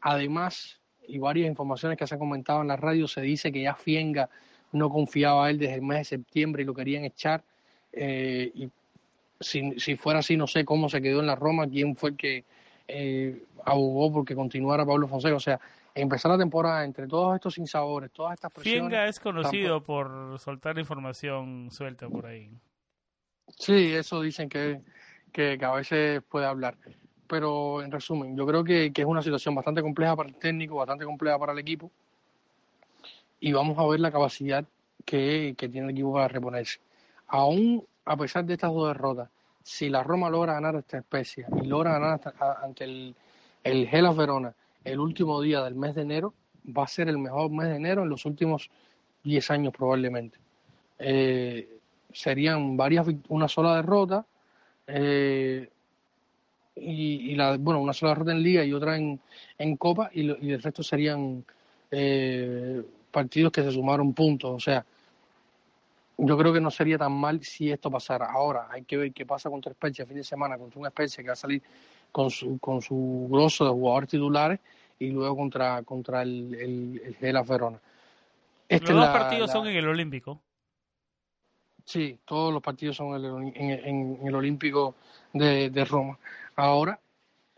Además, 0.00 0.80
y 1.06 1.18
varias 1.18 1.48
informaciones 1.48 1.98
que 1.98 2.06
se 2.06 2.14
han 2.14 2.18
comentado 2.18 2.62
en 2.62 2.68
la 2.68 2.76
radio, 2.76 3.06
se 3.06 3.20
dice 3.20 3.52
que 3.52 3.62
ya 3.62 3.74
Fienga 3.74 4.28
no 4.72 4.90
confiaba 4.90 5.46
a 5.46 5.50
él 5.50 5.58
desde 5.58 5.74
el 5.74 5.82
mes 5.82 5.98
de 5.98 6.04
septiembre 6.04 6.62
y 6.62 6.66
lo 6.66 6.74
querían 6.74 7.04
echar. 7.04 7.42
Eh, 7.92 8.50
y 8.54 8.70
si, 9.40 9.78
si 9.78 9.96
fuera 9.96 10.20
así, 10.20 10.36
no 10.36 10.46
sé 10.46 10.64
cómo 10.64 10.88
se 10.88 11.02
quedó 11.02 11.20
en 11.20 11.26
la 11.26 11.36
Roma, 11.36 11.68
quién 11.68 11.96
fue 11.96 12.10
el 12.10 12.16
que 12.16 12.44
eh, 12.88 13.42
abogó 13.64 14.12
porque 14.12 14.34
continuara 14.34 14.86
Pablo 14.86 15.08
Fonseca. 15.08 15.36
O 15.36 15.40
sea, 15.40 15.60
empezar 15.96 16.30
la 16.30 16.38
temporada 16.38 16.84
entre 16.84 17.06
todos 17.06 17.34
estos 17.34 17.54
sinsabores, 17.54 18.12
todas 18.12 18.34
estas 18.34 18.52
presiones. 18.52 18.90
Fienga 18.90 19.08
es 19.08 19.18
conocido 19.18 19.82
por 19.82 20.38
soltar 20.38 20.78
información 20.78 21.70
suelta 21.70 22.08
por 22.08 22.26
ahí. 22.26 22.50
Sí, 23.58 23.94
eso 23.94 24.20
dicen 24.20 24.48
que, 24.48 24.82
que, 25.32 25.58
a 25.62 25.72
veces 25.72 26.22
puede 26.28 26.46
hablar. 26.46 26.76
Pero 27.26 27.82
en 27.82 27.90
resumen, 27.90 28.36
yo 28.36 28.46
creo 28.46 28.62
que, 28.62 28.92
que, 28.92 29.02
es 29.02 29.08
una 29.08 29.22
situación 29.22 29.54
bastante 29.54 29.82
compleja 29.82 30.14
para 30.14 30.28
el 30.28 30.36
técnico, 30.36 30.76
bastante 30.76 31.04
compleja 31.04 31.38
para 31.38 31.52
el 31.52 31.58
equipo. 31.58 31.90
Y 33.40 33.52
vamos 33.52 33.78
a 33.78 33.86
ver 33.86 34.00
la 34.00 34.12
capacidad 34.12 34.64
que, 35.04 35.54
que 35.56 35.68
tiene 35.68 35.86
el 35.86 35.92
equipo 35.92 36.12
para 36.12 36.28
reponerse. 36.28 36.78
Aún 37.28 37.84
a 38.04 38.16
pesar 38.16 38.44
de 38.44 38.54
estas 38.54 38.72
dos 38.72 38.88
derrotas, 38.88 39.28
si 39.62 39.88
la 39.88 40.02
Roma 40.02 40.30
logra 40.30 40.54
ganar 40.54 40.76
esta 40.76 40.98
especie 40.98 41.46
y 41.62 41.66
logra 41.66 41.98
ganar 41.98 42.20
ante 42.62 42.84
el, 42.84 43.16
el 43.64 43.88
Gelas 43.88 44.16
Verona 44.16 44.54
el 44.86 45.00
último 45.00 45.40
día 45.40 45.62
del 45.62 45.74
mes 45.74 45.94
de 45.94 46.02
enero, 46.02 46.32
va 46.66 46.84
a 46.84 46.88
ser 46.88 47.08
el 47.08 47.18
mejor 47.18 47.50
mes 47.50 47.68
de 47.68 47.76
enero 47.76 48.04
en 48.04 48.08
los 48.08 48.24
últimos 48.24 48.70
10 49.24 49.50
años 49.50 49.72
probablemente. 49.76 50.38
Eh, 50.98 51.68
serían 52.12 52.76
varias, 52.76 53.06
una 53.28 53.48
sola 53.48 53.76
derrota 53.76 54.24
eh, 54.86 55.68
y, 56.76 57.34
la, 57.34 57.56
bueno, 57.56 57.80
una 57.80 57.92
sola 57.92 58.12
derrota 58.12 58.32
en 58.32 58.42
liga 58.42 58.64
y 58.64 58.72
otra 58.72 58.96
en, 58.96 59.20
en 59.58 59.76
copa 59.76 60.10
y, 60.12 60.22
y 60.46 60.52
el 60.52 60.62
resto 60.62 60.82
serían 60.82 61.44
eh, 61.90 62.82
partidos 63.10 63.52
que 63.52 63.62
se 63.62 63.72
sumaron 63.72 64.14
puntos. 64.14 64.52
O 64.52 64.60
sea, 64.60 64.84
yo 66.18 66.38
creo 66.38 66.52
que 66.52 66.60
no 66.60 66.70
sería 66.70 66.96
tan 66.96 67.12
mal 67.12 67.42
si 67.42 67.70
esto 67.70 67.90
pasara. 67.90 68.26
Ahora 68.26 68.68
hay 68.70 68.84
que 68.84 68.96
ver 68.96 69.12
qué 69.12 69.26
pasa 69.26 69.50
contra 69.50 69.72
Spezia 69.72 70.02
el 70.02 70.08
fin 70.08 70.16
de 70.18 70.24
semana, 70.24 70.56
contra 70.56 70.78
una 70.78 70.88
especie 70.88 71.24
que 71.24 71.28
va 71.28 71.34
a 71.34 71.36
salir 71.36 71.62
con 72.12 72.30
su, 72.30 72.58
con 72.58 72.80
su 72.80 73.28
grosso 73.30 73.64
de 73.64 73.70
jugadores 73.70 74.08
titulares 74.08 74.60
y 74.98 75.10
luego 75.10 75.36
contra, 75.36 75.82
contra 75.82 76.22
el, 76.22 76.54
el, 76.54 77.16
el 77.20 77.42
Verona. 77.44 77.78
Este 78.68 78.92
los 78.92 79.02
dos 79.04 79.10
partidos 79.10 79.50
son 79.50 79.66
en 79.68 79.76
el 79.76 79.88
Olímpico. 79.88 80.40
Sí, 81.84 82.18
todos 82.24 82.52
los 82.52 82.62
partidos 82.62 82.96
son 82.96 83.14
en 83.14 83.70
el, 83.70 83.84
en, 83.84 84.26
el 84.26 84.34
Olímpico 84.34 84.96
de, 85.32 85.70
de 85.70 85.84
Roma. 85.84 86.18
Ahora 86.56 86.98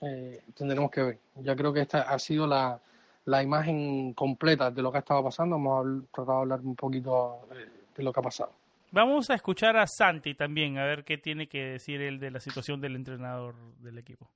eh, 0.02 0.42
tendremos 0.54 0.90
que 0.90 1.02
ver. 1.02 1.18
Ya 1.36 1.56
creo 1.56 1.72
que 1.72 1.80
esta 1.80 2.02
ha 2.02 2.18
sido 2.18 2.46
la, 2.46 2.78
la 3.24 3.42
imagen 3.42 4.12
completa 4.12 4.70
de 4.70 4.82
lo 4.82 4.90
que 4.90 4.98
ha 4.98 5.00
estado 5.00 5.24
pasando. 5.24 5.56
Hemos 5.56 6.10
tratado 6.12 6.38
de 6.38 6.42
hablar 6.42 6.60
un 6.60 6.76
poquito 6.76 7.48
eh, 7.52 7.68
de 7.96 8.02
lo 8.02 8.12
que 8.12 8.20
ha 8.20 8.22
pasado. 8.22 8.52
Vamos 8.90 9.28
a 9.30 9.34
escuchar 9.34 9.76
a 9.76 9.86
Santi 9.86 10.34
también, 10.34 10.78
a 10.78 10.84
ver 10.84 11.04
qué 11.04 11.18
tiene 11.18 11.46
que 11.46 11.62
decir 11.62 12.00
él 12.00 12.18
de 12.18 12.30
la 12.30 12.40
situación 12.40 12.80
del 12.80 12.96
entrenador 12.96 13.54
del 13.80 13.98
equipo. 13.98 14.30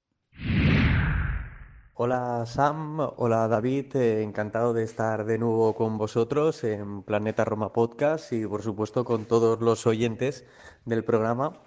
Hola 1.94 2.44
Sam, 2.46 3.00
hola 3.16 3.48
David, 3.48 3.96
eh, 3.96 4.22
encantado 4.22 4.72
de 4.72 4.82
estar 4.82 5.24
de 5.24 5.38
nuevo 5.38 5.74
con 5.74 5.98
vosotros 5.98 6.64
en 6.64 7.02
Planeta 7.02 7.44
Roma 7.44 7.72
Podcast 7.72 8.32
y 8.32 8.46
por 8.46 8.62
supuesto 8.62 9.04
con 9.04 9.24
todos 9.26 9.60
los 9.60 9.86
oyentes 9.86 10.44
del 10.84 11.04
programa. 11.04 11.60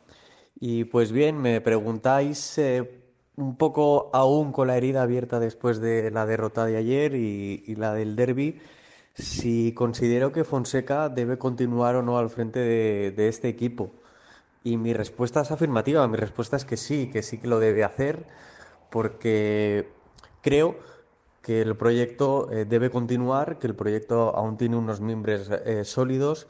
Y 0.60 0.86
pues 0.86 1.12
bien, 1.12 1.38
me 1.38 1.62
preguntáis 1.62 2.58
eh, 2.58 3.04
un 3.36 3.56
poco 3.58 4.10
aún 4.14 4.52
con 4.52 4.68
la 4.68 4.78
herida 4.78 5.04
abierta 5.04 5.40
después 5.40 5.80
de 5.80 6.12
la 6.12 6.26
derrota 6.26 6.66
de 6.66 6.78
ayer 6.78 7.16
y 7.16 7.76
la 7.76 7.94
del 7.94 8.16
derby 8.16 8.60
si 9.16 9.74
considero 9.74 10.32
que 10.32 10.44
Fonseca 10.44 11.10
debe 11.10 11.38
continuar 11.38 11.96
o 11.96 12.04
no 12.04 12.18
al 12.18 12.30
frente 12.30 12.60
de, 12.60 13.28
este 13.28 13.48
equipo. 13.50 13.92
Y 14.64 14.78
mi 14.78 14.94
respuesta 14.94 15.42
es 15.42 15.52
afirmativa, 15.52 16.08
mi 16.08 16.18
respuesta 16.18 16.58
es 16.58 16.66
que 16.66 16.78
sí, 16.78 17.10
que 17.12 17.24
sí 17.24 17.38
que 17.38 17.48
lo 17.48 17.60
debe 17.60 17.84
hacer, 17.84 18.26
porque 18.90 19.90
creo 20.46 20.76
que 21.42 21.60
el 21.62 21.76
proyecto 21.76 22.52
eh, 22.52 22.66
debe 22.66 22.92
continuar, 22.92 23.58
que 23.58 23.66
el 23.66 23.74
proyecto 23.74 24.36
aún 24.36 24.58
tiene 24.58 24.78
unos 24.78 25.02
miembros 25.02 25.50
eh, 25.50 25.84
sólidos 25.86 26.48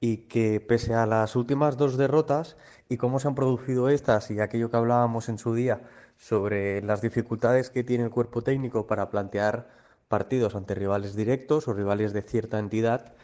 y 0.00 0.16
que 0.28 0.60
pese 0.60 0.94
a 0.94 1.06
las 1.06 1.36
últimas 1.36 1.76
dos 1.76 1.96
derrotas 1.96 2.56
y 2.88 2.96
cómo 2.96 3.20
se 3.20 3.28
han 3.28 3.36
producido 3.36 3.88
estas 3.88 4.32
y 4.32 4.40
aquello 4.40 4.68
que 4.68 4.76
hablábamos 4.76 5.28
en 5.28 5.38
su 5.38 5.54
día 5.54 5.82
sobre 6.16 6.82
las 6.82 7.02
dificultades 7.02 7.70
que 7.70 7.84
tiene 7.84 8.02
el 8.02 8.10
cuerpo 8.10 8.42
técnico 8.42 8.88
para 8.88 9.10
plantear 9.10 9.68
partidos 10.08 10.56
ante 10.56 10.74
rivales 10.74 11.14
directos 11.14 11.68
o 11.68 11.72
rivales 11.72 12.12
de 12.12 12.22
cierta 12.22 12.58
entidad, 12.58 13.14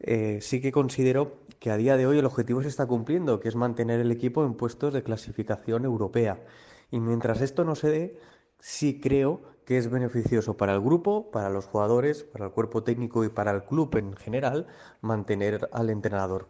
eh, 0.00 0.40
sí 0.42 0.60
que 0.60 0.70
considero 0.70 1.38
que 1.60 1.70
a 1.70 1.78
día 1.78 1.96
de 1.96 2.06
hoy 2.06 2.18
el 2.18 2.26
objetivo 2.26 2.60
se 2.60 2.68
está 2.68 2.84
cumpliendo, 2.86 3.40
que 3.40 3.48
es 3.48 3.56
mantener 3.56 4.00
el 4.00 4.12
equipo 4.12 4.44
en 4.44 4.52
puestos 4.52 4.92
de 4.92 5.02
clasificación 5.02 5.86
europea. 5.86 6.40
Y 6.90 7.00
mientras 7.00 7.40
esto 7.40 7.64
no 7.64 7.74
se 7.74 7.88
dé, 7.88 8.18
sí 8.58 9.00
creo 9.00 9.42
que 9.64 9.78
es 9.78 9.90
beneficioso 9.90 10.56
para 10.56 10.72
el 10.74 10.80
grupo, 10.80 11.30
para 11.30 11.50
los 11.50 11.66
jugadores, 11.66 12.24
para 12.24 12.46
el 12.46 12.52
cuerpo 12.52 12.84
técnico 12.84 13.24
y 13.24 13.28
para 13.28 13.50
el 13.50 13.64
club 13.64 13.96
en 13.96 14.14
general 14.16 14.66
mantener 15.00 15.68
al 15.72 15.90
entrenador. 15.90 16.48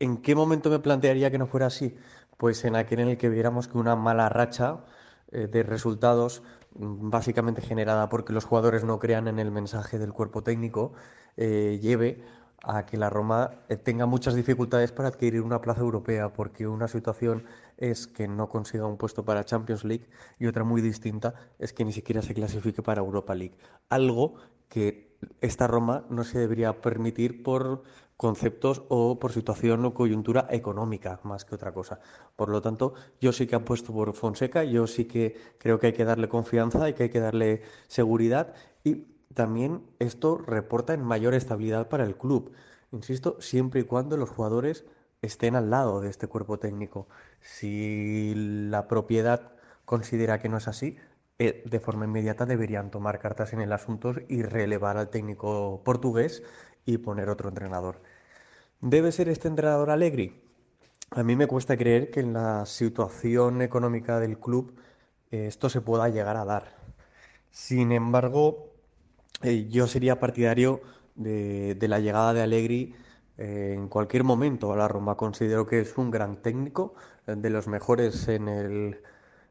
¿En 0.00 0.18
qué 0.18 0.34
momento 0.34 0.70
me 0.70 0.78
plantearía 0.78 1.30
que 1.30 1.38
no 1.38 1.46
fuera 1.46 1.66
así? 1.66 1.96
Pues 2.36 2.64
en 2.64 2.76
aquel 2.76 3.00
en 3.00 3.08
el 3.08 3.18
que 3.18 3.28
viéramos 3.28 3.68
que 3.68 3.78
una 3.78 3.96
mala 3.96 4.28
racha 4.28 4.84
eh, 5.32 5.48
de 5.48 5.62
resultados 5.62 6.42
básicamente 6.70 7.60
generada 7.60 8.08
porque 8.08 8.32
los 8.32 8.44
jugadores 8.44 8.84
no 8.84 8.98
crean 8.98 9.28
en 9.28 9.38
el 9.38 9.50
mensaje 9.50 9.98
del 9.98 10.12
cuerpo 10.12 10.42
técnico, 10.42 10.92
eh, 11.36 11.78
lleve 11.82 12.22
a 12.62 12.86
que 12.86 12.96
la 12.96 13.10
Roma 13.10 13.50
eh, 13.68 13.76
tenga 13.76 14.06
muchas 14.06 14.34
dificultades 14.34 14.92
para 14.92 15.08
adquirir 15.08 15.42
una 15.42 15.60
plaza 15.60 15.80
europea, 15.80 16.32
porque 16.32 16.66
una 16.66 16.88
situación 16.88 17.44
es 17.76 18.06
que 18.06 18.26
no 18.26 18.48
consiga 18.48 18.86
un 18.86 18.96
puesto 18.96 19.24
para 19.24 19.44
Champions 19.44 19.84
League 19.84 20.08
y 20.38 20.46
otra 20.46 20.64
muy 20.64 20.80
distinta 20.82 21.34
es 21.58 21.72
que 21.72 21.84
ni 21.84 21.92
siquiera 21.92 22.22
se 22.22 22.34
clasifique 22.34 22.82
para 22.82 23.00
Europa 23.00 23.34
League. 23.34 23.56
Algo 23.88 24.34
que 24.68 25.16
esta 25.40 25.66
Roma 25.66 26.04
no 26.10 26.24
se 26.24 26.38
debería 26.38 26.80
permitir 26.80 27.42
por 27.42 27.82
conceptos 28.16 28.82
o 28.88 29.18
por 29.18 29.32
situación 29.32 29.84
o 29.84 29.94
coyuntura 29.94 30.46
económica 30.50 31.20
más 31.22 31.44
que 31.44 31.54
otra 31.54 31.72
cosa. 31.72 32.00
Por 32.34 32.48
lo 32.50 32.60
tanto, 32.60 32.94
yo 33.20 33.32
sí 33.32 33.46
que 33.46 33.54
apuesto 33.54 33.92
por 33.92 34.12
Fonseca, 34.12 34.64
yo 34.64 34.86
sí 34.86 35.04
que 35.06 35.36
creo 35.58 35.78
que 35.78 35.88
hay 35.88 35.92
que 35.92 36.04
darle 36.04 36.28
confianza 36.28 36.88
y 36.88 36.94
que 36.94 37.04
hay 37.04 37.10
que 37.10 37.20
darle 37.20 37.62
seguridad 37.86 38.54
y 38.82 39.17
también 39.38 39.84
esto 40.00 40.36
reporta 40.36 40.94
en 40.94 41.04
mayor 41.04 41.32
estabilidad 41.32 41.88
para 41.88 42.02
el 42.02 42.16
club. 42.16 42.50
Insisto, 42.90 43.40
siempre 43.40 43.82
y 43.82 43.84
cuando 43.84 44.16
los 44.16 44.30
jugadores 44.30 44.84
estén 45.22 45.54
al 45.54 45.70
lado 45.70 46.00
de 46.00 46.10
este 46.10 46.26
cuerpo 46.26 46.58
técnico. 46.58 47.06
Si 47.40 48.34
la 48.34 48.88
propiedad 48.88 49.52
considera 49.84 50.40
que 50.40 50.48
no 50.48 50.56
es 50.56 50.66
así, 50.66 50.96
eh, 51.38 51.62
de 51.64 51.78
forma 51.78 52.04
inmediata 52.06 52.46
deberían 52.46 52.90
tomar 52.90 53.20
cartas 53.20 53.52
en 53.52 53.60
el 53.60 53.72
asunto 53.72 54.12
y 54.26 54.42
relevar 54.42 54.96
al 54.96 55.08
técnico 55.08 55.82
portugués 55.84 56.42
y 56.84 56.98
poner 56.98 57.28
otro 57.28 57.48
entrenador. 57.48 58.02
¿Debe 58.80 59.12
ser 59.12 59.28
este 59.28 59.46
entrenador 59.46 59.90
Allegri? 59.90 60.42
A 61.10 61.22
mí 61.22 61.36
me 61.36 61.46
cuesta 61.46 61.76
creer 61.76 62.10
que 62.10 62.18
en 62.18 62.32
la 62.32 62.66
situación 62.66 63.62
económica 63.62 64.18
del 64.18 64.40
club 64.40 64.74
eh, 65.30 65.46
esto 65.46 65.68
se 65.68 65.80
pueda 65.80 66.08
llegar 66.08 66.36
a 66.36 66.44
dar. 66.44 66.76
Sin 67.52 67.92
embargo, 67.92 68.77
eh, 69.42 69.68
yo 69.68 69.86
sería 69.86 70.20
partidario 70.20 70.80
de, 71.14 71.76
la 71.88 71.98
llegada 72.00 72.32
de 72.32 72.42
Allegri 72.42 72.94
eh, 73.36 73.74
en 73.74 73.88
cualquier 73.88 74.24
momento 74.24 74.72
a 74.72 74.76
la 74.76 74.88
Roma. 74.88 75.16
Considero 75.16 75.66
que 75.66 75.80
es 75.80 75.96
un 75.98 76.10
gran 76.10 76.42
técnico, 76.42 76.94
de 77.26 77.50
los 77.50 77.68
mejores 77.68 78.26
en, 78.28 78.48
el, 78.48 79.02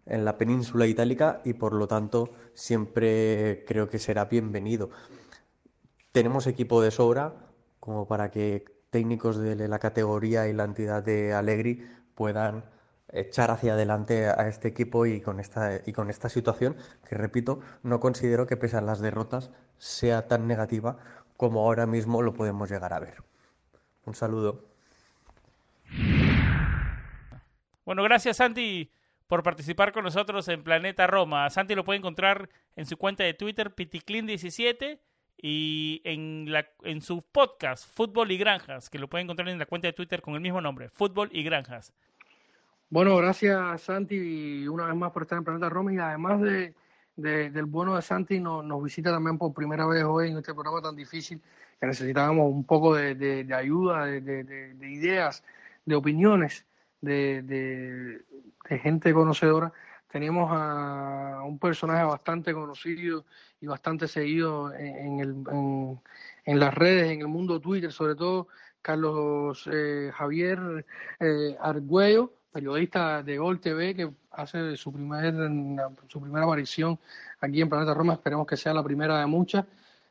en 0.07 0.25
la 0.25 0.37
península 0.39 0.87
itálica 0.87 1.41
y 1.45 1.53
por 1.53 1.73
lo 1.73 1.87
tanto 1.87 2.31
siempre 2.55 3.63
creo 3.67 3.87
que 3.87 3.99
será 3.99 4.25
bienvenido 4.25 4.89
tenemos 6.17 6.47
equipo 6.47 6.81
de 6.81 6.89
sobra 6.89 7.35
como 7.79 8.07
para 8.07 8.31
que 8.31 8.65
técnicos 8.89 9.37
de 9.37 9.67
la 9.67 9.77
categoría 9.77 10.47
y 10.47 10.53
la 10.53 10.63
entidad 10.63 11.03
de 11.03 11.31
Allegri 11.31 11.87
puedan 12.15 12.65
echar 13.11 13.51
hacia 13.51 13.73
adelante 13.73 14.27
a 14.27 14.47
este 14.47 14.67
equipo 14.67 15.05
y 15.05 15.21
con 15.21 15.39
esta 15.39 15.81
y 15.85 15.93
con 15.93 16.09
esta 16.09 16.29
situación 16.29 16.75
que 17.07 17.15
repito 17.15 17.61
no 17.83 17.99
considero 17.99 18.47
que 18.47 18.57
pese 18.57 18.77
a 18.77 18.81
las 18.81 18.99
derrotas 18.99 19.51
sea 19.77 20.27
tan 20.27 20.47
negativa 20.47 20.97
como 21.37 21.61
ahora 21.61 21.85
mismo 21.85 22.21
lo 22.21 22.33
podemos 22.33 22.69
llegar 22.69 22.93
a 22.93 22.99
ver. 22.99 23.23
Un 24.05 24.15
saludo. 24.15 24.65
Bueno, 27.85 28.03
gracias 28.03 28.37
Santi 28.37 28.91
por 29.27 29.43
participar 29.43 29.91
con 29.91 30.03
nosotros 30.03 30.47
en 30.47 30.63
Planeta 30.63 31.07
Roma. 31.07 31.49
Santi 31.49 31.75
lo 31.75 31.83
puede 31.83 31.99
encontrar 31.99 32.49
en 32.75 32.85
su 32.85 32.97
cuenta 32.97 33.23
de 33.23 33.33
Twitter 33.33 33.75
piticlin17 33.75 34.99
y 35.39 36.01
en, 36.03 36.51
la, 36.51 36.67
en 36.83 37.01
su 37.01 37.21
podcast 37.21 37.93
Fútbol 37.93 38.31
y 38.31 38.37
Granjas, 38.37 38.89
que 38.89 38.97
lo 38.97 39.07
pueden 39.07 39.25
encontrar 39.25 39.49
en 39.49 39.59
la 39.59 39.65
cuenta 39.65 39.87
de 39.87 39.93
Twitter 39.93 40.21
con 40.21 40.33
el 40.33 40.41
mismo 40.41 40.61
nombre, 40.61 40.89
Fútbol 40.89 41.29
y 41.31 41.43
Granjas. 41.43 41.93
Bueno, 42.89 43.17
gracias 43.17 43.81
Santi 43.81 44.65
una 44.67 44.85
vez 44.85 44.95
más 44.95 45.11
por 45.11 45.23
estar 45.23 45.37
en 45.37 45.43
Planeta 45.43 45.67
Roma. 45.69 45.93
Y 45.93 45.97
además 45.97 46.39
de, 46.41 46.73
del 47.15 47.65
bueno 47.65 47.95
de 47.95 48.01
Santi 48.01 48.39
nos, 48.39 48.63
nos, 48.63 48.81
visita 48.81 49.11
también 49.11 49.37
por 49.37 49.53
primera 49.53 49.85
vez 49.85 50.03
hoy 50.03 50.31
en 50.31 50.37
este 50.37 50.53
programa 50.53 50.81
tan 50.81 50.95
difícil 50.95 51.41
que 51.79 51.85
necesitábamos 51.85 52.49
un 52.49 52.63
poco 52.63 52.95
de, 52.95 53.15
de 53.15 53.53
ayuda, 53.53 54.05
de, 54.05 54.77
ideas, 54.81 55.43
de 55.85 55.95
opiniones 55.95 56.65
de, 57.01 58.23
gente 58.69 59.13
conocedora. 59.13 59.73
Tenemos 60.09 60.49
a 60.51 61.41
un 61.45 61.59
personaje 61.59 62.05
bastante 62.05 62.53
conocido 62.53 63.25
y 63.59 63.67
bastante 63.67 64.07
seguido 64.07 64.73
en, 64.73 65.19
el, 65.19 65.99
en, 66.45 66.59
las 66.59 66.73
redes, 66.73 67.11
en 67.11 67.19
el 67.19 67.27
mundo 67.27 67.59
Twitter, 67.59 67.91
sobre 67.91 68.15
todo 68.15 68.47
Carlos 68.81 69.69
eh, 69.71 70.09
Javier 70.13 70.85
eh, 71.19 71.57
Argüello, 71.59 72.31
periodista 72.57 73.21
de 73.21 73.37
Gol 73.37 73.59
TV, 73.59 73.93
que 73.93 74.09
hace 74.31 74.75
su, 74.77 74.91
primer, 74.91 75.31
su 76.07 76.19
primera 76.19 76.43
aparición 76.43 76.97
aquí 77.39 77.61
en 77.61 77.69
Planeta 77.69 77.93
Roma. 77.93 78.13
Esperemos 78.13 78.47
que 78.47 78.57
sea 78.57 78.73
la 78.73 78.81
primera 78.81 79.19
de 79.19 79.27
muchas. 79.27 79.63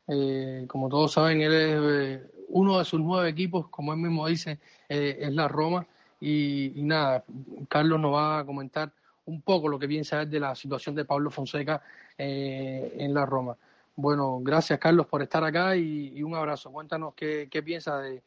Eh, 0.07 0.63
como 0.65 0.87
todos 0.87 1.11
saben, 1.11 1.41
él 1.41 1.53
es 1.53 1.77
eh, 1.77 2.31
uno 2.47 2.79
de 2.79 2.85
sus 2.85 3.01
nueve 3.01 3.27
equipos, 3.27 3.67
como 3.67 3.91
él 3.91 3.99
mismo 3.99 4.25
dice, 4.27 4.59
es 4.87 5.33
la 5.33 5.49
Roma. 5.49 5.85
Y, 6.21 6.71
nada, 6.77 7.25
Carlos 7.67 7.99
nos 7.99 8.13
va 8.13 8.39
a 8.39 8.45
comentar 8.45 8.93
un 9.25 9.41
poco 9.41 9.67
lo 9.67 9.77
que 9.77 9.89
piensa 9.89 10.23
de 10.23 10.39
la 10.39 10.55
situación 10.55 10.95
de 10.95 11.03
Pablo 11.03 11.29
Fonseca 11.29 11.81
eh, 12.17 12.95
en 12.97 13.13
la 13.13 13.25
Roma. 13.25 13.57
Bueno, 13.93 14.39
gracias 14.41 14.79
Carlos 14.79 15.05
por 15.07 15.21
estar 15.21 15.43
acá 15.43 15.75
y, 15.75 16.23
un 16.23 16.33
abrazo. 16.33 16.71
Cuéntanos 16.71 17.13
qué, 17.13 17.49
qué 17.51 17.61
piensas 17.61 18.03
de, 18.03 18.21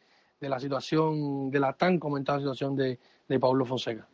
la 0.46 0.60
situación, 0.60 1.50
de 1.50 1.58
la 1.58 1.72
tan 1.72 1.98
comentada 1.98 2.38
situación 2.38 2.76
de, 2.76 2.98
de 3.26 3.38
Pablo 3.38 3.64
Fonseca. 3.64 4.09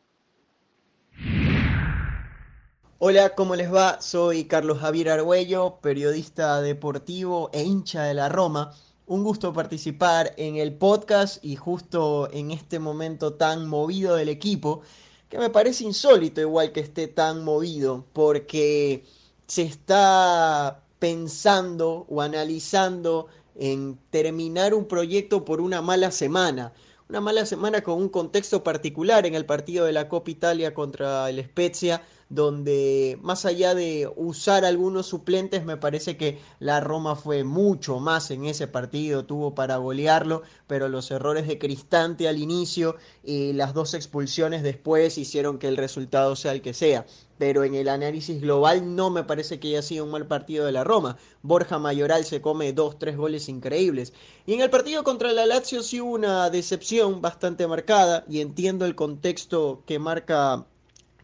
Hola, 2.98 3.34
¿cómo 3.34 3.56
les 3.56 3.72
va? 3.72 4.00
Soy 4.00 4.44
Carlos 4.44 4.78
Javier 4.78 5.10
Argüello, 5.10 5.78
periodista 5.80 6.60
deportivo 6.60 7.50
e 7.52 7.62
hincha 7.62 8.04
de 8.04 8.14
la 8.14 8.28
Roma. 8.28 8.72
Un 9.06 9.22
gusto 9.22 9.52
participar 9.52 10.32
en 10.36 10.56
el 10.56 10.74
podcast 10.74 11.44
y 11.44 11.56
justo 11.56 12.28
en 12.32 12.50
este 12.50 12.78
momento 12.78 13.34
tan 13.34 13.68
movido 13.68 14.16
del 14.16 14.28
equipo 14.28 14.82
que 15.28 15.38
me 15.38 15.50
parece 15.50 15.84
insólito 15.84 16.40
igual 16.40 16.72
que 16.72 16.80
esté 16.80 17.06
tan 17.06 17.44
movido, 17.44 18.06
porque 18.12 19.04
se 19.46 19.62
está 19.62 20.82
pensando 20.98 22.06
o 22.08 22.22
analizando 22.22 23.28
en 23.54 23.98
terminar 24.10 24.74
un 24.74 24.86
proyecto 24.86 25.44
por 25.44 25.60
una 25.60 25.82
mala 25.82 26.10
semana. 26.10 26.72
Una 27.08 27.20
mala 27.20 27.46
semana 27.46 27.82
con 27.82 27.98
un 27.98 28.08
contexto 28.08 28.64
particular 28.64 29.26
en 29.26 29.34
el 29.36 29.46
partido 29.46 29.84
de 29.84 29.92
la 29.92 30.08
Copa 30.08 30.30
Italia 30.30 30.74
contra 30.74 31.30
el 31.30 31.42
Spezia, 31.44 32.02
donde 32.28 33.18
más 33.22 33.44
allá 33.44 33.74
de 33.74 34.10
usar 34.16 34.64
algunos 34.64 35.06
suplentes, 35.06 35.64
me 35.64 35.76
parece 35.76 36.16
que 36.16 36.40
la 36.58 36.80
Roma 36.80 37.14
fue 37.14 37.44
mucho 37.44 38.00
más 38.00 38.30
en 38.30 38.46
ese 38.46 38.66
partido, 38.66 39.24
tuvo 39.24 39.54
para 39.54 39.76
golearlo, 39.76 40.42
pero 40.66 40.88
los 40.88 41.10
errores 41.10 41.46
de 41.46 41.58
Cristante 41.58 42.28
al 42.28 42.38
inicio 42.38 42.96
y 43.22 43.52
las 43.52 43.74
dos 43.74 43.94
expulsiones 43.94 44.62
después 44.62 45.18
hicieron 45.18 45.58
que 45.58 45.68
el 45.68 45.76
resultado 45.76 46.34
sea 46.34 46.52
el 46.52 46.62
que 46.62 46.74
sea. 46.74 47.06
Pero 47.38 47.64
en 47.64 47.74
el 47.74 47.88
análisis 47.88 48.40
global 48.40 48.96
no 48.96 49.10
me 49.10 49.22
parece 49.22 49.60
que 49.60 49.68
haya 49.68 49.82
sido 49.82 50.04
un 50.04 50.10
mal 50.10 50.26
partido 50.26 50.64
de 50.64 50.72
la 50.72 50.84
Roma. 50.84 51.18
Borja 51.42 51.78
Mayoral 51.78 52.24
se 52.24 52.40
come 52.40 52.72
dos, 52.72 52.98
tres 52.98 53.16
goles 53.16 53.48
increíbles. 53.48 54.14
Y 54.46 54.54
en 54.54 54.62
el 54.62 54.70
partido 54.70 55.04
contra 55.04 55.32
la 55.32 55.44
Lazio 55.44 55.82
sí 55.82 56.00
hubo 56.00 56.14
una 56.14 56.48
decepción 56.50 57.20
bastante 57.20 57.66
marcada 57.66 58.24
y 58.28 58.40
entiendo 58.40 58.86
el 58.86 58.94
contexto 58.94 59.82
que 59.86 59.98
marca 59.98 60.66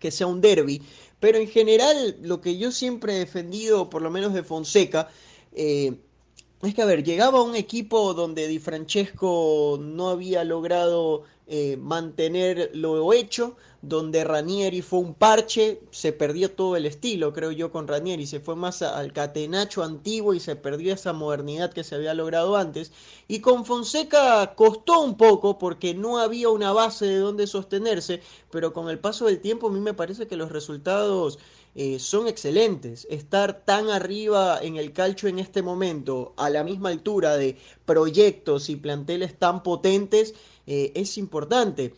que 0.03 0.11
sea 0.11 0.26
un 0.26 0.40
derby, 0.40 0.82
pero 1.20 1.38
en 1.38 1.46
general 1.48 2.16
lo 2.20 2.40
que 2.40 2.59
yo 2.59 2.72
siempre 2.72 3.14
he 3.14 3.18
defendido, 3.20 3.88
por 3.88 4.03
lo 4.03 4.11
menos 4.11 4.34
de 4.34 4.42
Fonseca, 4.42 5.09
eh, 5.53 5.92
es 6.62 6.74
que, 6.74 6.82
a 6.82 6.86
ver, 6.86 7.05
llegaba 7.05 7.42
un 7.42 7.55
equipo 7.55 8.12
donde 8.12 8.48
Di 8.48 8.59
Francesco 8.59 9.78
no 9.80 10.09
había 10.11 10.42
logrado 10.44 11.22
eh, 11.47 11.76
mantener 11.76 12.70
lo 12.72 13.12
hecho, 13.12 13.57
donde 13.82 14.22
Ranieri 14.22 14.80
fue 14.80 15.01
un 15.01 15.12
parche, 15.12 15.80
se 15.90 16.12
perdió 16.12 16.53
todo 16.53 16.76
el 16.76 16.86
estilo, 16.86 17.32
creo 17.32 17.51
yo, 17.51 17.72
con 17.72 17.88
Ranieri, 17.88 18.26
se 18.26 18.38
fue 18.38 18.55
más 18.55 18.80
al 18.80 19.12
catenacho 19.12 19.82
antiguo 19.82 20.34
y 20.34 20.40
se 20.40 20.55
perdió 20.55 20.95
esa 20.95 21.12
modernidad 21.12 21.72
que 21.72 21.82
se 21.82 21.97
había 21.97 22.14
logrado 22.14 22.57
antes. 22.57 22.93
Y 23.26 23.40
con 23.40 23.64
Fonseca 23.64 24.55
costó 24.55 25.01
un 25.01 25.16
poco 25.16 25.59
porque 25.59 25.95
no 25.95 26.18
había 26.18 26.49
una 26.49 26.72
base 26.72 27.07
de 27.07 27.18
donde 27.18 27.49
sostenerse, 27.49 28.22
pero 28.51 28.72
con 28.72 28.88
el 28.88 29.01
paso 29.01 29.26
del 29.26 29.40
tiempo 29.40 29.66
a 29.66 29.72
mí 29.72 29.80
me 29.80 29.95
parece 29.95 30.28
que 30.28 30.36
los 30.36 30.53
resultados 30.53 31.40
eh, 31.74 31.98
son 31.98 32.28
excelentes. 32.28 33.06
Estar 33.10 33.64
tan 33.64 33.88
arriba 33.88 34.58
en 34.62 34.76
el 34.76 34.92
calcio 34.92 35.28
en 35.28 35.38
este 35.38 35.62
momento, 35.62 36.34
a 36.36 36.50
la 36.50 36.64
misma 36.64 36.90
altura 36.90 37.36
de 37.36 37.56
proyectos 37.84 38.68
y 38.68 38.76
planteles 38.76 39.38
tan 39.38 39.62
potentes, 39.62 40.34
eh, 40.66 40.92
es 40.94 41.16
importante. 41.18 41.94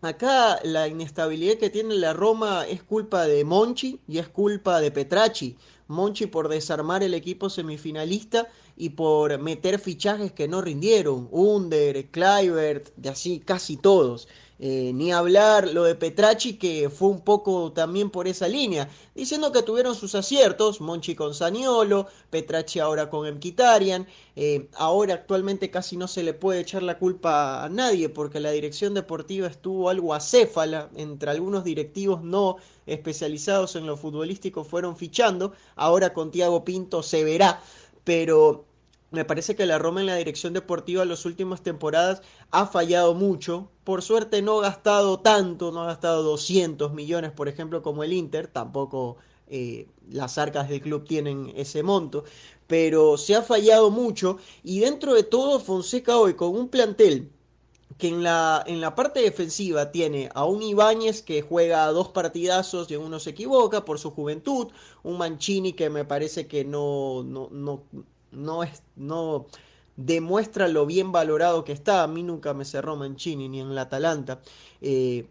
Acá 0.00 0.60
la 0.62 0.86
inestabilidad 0.86 1.56
que 1.56 1.70
tiene 1.70 1.96
la 1.96 2.12
Roma 2.12 2.64
es 2.68 2.84
culpa 2.84 3.26
de 3.26 3.44
Monchi 3.44 3.98
y 4.06 4.18
es 4.18 4.28
culpa 4.28 4.80
de 4.80 4.92
Petracci. 4.92 5.56
Monchi 5.88 6.26
por 6.26 6.48
desarmar 6.48 7.02
el 7.02 7.14
equipo 7.14 7.50
semifinalista 7.50 8.46
y 8.78 8.90
por 8.90 9.36
meter 9.40 9.80
fichajes 9.80 10.32
que 10.32 10.46
no 10.46 10.62
rindieron. 10.62 11.28
Under, 11.32 12.06
Kluivert, 12.10 12.90
de 12.96 13.08
así 13.08 13.40
casi 13.40 13.76
todos. 13.76 14.28
Eh, 14.60 14.92
ni 14.92 15.12
hablar 15.12 15.68
lo 15.68 15.84
de 15.84 15.94
Petracci, 15.94 16.54
que 16.54 16.90
fue 16.90 17.08
un 17.08 17.20
poco 17.20 17.72
también 17.72 18.10
por 18.10 18.26
esa 18.26 18.48
línea, 18.48 18.88
diciendo 19.14 19.52
que 19.52 19.62
tuvieron 19.62 19.94
sus 19.94 20.16
aciertos, 20.16 20.80
Monchi 20.80 21.14
con 21.14 21.32
Saniolo, 21.32 22.08
Petracci 22.30 22.80
ahora 22.80 23.08
con 23.08 23.26
Emquitarian, 23.26 24.08
eh, 24.34 24.68
ahora 24.74 25.14
actualmente 25.14 25.70
casi 25.70 25.96
no 25.96 26.08
se 26.08 26.24
le 26.24 26.34
puede 26.34 26.60
echar 26.60 26.82
la 26.82 26.98
culpa 26.98 27.64
a 27.64 27.68
nadie 27.68 28.08
porque 28.08 28.40
la 28.40 28.50
dirección 28.50 28.94
deportiva 28.94 29.46
estuvo 29.46 29.90
algo 29.90 30.12
acéfala, 30.12 30.90
entre 30.96 31.30
algunos 31.30 31.62
directivos 31.62 32.24
no 32.24 32.56
especializados 32.86 33.76
en 33.76 33.86
lo 33.86 33.96
futbolístico 33.96 34.64
fueron 34.64 34.96
fichando, 34.96 35.52
ahora 35.76 36.12
con 36.12 36.32
Tiago 36.32 36.64
Pinto 36.64 37.04
se 37.04 37.22
verá, 37.22 37.60
pero 38.02 38.67
me 39.10 39.24
parece 39.24 39.56
que 39.56 39.66
la 39.66 39.78
Roma 39.78 40.00
en 40.00 40.06
la 40.06 40.16
dirección 40.16 40.52
deportiva 40.52 41.02
en 41.02 41.08
las 41.08 41.24
últimas 41.24 41.62
temporadas 41.62 42.22
ha 42.50 42.66
fallado 42.66 43.14
mucho. 43.14 43.70
Por 43.84 44.02
suerte 44.02 44.42
no 44.42 44.58
ha 44.58 44.62
gastado 44.62 45.20
tanto, 45.20 45.72
no 45.72 45.82
ha 45.82 45.86
gastado 45.86 46.22
200 46.22 46.92
millones, 46.92 47.32
por 47.32 47.48
ejemplo, 47.48 47.82
como 47.82 48.04
el 48.04 48.12
Inter. 48.12 48.48
Tampoco 48.48 49.16
eh, 49.46 49.86
las 50.10 50.36
arcas 50.36 50.68
del 50.68 50.82
club 50.82 51.06
tienen 51.06 51.52
ese 51.56 51.82
monto. 51.82 52.24
Pero 52.66 53.16
se 53.16 53.34
ha 53.34 53.42
fallado 53.42 53.90
mucho. 53.90 54.38
Y 54.62 54.80
dentro 54.80 55.14
de 55.14 55.22
todo, 55.22 55.58
Fonseca 55.58 56.18
hoy 56.18 56.34
con 56.34 56.54
un 56.54 56.68
plantel 56.68 57.30
que 57.96 58.08
en 58.08 58.22
la, 58.22 58.62
en 58.66 58.80
la 58.80 58.94
parte 58.94 59.20
defensiva 59.20 59.90
tiene 59.90 60.28
a 60.34 60.44
un 60.44 60.62
Ibáñez 60.62 61.22
que 61.22 61.42
juega 61.42 61.86
dos 61.88 62.08
partidazos 62.08 62.90
y 62.90 62.94
en 62.94 63.00
uno 63.00 63.18
se 63.18 63.30
equivoca 63.30 63.84
por 63.84 63.98
su 63.98 64.10
juventud, 64.10 64.68
un 65.02 65.18
Mancini 65.18 65.72
que 65.72 65.90
me 65.90 66.04
parece 66.04 66.46
que 66.46 66.64
no, 66.64 67.24
no, 67.24 67.48
no 67.50 67.82
no 68.32 68.62
es, 68.62 68.82
no 68.96 69.46
demuestra 69.96 70.68
lo 70.68 70.86
bien 70.86 71.12
valorado 71.12 71.64
que 71.64 71.72
está. 71.72 72.02
A 72.02 72.06
mí 72.06 72.22
nunca 72.22 72.54
me 72.54 72.64
cerró 72.64 72.96
Mancini 72.96 73.48
ni 73.48 73.60
en 73.60 73.74
la 73.74 73.82
Atalanta. 73.82 74.40
Eh, 74.80 75.26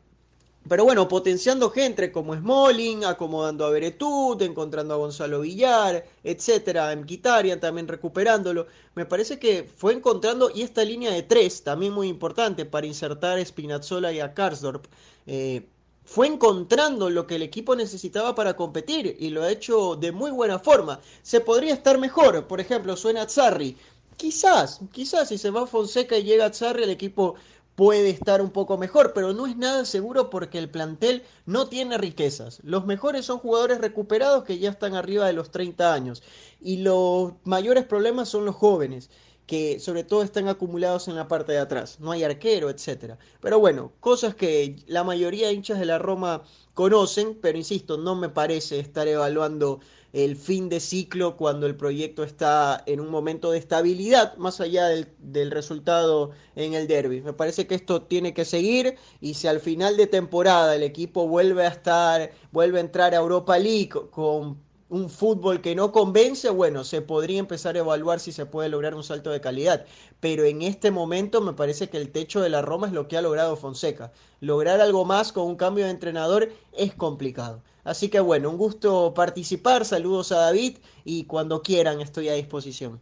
pero 0.67 0.83
bueno, 0.83 1.07
potenciando 1.07 1.69
gente 1.69 2.11
como 2.11 2.35
Smalling, 2.35 3.05
acomodando 3.05 3.65
a 3.65 3.69
Beretut, 3.69 4.41
encontrando 4.41 4.93
a 4.93 4.97
Gonzalo 4.97 5.41
Villar, 5.41 6.05
etcétera, 6.23 6.91
en 6.91 7.05
Quitarian 7.05 7.59
también 7.59 7.87
recuperándolo. 7.87 8.67
Me 8.93 9.05
parece 9.05 9.39
que 9.39 9.63
fue 9.63 9.93
encontrando, 9.93 10.51
y 10.53 10.63
esta 10.63 10.83
línea 10.83 11.11
de 11.11 11.23
tres, 11.23 11.63
también 11.63 11.93
muy 11.93 12.09
importante 12.09 12.65
para 12.65 12.85
insertar 12.85 13.39
a 13.39 13.45
Spinazzola 13.45 14.11
y 14.11 14.19
a 14.19 14.33
Karsdorp. 14.33 14.85
Eh, 15.25 15.67
fue 16.07 16.27
encontrando 16.27 17.09
lo 17.09 17.27
que 17.27 17.35
el 17.35 17.41
equipo 17.41 17.75
necesitaba 17.75 18.33
para 18.33 18.55
competir 18.55 19.17
y 19.19 19.29
lo 19.29 19.43
ha 19.43 19.51
hecho 19.51 19.97
de 19.97 20.13
muy 20.13 20.31
buena 20.31 20.57
forma. 20.57 21.01
Se 21.21 21.41
podría 21.41 21.73
estar 21.73 21.97
mejor, 21.97 22.47
por 22.47 22.61
ejemplo, 22.61 22.95
suena 22.95 23.27
Zarri. 23.27 23.75
Quizás, 24.15 24.79
quizás 24.93 25.27
si 25.27 25.37
se 25.37 25.51
va 25.51 25.67
Fonseca 25.67 26.17
y 26.17 26.23
llega 26.23 26.53
Zarri, 26.53 26.83
el 26.83 26.91
equipo 26.91 27.35
puede 27.75 28.09
estar 28.09 28.41
un 28.41 28.51
poco 28.51 28.77
mejor, 28.77 29.11
pero 29.13 29.33
no 29.33 29.47
es 29.47 29.57
nada 29.57 29.83
seguro 29.83 30.29
porque 30.29 30.59
el 30.59 30.69
plantel 30.69 31.23
no 31.45 31.67
tiene 31.67 31.97
riquezas. 31.97 32.61
Los 32.63 32.85
mejores 32.85 33.25
son 33.25 33.39
jugadores 33.39 33.79
recuperados 33.79 34.45
que 34.45 34.59
ya 34.59 34.69
están 34.69 34.95
arriba 34.95 35.27
de 35.27 35.33
los 35.33 35.51
30 35.51 35.93
años 35.93 36.23
y 36.61 36.77
los 36.77 37.33
mayores 37.43 37.83
problemas 37.83 38.29
son 38.29 38.45
los 38.45 38.55
jóvenes 38.55 39.09
que 39.47 39.79
sobre 39.79 40.03
todo 40.03 40.23
están 40.23 40.49
acumulados 40.49 41.07
en 41.07 41.15
la 41.15 41.27
parte 41.27 41.53
de 41.53 41.59
atrás. 41.59 41.99
No 41.99 42.11
hay 42.11 42.23
arquero, 42.23 42.69
etcétera. 42.69 43.17
Pero 43.39 43.59
bueno, 43.59 43.93
cosas 44.01 44.35
que 44.35 44.75
la 44.87 45.05
mayoría 45.05 45.47
de 45.47 45.53
hinchas 45.53 45.79
de 45.79 45.85
la 45.85 45.97
Roma 45.97 46.43
conocen, 46.73 47.37
pero 47.41 47.57
insisto, 47.57 47.97
no 47.97 48.15
me 48.15 48.29
parece 48.29 48.79
estar 48.79 49.07
evaluando 49.07 49.79
el 50.11 50.35
fin 50.35 50.67
de 50.67 50.79
ciclo 50.79 51.37
cuando 51.37 51.65
el 51.65 51.75
proyecto 51.75 52.23
está 52.23 52.83
en 52.87 52.99
un 52.99 53.09
momento 53.09 53.51
de 53.51 53.59
estabilidad, 53.59 54.35
más 54.37 54.59
allá 54.59 54.87
del, 54.87 55.07
del 55.19 55.51
resultado 55.51 56.31
en 56.55 56.73
el 56.73 56.87
derby. 56.87 57.21
Me 57.21 57.33
parece 57.33 57.67
que 57.67 57.75
esto 57.75 58.01
tiene 58.01 58.33
que 58.33 58.43
seguir 58.43 58.95
y 59.21 59.35
si 59.35 59.47
al 59.47 59.59
final 59.59 59.95
de 59.95 60.07
temporada 60.07 60.75
el 60.75 60.83
equipo 60.83 61.27
vuelve 61.27 61.65
a 61.65 61.69
estar, 61.69 62.31
vuelve 62.51 62.79
a 62.79 62.81
entrar 62.81 63.13
a 63.13 63.17
Europa 63.17 63.57
League 63.57 63.91
con 64.11 64.66
un 64.89 65.09
fútbol 65.09 65.61
que 65.61 65.75
no 65.75 65.91
convence, 65.91 66.49
bueno, 66.49 66.83
se 66.83 67.01
podría 67.01 67.39
empezar 67.39 67.75
a 67.75 67.79
evaluar 67.79 68.19
si 68.19 68.31
se 68.31 68.45
puede 68.45 68.69
lograr 68.69 68.95
un 68.95 69.03
salto 69.03 69.31
de 69.31 69.41
calidad. 69.41 69.85
Pero 70.19 70.45
en 70.45 70.61
este 70.61 70.91
momento 70.91 71.41
me 71.41 71.53
parece 71.53 71.89
que 71.89 71.97
el 71.97 72.11
techo 72.11 72.39
de 72.41 72.49
la 72.49 72.61
Roma 72.61 72.87
es 72.87 72.93
lo 72.93 73.07
que 73.07 73.17
ha 73.17 73.21
logrado 73.21 73.57
Fonseca. 73.57 74.11
Lograr 74.39 74.79
algo 74.79 75.03
más 75.03 75.31
con 75.31 75.45
un 75.45 75.55
cambio 75.55 75.85
de 75.85 75.91
entrenador 75.91 76.49
es 76.73 76.93
complicado. 76.93 77.61
Así 77.83 78.09
que 78.09 78.19
bueno, 78.19 78.49
un 78.49 78.57
gusto 78.57 79.13
participar. 79.13 79.85
Saludos 79.85 80.31
a 80.31 80.39
David 80.39 80.77
y 81.03 81.25
cuando 81.25 81.61
quieran 81.61 82.01
estoy 82.01 82.29
a 82.29 82.33
disposición. 82.33 83.01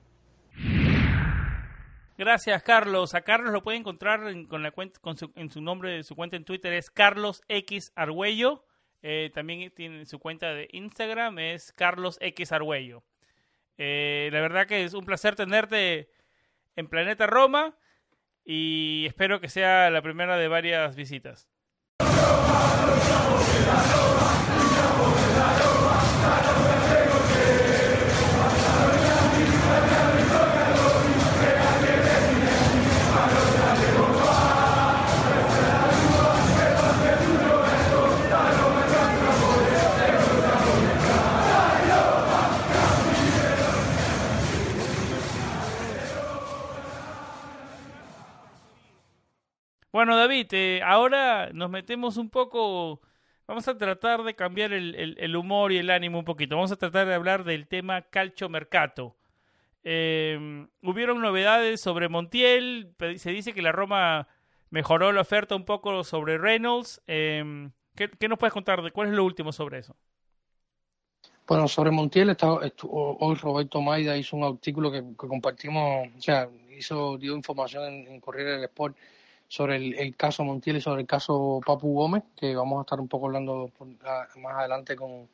Gracias, 2.17 2.63
Carlos. 2.63 3.13
A 3.13 3.21
Carlos 3.21 3.51
lo 3.51 3.61
puede 3.61 3.77
encontrar 3.77 4.27
en, 4.27 4.45
con 4.45 5.17
su, 5.17 5.31
en 5.35 5.49
su 5.51 5.59
su 6.03 6.15
cuenta 6.15 6.35
en 6.37 6.45
Twitter 6.45 6.73
es 6.73 6.89
Carlos 6.89 7.43
X 7.47 7.91
Argüello. 7.95 8.63
Eh, 9.01 9.31
también 9.33 9.71
tiene 9.71 10.05
su 10.05 10.19
cuenta 10.19 10.53
de 10.53 10.67
Instagram, 10.71 11.39
es 11.39 11.71
Carlos 11.73 12.17
X 12.21 12.51
Argüello. 12.51 13.03
Eh, 13.77 14.29
la 14.31 14.41
verdad 14.41 14.67
que 14.67 14.83
es 14.83 14.93
un 14.93 15.05
placer 15.05 15.35
tenerte 15.35 16.09
en 16.75 16.87
Planeta 16.87 17.27
Roma 17.27 17.77
y 18.43 19.05
espero 19.07 19.41
que 19.41 19.49
sea 19.49 19.89
la 19.89 20.01
primera 20.01 20.37
de 20.37 20.47
varias 20.47 20.95
visitas. 20.95 21.49
Bueno, 50.05 50.19
David, 50.19 50.45
eh, 50.51 50.81
ahora 50.85 51.49
nos 51.51 51.71
metemos 51.71 52.17
un 52.17 52.29
poco, 52.29 53.01
vamos 53.47 53.67
a 53.67 53.75
tratar 53.75 54.21
de 54.21 54.35
cambiar 54.35 54.71
el, 54.71 55.35
humor 55.35 55.71
y 55.71 55.79
el 55.79 55.89
ánimo 55.89 56.19
un 56.19 56.25
poquito. 56.25 56.55
Vamos 56.55 56.71
a 56.71 56.75
tratar 56.75 57.07
de 57.07 57.15
hablar 57.15 57.43
del 57.43 57.65
tema 57.67 58.03
calcio 58.03 58.47
mercato. 58.47 59.15
Eh, 59.83 60.67
hubieron 60.83 61.21
novedades 61.21 61.81
sobre 61.81 62.07
Montiel, 62.07 62.93
se 63.17 63.31
dice 63.31 63.53
que 63.55 63.63
la 63.63 63.71
Roma 63.71 64.27
mejoró 64.69 65.11
la 65.11 65.21
oferta 65.21 65.55
un 65.55 65.65
poco 65.65 66.03
sobre 66.03 66.37
Reynolds. 66.37 67.01
Eh, 67.07 67.71
¿qué, 67.95 68.27
nos 68.29 68.37
puedes 68.37 68.53
contar? 68.53 68.83
de 68.83 68.91
¿Cuál 68.91 69.07
es 69.07 69.15
lo 69.15 69.23
último 69.23 69.51
sobre 69.51 69.79
eso? 69.79 69.95
Bueno, 71.47 71.67
sobre 71.67 71.89
Montiel, 71.89 72.37
hoy 72.83 73.35
Roberto 73.41 73.81
Maida 73.81 74.15
hizo 74.15 74.37
un 74.37 74.43
artículo 74.43 74.91
que, 74.91 75.03
compartimos, 75.15 76.09
o 76.15 76.21
sea, 76.21 76.47
hizo, 76.77 77.17
dio 77.17 77.35
información 77.35 77.85
en, 77.85 78.07
en 78.07 78.19
Corriere 78.19 78.51
del 78.51 78.65
Sport 78.65 78.95
sobre 79.47 79.75
el, 79.75 80.15
caso 80.15 80.43
Montiel 80.43 80.77
y 80.77 80.81
sobre 80.81 81.01
el 81.01 81.07
caso 81.07 81.61
Papu 81.65 81.93
Gómez, 81.93 82.23
que 82.35 82.55
vamos 82.55 82.79
a 82.79 82.81
estar 82.81 82.99
un 82.99 83.07
poco 83.07 83.27
hablando 83.27 83.71
más 84.37 84.55
adelante 84.55 84.95
con, 84.95 85.27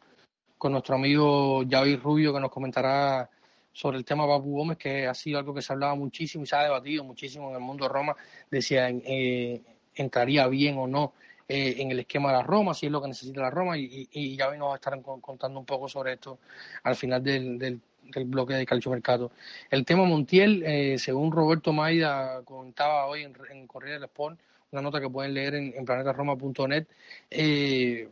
con 0.57 0.71
nuestro 0.73 0.95
amigo 0.95 1.63
Javi 1.69 1.95
Rubio, 1.95 2.33
que 2.33 2.39
nos 2.39 2.51
comentará 2.51 3.29
sobre 3.73 3.97
el 3.97 4.05
tema 4.05 4.27
Papu 4.27 4.57
Gómez, 4.57 4.77
que 4.77 5.07
ha 5.07 5.13
sido 5.13 5.39
algo 5.39 5.53
que 5.53 5.61
se 5.61 5.71
ha 5.71 5.75
hablado 5.75 5.95
muchísimo 5.95 6.43
y 6.43 6.47
se 6.47 6.55
ha 6.55 6.63
debatido 6.63 7.03
muchísimo 7.03 7.49
en 7.49 7.55
el 7.55 7.61
mundo 7.61 7.85
de 7.85 7.89
Roma, 7.89 8.15
decía 8.49 8.89
eh, 8.89 9.61
entraría 9.95 10.47
bien 10.47 10.77
o 10.77 10.87
no 10.87 11.13
eh, 11.47 11.75
en 11.79 11.91
el 11.91 11.99
esquema 11.99 12.29
de 12.29 12.37
la 12.37 12.43
Roma, 12.43 12.73
si 12.73 12.85
es 12.85 12.91
lo 12.91 13.01
que 13.01 13.09
necesita 13.09 13.41
la 13.41 13.49
Roma, 13.49 13.77
y, 13.77 14.07
y, 14.11 14.37
Javi 14.37 14.57
nos 14.57 14.69
va 14.69 14.73
a 14.73 14.75
estar 14.75 15.01
contando 15.01 15.59
un 15.59 15.65
poco 15.65 15.89
sobre 15.89 16.13
esto 16.13 16.39
al 16.83 16.95
final 16.95 17.21
del, 17.23 17.57
del, 17.57 17.81
del 18.03 18.25
bloque 18.25 18.53
de 18.53 18.65
Calcio 18.65 18.91
Mercato. 18.91 19.31
El 19.69 19.85
tema 19.85 20.05
Montiel, 20.05 20.63
eh, 20.63 20.97
según 20.97 21.31
Roberto 21.31 21.73
Maida 21.73 22.41
contaba 22.43 23.05
hoy 23.07 23.23
en, 23.23 23.35
en 23.51 23.67
Corriere 23.67 23.95
del 23.95 24.03
Sport, 24.05 24.39
una 24.71 24.81
nota 24.81 25.01
que 25.01 25.09
pueden 25.09 25.33
leer 25.33 25.55
en, 25.55 25.85
planetaroma.net, 25.85 26.87
eh, 27.29 28.07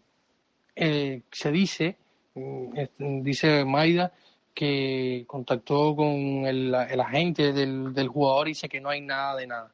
eh, 0.75 1.21
se 1.31 1.51
dice, 1.51 1.97
mm, 2.35 3.21
dice 3.21 3.65
Maida, 3.65 4.11
que 4.53 5.23
contactó 5.25 5.95
con 5.95 6.09
el, 6.45 6.73
agente 6.75 7.53
del, 7.53 7.93
del, 7.93 8.09
jugador 8.09 8.47
y 8.47 8.51
dice 8.51 8.67
que 8.67 8.81
no 8.81 8.89
hay 8.89 9.01
nada 9.01 9.37
de 9.37 9.47
nada. 9.47 9.71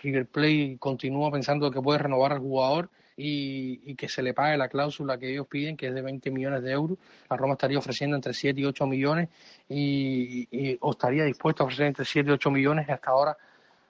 River 0.00 0.26
Plate 0.26 0.76
continúa 0.78 1.30
pensando 1.32 1.70
que 1.70 1.82
puede 1.82 1.98
renovar 1.98 2.32
al 2.32 2.38
jugador 2.38 2.90
y, 3.20 3.96
que 3.96 4.08
se 4.08 4.22
le 4.22 4.32
pague 4.32 4.56
la 4.56 4.68
cláusula 4.68 5.18
que 5.18 5.32
ellos 5.32 5.48
piden, 5.48 5.76
que 5.76 5.88
es 5.88 5.94
de 5.94 6.02
20 6.02 6.30
millones 6.30 6.62
de 6.62 6.70
euros. 6.70 6.98
La 7.28 7.36
Roma 7.36 7.54
estaría 7.54 7.78
ofreciendo 7.78 8.14
entre 8.14 8.32
7 8.32 8.60
y 8.60 8.64
8 8.64 8.86
millones 8.86 9.28
y, 9.68 10.78
o 10.80 10.92
estaría 10.92 11.24
dispuesto 11.24 11.64
a 11.64 11.66
ofrecer 11.66 11.86
entre 11.86 12.04
7 12.04 12.30
y 12.30 12.32
8 12.32 12.50
millones 12.52 12.86
y 12.88 12.92
hasta 12.92 13.10
ahora, 13.10 13.36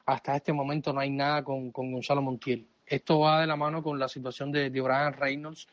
hasta 0.06 0.34
este 0.34 0.52
momento 0.54 0.94
no 0.94 1.00
hay 1.00 1.10
nada 1.10 1.44
con, 1.44 1.70
Gonzalo 1.70 2.22
Montiel. 2.22 2.66
Esto 2.86 3.20
va 3.20 3.42
de 3.42 3.46
la 3.46 3.56
mano 3.56 3.82
con 3.82 3.98
la 3.98 4.08
situación 4.08 4.50
de, 4.50 4.70
de 4.70 4.80
Brian 4.80 5.12
Reynolds, 5.12 5.68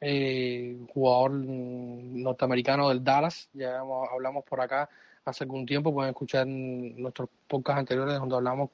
eh, 0.00 0.78
jugador 0.88 1.32
norteamericano 1.32 2.88
del 2.88 3.04
Dallas, 3.04 3.50
ya 3.52 3.80
hablamos 3.80 4.44
por 4.44 4.62
acá 4.62 4.88
hace 5.26 5.44
algún 5.44 5.66
tiempo, 5.66 5.92
pueden 5.92 6.10
escuchar 6.10 6.46
nuestros 6.46 7.28
podcasts 7.46 7.80
anteriores 7.80 8.18
donde 8.18 8.34
hablamos 8.34 8.70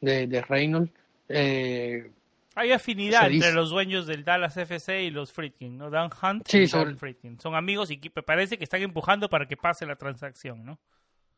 de, 0.00 0.26
de 0.26 0.40
Reynolds. 0.42 0.90
Eh, 1.28 2.10
hay 2.56 2.72
afinidad 2.72 3.30
entre 3.30 3.52
los 3.52 3.68
dueños 3.68 4.06
del 4.06 4.24
Dallas 4.24 4.56
FC 4.56 5.04
y 5.04 5.10
los 5.10 5.30
Friedkin, 5.30 5.76
¿no? 5.76 5.90
Dan 5.90 6.10
Hunt 6.10 6.52
y 6.54 6.66
Dan 6.66 6.96
Friedkin. 6.96 7.38
Son 7.38 7.54
amigos 7.54 7.90
y 7.90 7.98
parece 7.98 8.56
que 8.56 8.64
están 8.64 8.80
empujando 8.80 9.28
para 9.28 9.46
que 9.46 9.58
pase 9.58 9.84
la 9.84 9.94
transacción, 9.94 10.64
¿no? 10.64 10.78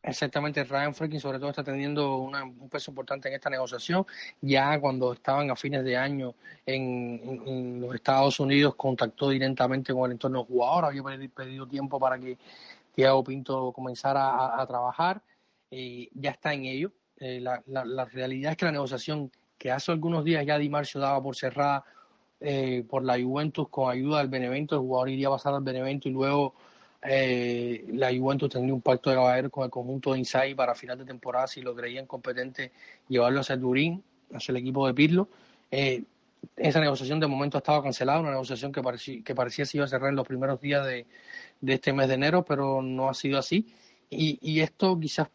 Exactamente, 0.01 0.63
Ryan 0.63 0.95
Friedkin 0.95 1.19
sobre 1.19 1.41
todo 1.41 1.51
está 1.51 1.65
teniendo 1.65 2.19
un 2.19 2.71
peso 2.71 2.93
importante 2.93 3.29
en 3.29 3.35
esta 3.35 3.51
negociación. 3.51 4.07
Ya 4.41 4.79
cuando 4.79 5.13
estaban 5.13 5.51
a 5.51 5.57
fines 5.57 5.85
de 5.85 5.97
año 5.97 6.37
en, 6.65 7.81
los 7.81 7.97
Estados 7.97 8.39
Unidos, 8.39 8.77
contactó 8.77 9.31
directamente 9.31 9.93
con 9.93 10.07
el 10.07 10.13
entorno 10.13 10.45
jugador, 10.45 10.85
había 10.85 11.03
pedido 11.35 11.67
tiempo 11.67 11.99
para 11.99 12.17
que 12.17 12.39
Thiago 12.95 13.25
Pinto 13.25 13.73
comenzara 13.73 14.61
a, 14.61 14.65
trabajar, 14.69 15.21
y 15.69 16.09
ya 16.15 16.31
está 16.31 16.55
en 16.55 16.67
ello. 16.67 16.93
Eh, 17.19 17.41
la, 17.41 17.61
la 17.67 18.05
realidad 18.05 18.53
es 18.53 18.57
que 18.57 18.67
la 18.67 18.73
negociación 18.73 19.33
que 19.59 19.71
hace 19.71 19.93
algunos 19.93 20.25
días 20.25 20.47
ya 20.47 20.57
Di 20.59 20.69
Marcio 20.69 21.01
daba 21.01 21.23
por 21.23 21.37
cerrada 21.37 21.85
eh, 22.41 22.85
por 22.89 23.05
la 23.05 23.21
Juventus 23.21 23.69
con 23.69 23.91
ayuda 23.91 24.19
del 24.19 24.29
Benevento, 24.29 24.77
el 24.77 24.83
jugador 24.83 25.11
iría 25.11 25.27
a 25.29 25.33
pasar 25.33 25.55
al 25.55 25.63
Benevento 25.63 26.09
y 26.09 26.13
luego 26.13 26.55
eh, 27.03 27.85
la 27.93 28.17
Juventus 28.17 28.51
tendría 28.51 28.75
un 28.75 28.81
pacto 28.81 29.11
de 29.11 29.17
caballeros 29.17 29.51
con 29.51 29.65
el 29.65 29.71
conjunto 29.71 30.13
de 30.13 30.21
Insai 30.21 30.55
para 30.55 30.75
final 30.75 30.99
de 30.99 31.05
temporada 31.05 31.47
si 31.47 31.63
lo 31.63 31.75
creían 31.75 32.07
competente 32.07 32.73
llevarlo 33.09 33.41
hacia 33.41 33.59
Turín, 33.59 34.03
hacia 34.33 34.53
el 34.53 34.59
equipo 34.59 34.87
de 34.87 34.95
Pirlo. 34.95 35.29
Eh, 35.71 36.05
esa 36.57 36.81
negociación 36.81 37.19
de 37.19 37.27
momento 37.27 37.57
ha 37.57 37.61
estado 37.61 37.83
cancelada, 37.83 38.21
una 38.21 38.31
negociación 38.31 38.71
que 38.71 38.83
parecía, 38.83 39.23
que 39.25 39.35
parecía 39.35 39.67
se 39.67 39.77
iba 39.77 39.87
a 39.87 39.89
cerrar 39.89 40.11
en 40.11 40.17
los 40.17 40.27
primeros 40.27 40.61
días 40.61 40.87
de, 40.87 41.07
de 41.61 41.73
este 41.73 41.93
mes 41.93 42.07
de 42.07 42.15
enero, 42.15 42.45
pero 42.45 42.81
no 42.83 43.09
ha 43.09 43.15
sido 43.15 43.39
así. 43.39 43.67
Y, 44.09 44.39
y 44.41 44.61
esto 44.61 44.99
quizás 44.99 45.29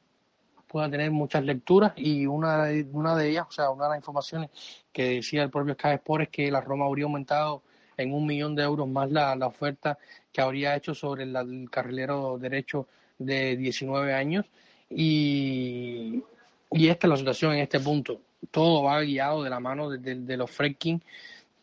pueda 0.73 0.89
tener 0.89 1.11
muchas 1.11 1.43
lecturas 1.43 1.93
y 1.95 2.25
una 2.25 2.63
de, 2.63 2.87
una 2.93 3.15
de 3.15 3.29
ellas, 3.29 3.45
o 3.47 3.51
sea, 3.51 3.69
una 3.69 3.83
de 3.83 3.89
las 3.91 3.99
informaciones 3.99 4.49
que 4.91 5.03
decía 5.03 5.43
el 5.43 5.51
propio 5.51 5.75
Sky 5.75 5.89
Sport 5.89 6.23
es 6.23 6.29
que 6.29 6.49
la 6.49 6.61
Roma 6.61 6.85
habría 6.85 7.05
aumentado 7.05 7.61
en 7.95 8.11
un 8.11 8.25
millón 8.25 8.55
de 8.55 8.63
euros 8.63 8.87
más 8.87 9.11
la, 9.11 9.35
la 9.35 9.45
oferta 9.45 9.99
que 10.31 10.41
habría 10.41 10.75
hecho 10.75 10.95
sobre 10.95 11.25
el, 11.25 11.69
carrilero 11.69 12.39
derecho 12.39 12.87
de 13.19 13.55
19 13.55 14.15
años 14.15 14.47
y, 14.89 16.23
y 16.71 16.87
esta 16.87 17.05
es 17.05 17.09
la 17.11 17.17
situación 17.17 17.53
en 17.53 17.59
este 17.59 17.79
punto. 17.79 18.21
Todo 18.49 18.81
va 18.81 18.99
guiado 19.01 19.43
de 19.43 19.51
la 19.51 19.59
mano 19.59 19.91
de, 19.91 20.37
los 20.37 20.49
Fredkin, 20.49 21.03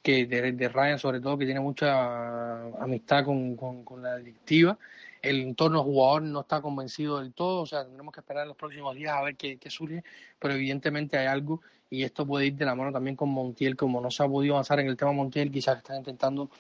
que 0.05 0.25
de, 0.27 0.53
de, 0.53 0.69
Ryan 0.69 1.01
sobre 1.01 1.21
todo, 1.21 1.37
que 1.37 1.47
tiene 1.47 1.59
mucha 1.59 2.63
amistad 2.81 3.25
con, 3.25 3.57
con, 3.57 3.83
con 3.83 4.05
la 4.05 4.19
directiva 4.19 4.79
el 5.23 5.41
entorno 5.41 5.83
jugador 5.83 6.23
no 6.23 6.41
está 6.41 6.61
convencido 6.61 7.19
del 7.19 7.33
todo, 7.33 7.63
o 7.63 7.67
sea, 7.67 7.85
tendremos 7.85 8.13
que 8.13 8.21
esperar 8.21 8.47
los 8.47 8.57
próximos 8.57 8.95
días 8.95 9.15
a 9.15 9.23
ver 9.23 9.37
qué, 9.37 9.59
surge, 9.69 10.03
pero 10.39 10.55
evidentemente 10.55 11.19
hay 11.19 11.27
algo 11.27 11.61
y 11.89 12.05
esto 12.05 12.27
puede 12.27 12.47
ir 12.47 12.55
de 12.55 12.65
la 12.65 12.75
mano 12.75 12.93
también 12.93 13.17
con 13.17 13.31
Montiel, 13.31 13.77
como 13.77 14.01
no 14.01 14.11
se 14.11 14.23
ha 14.23 14.29
podido 14.29 14.55
avanzar 14.55 14.81
en 14.81 14.87
el 14.87 14.97
tema 14.97 15.13
Montiel, 15.13 15.51
quizás 15.51 15.79
están 15.79 15.99
intentando 15.99 16.51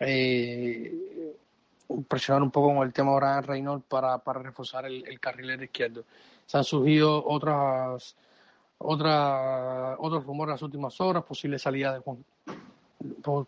eh, 0.00 1.36
presionar 2.08 2.42
un 2.42 2.50
poco 2.50 2.74
con 2.74 2.86
el 2.86 2.92
tema 2.92 3.14
de 3.14 3.42
Reynolds 3.42 3.84
para, 3.88 4.18
para 4.18 4.40
reforzar 4.40 4.86
el, 4.86 5.06
el 5.06 5.20
carrilero 5.20 5.62
izquierdo. 5.62 6.04
Se 6.46 6.58
han 6.58 6.64
surgido 6.64 7.24
otras, 7.24 8.16
otras 8.78 9.96
otros 9.98 10.24
rumores 10.24 10.50
en 10.50 10.54
las 10.54 10.62
últimas 10.62 11.00
horas, 11.00 11.24
posibles 11.24 11.62
salidas 11.62 11.94
de 11.94 12.00
Juan, 12.00 12.24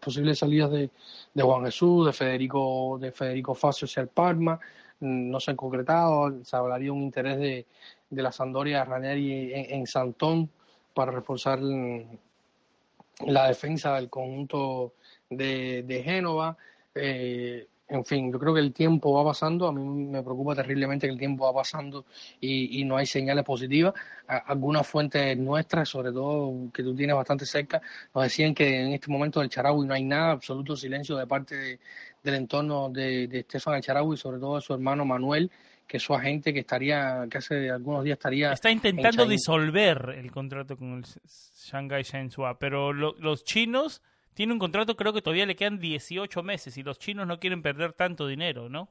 posibles 0.00 0.38
salidas 0.38 0.70
de, 0.70 0.90
de, 1.34 1.42
Juan 1.42 1.64
Jesús, 1.64 2.06
de 2.06 2.12
Federico, 2.12 2.98
de 3.00 3.12
Federico 3.12 3.54
Facio 3.54 3.86
hacia 3.86 4.02
el 4.02 4.08
Parma, 4.08 4.58
mm, 5.00 5.30
no 5.30 5.40
se 5.40 5.50
han 5.50 5.56
concretado, 5.56 6.44
se 6.44 6.56
hablaría 6.56 6.92
un 6.92 7.02
interés 7.02 7.38
de, 7.38 7.66
de 8.10 8.22
la 8.22 8.32
Sandoria 8.32 8.78
de 8.78 8.84
Ranieri 8.84 9.52
en, 9.54 9.86
Santón 9.86 10.50
para 10.94 11.12
reforzar 11.12 11.60
la 11.60 13.48
defensa 13.48 13.94
del 13.94 14.10
conjunto 14.10 14.94
de, 15.30 15.82
de 15.82 16.02
Génova. 16.02 16.56
Eh, 16.94 17.66
en 17.88 18.04
fin, 18.04 18.32
yo 18.32 18.38
creo 18.38 18.54
que 18.54 18.60
el 18.60 18.72
tiempo 18.72 19.12
va 19.12 19.24
pasando, 19.30 19.66
a 19.66 19.72
mí 19.72 19.84
me 19.84 20.22
preocupa 20.22 20.54
terriblemente 20.54 21.06
que 21.06 21.12
el 21.12 21.18
tiempo 21.18 21.44
va 21.44 21.60
pasando 21.60 22.06
y, 22.40 22.84
no 22.84 22.96
hay 22.96 23.06
señales 23.06 23.44
positivas. 23.44 23.92
algunas 24.26 24.86
fuentes 24.86 25.36
nuestras, 25.36 25.88
sobre 25.88 26.10
todo 26.10 26.70
que 26.72 26.82
tú 26.82 26.94
tienes 26.94 27.14
bastante 27.14 27.44
cerca, 27.44 27.82
nos 28.14 28.24
decían 28.24 28.54
que 28.54 28.80
en 28.80 28.92
este 28.92 29.10
momento 29.10 29.40
del 29.40 29.50
Charaui 29.50 29.86
no 29.86 29.94
hay 29.94 30.04
nada, 30.04 30.32
absoluto 30.32 30.74
silencio 30.74 31.16
de 31.16 31.26
parte 31.26 31.80
del 32.22 32.34
entorno 32.34 32.88
de, 32.88 33.26
de 33.26 33.40
Estefan 33.40 33.74
El 33.74 34.12
y 34.12 34.16
sobre 34.16 34.38
todo 34.38 34.56
de 34.56 34.62
su 34.62 34.72
hermano 34.72 35.04
Manuel, 35.04 35.50
que 35.86 35.98
es 35.98 36.02
su 36.02 36.14
agente 36.14 36.54
que 36.54 36.60
estaría, 36.60 37.26
que 37.30 37.38
hace 37.38 37.70
algunos 37.70 38.04
días 38.04 38.16
estaría... 38.16 38.52
Está 38.52 38.70
intentando 38.70 39.26
disolver 39.26 40.14
el 40.16 40.30
contrato 40.30 40.78
con 40.78 40.94
el 40.94 41.04
Shanghai 41.04 42.02
Shenzhou, 42.02 42.56
pero 42.58 42.92
los 42.94 43.44
chinos 43.44 44.00
tiene 44.34 44.52
un 44.52 44.58
contrato, 44.58 44.96
creo 44.96 45.12
que 45.12 45.22
todavía 45.22 45.46
le 45.46 45.56
quedan 45.56 45.78
18 45.78 46.42
meses 46.42 46.76
y 46.76 46.82
los 46.82 46.98
chinos 46.98 47.26
no 47.26 47.38
quieren 47.38 47.62
perder 47.62 47.92
tanto 47.92 48.26
dinero, 48.26 48.68
¿no? 48.68 48.88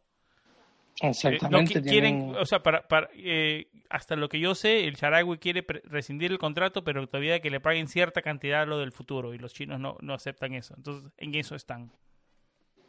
Exactamente. 1.01 1.79
Eh, 1.79 1.81
quieren, 1.81 2.35
o 2.35 2.45
sea, 2.45 2.61
para, 2.61 2.87
para 2.87 3.09
eh, 3.13 3.67
hasta 3.89 4.15
lo 4.15 4.29
que 4.29 4.39
yo 4.39 4.53
sé, 4.53 4.87
el 4.87 4.97
Charagui 4.97 5.37
quiere 5.37 5.65
rescindir 5.85 6.31
el 6.31 6.37
contrato, 6.37 6.83
pero 6.83 7.07
todavía 7.07 7.39
que 7.39 7.49
le 7.49 7.59
paguen 7.59 7.87
cierta 7.87 8.21
cantidad 8.21 8.61
a 8.61 8.65
lo 8.65 8.79
del 8.79 8.91
futuro 8.91 9.33
y 9.33 9.37
los 9.37 9.53
chinos 9.53 9.79
no, 9.79 9.97
no 10.01 10.13
aceptan 10.13 10.53
eso. 10.53 10.75
Entonces, 10.77 11.11
en 11.17 11.33
eso 11.35 11.55
están. 11.55 11.91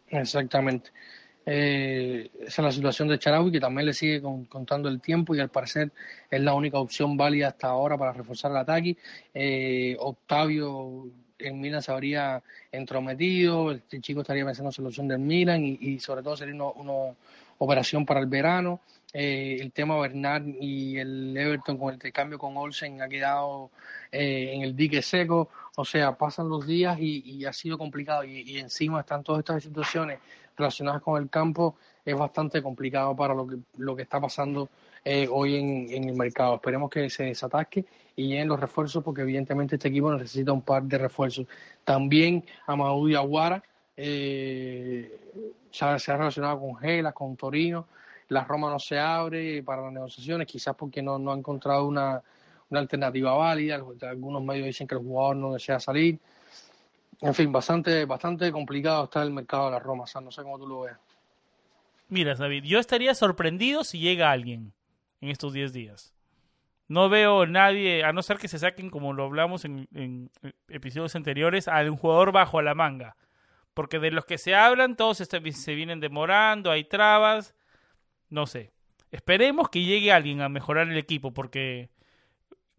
Exactamente. 0.09 0.91
Eh, 1.47 2.31
esa 2.41 2.63
es 2.63 2.67
la 2.67 2.73
situación 2.73 3.09
de 3.09 3.19
Charagui, 3.19 3.51
que 3.51 3.61
también 3.61 3.87
le 3.87 3.95
sigue 3.95 4.21
contando 4.21 4.89
el 4.89 5.01
tiempo 5.01 5.35
y 5.35 5.41
al 5.41 5.49
parecer 5.49 5.91
es 6.31 6.41
la 6.41 6.55
única 6.55 6.79
opción 6.79 7.17
válida 7.17 7.49
hasta 7.49 7.69
ahora 7.69 7.97
para 7.97 8.13
reforzar 8.13 8.51
el 8.51 8.59
ataque. 8.59 8.97
Octavio 9.99 11.11
en 11.43 11.61
Milan 11.61 11.83
se 11.83 11.93
habría 11.93 12.43
entrometido, 12.71 13.71
el 13.71 13.83
chico 14.01 14.21
estaría 14.21 14.45
pensando 14.45 14.69
en 14.69 14.73
solución 14.73 15.09
del 15.09 15.19
Milan 15.19 15.65
y, 15.65 15.99
sobre 15.99 16.23
todo 16.23 16.37
sería 16.37 16.55
una 16.55 17.15
operación 17.59 18.07
para 18.07 18.21
el 18.21 18.27
verano. 18.27 18.81
Eh, 19.15 19.59
el 19.61 19.73
tema 19.73 19.99
Bernard 19.99 20.47
y 20.59 20.97
el 20.97 21.37
Everton 21.37 21.77
con 21.77 21.89
el 21.89 21.95
intercambio 21.95 22.39
con 22.39 22.57
Olsen 22.57 23.03
ha 23.03 23.09
quedado 23.09 23.71
eh, 24.11 24.53
en 24.55 24.63
el 24.63 24.75
dique 24.75 25.03
seco, 25.03 25.51
o 25.77 25.85
sea, 25.85 26.17
pasan 26.17 26.49
los 26.49 26.67
días 26.67 26.99
y, 26.99 27.45
ha 27.45 27.53
sido 27.53 27.77
complicado 27.77 28.25
y, 28.25 28.59
encima 28.59 29.01
están 29.01 29.23
todas 29.23 29.41
estas 29.41 29.63
situaciones 29.63 30.19
relacionadas 30.57 31.03
con 31.03 31.23
el 31.23 31.29
campo, 31.29 31.77
es 32.05 32.17
bastante 32.17 32.63
complicado 32.63 33.15
para 33.15 33.35
lo 33.35 33.47
que, 33.47 33.57
lo 33.77 33.95
que 33.95 34.03
está 34.03 34.19
pasando 34.19 34.71
eh, 35.05 35.29
hoy 35.31 35.57
en, 35.57 36.05
el 36.09 36.15
mercado. 36.15 36.55
Esperemos 36.55 36.89
que 36.91 37.11
se 37.11 37.25
desatasque 37.25 37.85
y 38.17 38.29
lleguen 38.29 38.49
los 38.49 38.61
refuerzos 38.61 39.03
porque 39.03 39.23
evidentemente 39.23 39.77
este 39.77 39.89
equipo 39.89 40.13
necesita 40.13 40.53
un 40.53 40.63
par 40.63 40.83
de 40.83 40.99
refuerzos. 40.99 41.47
También 41.85 42.45
Amadou 42.67 43.07
Aguara 43.17 43.63
eh, 43.97 45.19
se, 45.71 45.85
ha, 45.85 46.17
relacionado 46.17 46.61
con 46.61 46.77
Gelas, 46.77 47.15
con 47.15 47.37
Torino. 47.37 47.87
La 48.29 48.45
Roma 48.45 48.71
no 48.71 48.79
se 48.79 48.99
abre 48.99 49.63
para 49.63 49.83
las 49.83 49.93
negociaciones, 49.93 50.47
quizás 50.47 50.75
porque 50.75 51.03
no, 51.03 51.19
no 51.19 51.33
ha 51.33 51.37
encontrado 51.37 51.87
una, 51.87 52.23
una 52.71 52.81
alternativa 52.81 53.35
válida. 53.35 53.83
Algunos 54.03 54.43
medios 54.43 54.67
dicen 54.67 54.87
que 54.87 54.95
el 54.95 55.01
jugador 55.03 55.37
no 55.37 55.53
desea 55.53 55.79
salir. 55.79 56.19
En 57.21 57.35
fin, 57.35 57.53
bastante, 57.53 58.05
bastante 58.05 58.51
complicado 58.51 59.05
está 59.05 59.23
el 59.23 59.31
mercado 59.31 59.67
de 59.67 59.73
la 59.73 59.79
Roma, 59.79 60.05
no 60.21 60.31
sé 60.33 60.43
cómo 60.43 60.59
tú 60.59 60.67
lo 60.67 60.81
ves. 60.81 60.95
Mira, 62.09 62.35
David, 62.35 62.65
yo 62.65 62.79
estaría 62.79 63.15
sorprendido 63.15 63.85
si 63.85 64.01
llega 64.01 64.33
alguien 64.33 64.73
en 65.21 65.29
estos 65.29 65.53
10 65.53 65.73
días. 65.73 66.13
No 66.93 67.09
veo 67.09 67.47
nadie, 67.47 68.05
a 68.05 68.13
no 68.13 68.21
ser 68.21 68.37
que 68.37 68.49
se 68.49 68.59
saquen, 68.59 68.91
como 68.91 69.15
lo 69.15 69.25
hablamos 69.25 69.65
en, 69.65 70.31
episodios 70.69 71.17
anteriores, 71.17 71.67
a 71.67 71.81
un 71.81 71.97
jugador 71.97 72.33
bajo 72.33 72.61
la 72.61 72.75
manga. 72.75 73.17
Porque 73.73 73.99
de 73.99 74.11
los 74.11 74.27
que 74.27 74.37
se 74.37 74.55
hablan, 74.55 74.95
todos 74.95 75.17
se, 75.17 75.75
vienen 75.75 76.01
demorando, 76.01 76.71
hay 76.71 76.85
trabas. 76.85 77.55
No 78.29 78.47
sé. 78.47 78.73
Esperemos 79.11 79.71
que 79.71 79.83
llegue 79.83 80.13
alguien 80.13 80.43
a 80.43 80.51
mejorar 80.51 80.87
el 80.91 80.99
equipo, 80.99 81.33
porque. 81.33 81.89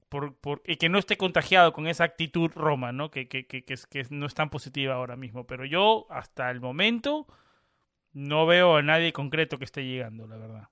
Por, 0.10 0.62
y 0.68 0.76
que 0.76 0.90
no 0.90 1.00
esté 1.00 1.18
contagiado 1.18 1.74
con 1.74 1.88
esa 1.88 2.04
actitud 2.04 2.52
Roma, 2.54 2.92
¿no? 2.92 3.10
Que, 3.10 3.28
que, 3.28 3.48
que, 3.48 3.64
que, 3.64 4.06
no 4.12 4.28
es 4.28 4.36
tan 4.36 4.52
positiva 4.52 4.94
ahora 4.94 5.16
mismo. 5.16 5.48
Pero 5.48 5.66
yo, 5.66 6.06
hasta 6.12 6.52
el 6.52 6.62
momento, 6.62 7.26
no 8.12 8.46
veo 8.46 8.76
a 8.76 8.84
nadie 8.84 9.12
concreto 9.12 9.58
que 9.58 9.66
esté 9.66 9.84
llegando, 9.84 10.28
la 10.28 10.38
verdad. 10.38 10.70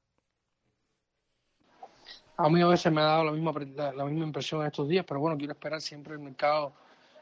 A 2.43 2.49
mí 2.49 2.61
a 2.61 2.67
veces 2.67 2.91
me 2.91 3.01
ha 3.01 3.05
dado 3.05 3.25
la 3.25 3.31
misma, 3.31 3.53
la, 3.95 4.05
misma 4.05 4.25
impresión 4.25 4.61
en 4.61 4.67
estos 4.67 4.87
días, 4.87 5.05
pero 5.07 5.19
bueno, 5.19 5.37
quiero 5.37 5.53
esperar 5.53 5.79
siempre 5.81 6.13
el 6.13 6.19
mercado 6.19 6.73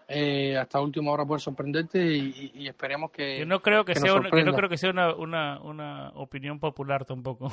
eh, 0.08 0.58
hasta 0.58 0.80
última 0.80 1.12
hora 1.12 1.26
poder 1.26 1.42
sorprenderte 1.42 2.00
y, 2.02 2.68
esperemos 2.68 3.12
que. 3.12 3.40
Yo 3.40 3.46
no 3.46 3.62
creo 3.62 3.84
que, 3.86 3.96
sea, 3.96 4.14
una, 4.16 4.30
no 4.30 4.54
creo 4.56 4.70
que 4.70 4.78
sea 4.78 4.92
una, 4.92 5.14
una, 5.14 5.60
una 5.62 6.10
opinión 6.16 6.60
popular 6.60 7.06
tampoco. 7.06 7.52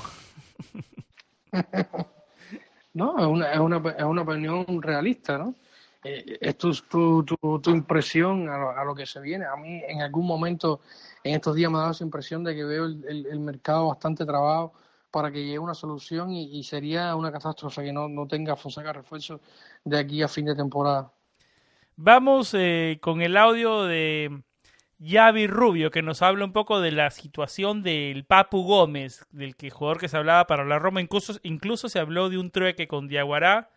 no, 2.95 3.19
es 3.19 3.27
una, 3.27 3.53
es, 3.53 3.59
una, 3.59 3.83
es 3.99 4.05
una 4.05 4.23
opinión 4.23 4.81
realista, 4.81 5.37
¿no? 5.39 5.55
Eh, 6.05 6.39
es 6.41 6.57
tu, 6.57 6.73
tu, 7.25 7.25
tu, 7.61 7.71
impresión 7.71 8.49
a 8.49 8.85
lo, 8.85 8.95
que 8.95 9.07
se 9.07 9.21
viene. 9.21 9.45
A 9.45 9.57
mí 9.57 9.83
en 9.89 10.03
algún 10.03 10.27
momento 10.27 10.81
en 11.25 11.35
estos 11.35 11.57
días 11.57 11.71
me 11.71 11.79
ha 11.79 11.81
dado 11.81 11.93
esa 11.93 12.05
impresión 12.05 12.45
de 12.45 12.55
que 12.55 12.65
veo 12.65 12.85
el, 12.85 13.27
el 13.29 13.41
mercado 13.41 13.89
bastante 13.89 14.25
trabado 14.25 14.73
para 15.11 15.31
que 15.31 15.45
llegue 15.45 15.59
una 15.59 15.75
solución 15.75 16.33
y, 16.33 16.63
sería 16.63 17.15
una 17.17 17.33
catástrofe 17.33 17.85
que 17.85 17.93
no, 17.93 18.09
no 18.09 18.27
tenga 18.27 18.57
Fonseca 18.57 18.93
refuerzo 18.93 19.41
de 19.85 19.99
aquí 19.99 20.23
a 20.23 20.29
fin 20.29 20.47
de 20.47 20.55
temporada. 20.55 21.13
Vamos 21.97 22.53
eh, 22.53 22.99
con 23.01 23.23
el 23.23 23.37
audio 23.37 23.85
de 23.85 24.43
Yavi 24.99 25.47
Rubio, 25.47 25.91
que 25.91 26.03
nos 26.03 26.23
habla 26.23 26.45
un 26.45 26.53
poco 26.53 26.81
de 26.81 26.93
la 26.93 27.11
situación 27.11 27.83
del 27.83 28.25
Papu 28.25 28.65
Gómez, 28.65 29.27
del 29.31 29.57
que 29.57 29.71
jugador 29.71 29.99
que 29.99 30.09
se 30.09 30.17
hablaba 30.17 30.47
para 30.47 30.65
la 30.65 30.79
Roma, 30.79 31.01
incluso, 31.01 31.39
incluso 31.43 31.89
se 31.89 31.99
habló 31.99 32.29
de 32.29 32.39
un 32.39 32.51
trueque 32.51 32.89
con 32.89 33.09
Diaguará. 33.09 33.71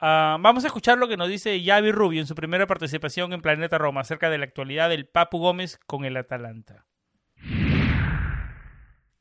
Ah, 0.00 0.36
vamos 0.40 0.64
a 0.64 0.68
escuchar 0.68 0.98
lo 0.98 1.08
que 1.08 1.16
nos 1.16 1.28
dice 1.28 1.60
Yavi 1.62 1.92
Rubio 1.92 2.20
en 2.20 2.26
su 2.26 2.34
primera 2.34 2.66
participación 2.66 3.32
en 3.32 3.42
Planeta 3.42 3.78
Roma 3.78 4.02
acerca 4.02 4.30
de 4.30 4.38
la 4.38 4.44
actualidad 4.44 4.88
del 4.88 5.06
Papu 5.06 5.38
Gómez 5.38 5.78
con 5.86 6.04
el 6.04 6.16
Atalanta. 6.16 6.86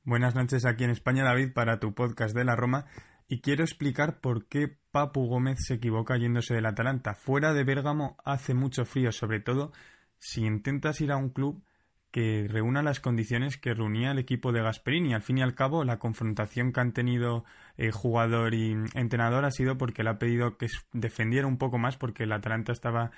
Buenas 0.07 0.35
noches 0.35 0.63
aquí 0.63 0.85
en 0.85 0.89
España, 0.89 1.25
David, 1.25 1.51
para 1.51 1.81
tu 1.81 1.93
podcast 1.93 2.33
de 2.33 2.45
la 2.45 2.55
Roma. 2.55 2.85
Y 3.27 3.41
quiero 3.41 3.65
explicar 3.65 4.21
por 4.21 4.47
qué 4.47 4.69
Papu 4.89 5.27
Gómez 5.27 5.57
se 5.65 5.73
equivoca 5.73 6.15
yéndose 6.15 6.53
del 6.53 6.65
Atalanta. 6.65 7.13
Fuera 7.13 7.51
de 7.51 7.65
Bérgamo 7.65 8.15
hace 8.23 8.53
mucho 8.53 8.85
frío, 8.85 9.11
sobre 9.11 9.41
todo 9.41 9.73
si 10.17 10.45
intentas 10.45 11.01
ir 11.01 11.11
a 11.11 11.17
un 11.17 11.27
club 11.27 11.61
que 12.09 12.47
reúna 12.49 12.81
las 12.83 13.01
condiciones 13.01 13.57
que 13.57 13.73
reunía 13.73 14.11
el 14.11 14.19
equipo 14.19 14.53
de 14.53 14.61
Gasperini. 14.61 15.13
Al 15.13 15.23
fin 15.23 15.39
y 15.39 15.41
al 15.41 15.55
cabo, 15.55 15.83
la 15.83 15.99
confrontación 15.99 16.71
que 16.71 16.79
han 16.79 16.93
tenido 16.93 17.43
eh, 17.75 17.91
jugador 17.91 18.53
y 18.53 18.77
entrenador 18.93 19.43
ha 19.43 19.51
sido 19.51 19.77
porque 19.77 20.03
le 20.03 20.11
ha 20.11 20.19
pedido 20.19 20.57
que 20.57 20.67
defendiera 20.93 21.47
un 21.47 21.57
poco 21.57 21.79
más 21.79 21.97
porque 21.97 22.23
el 22.23 22.31
Atalanta 22.31 22.71
estaba 22.71 23.11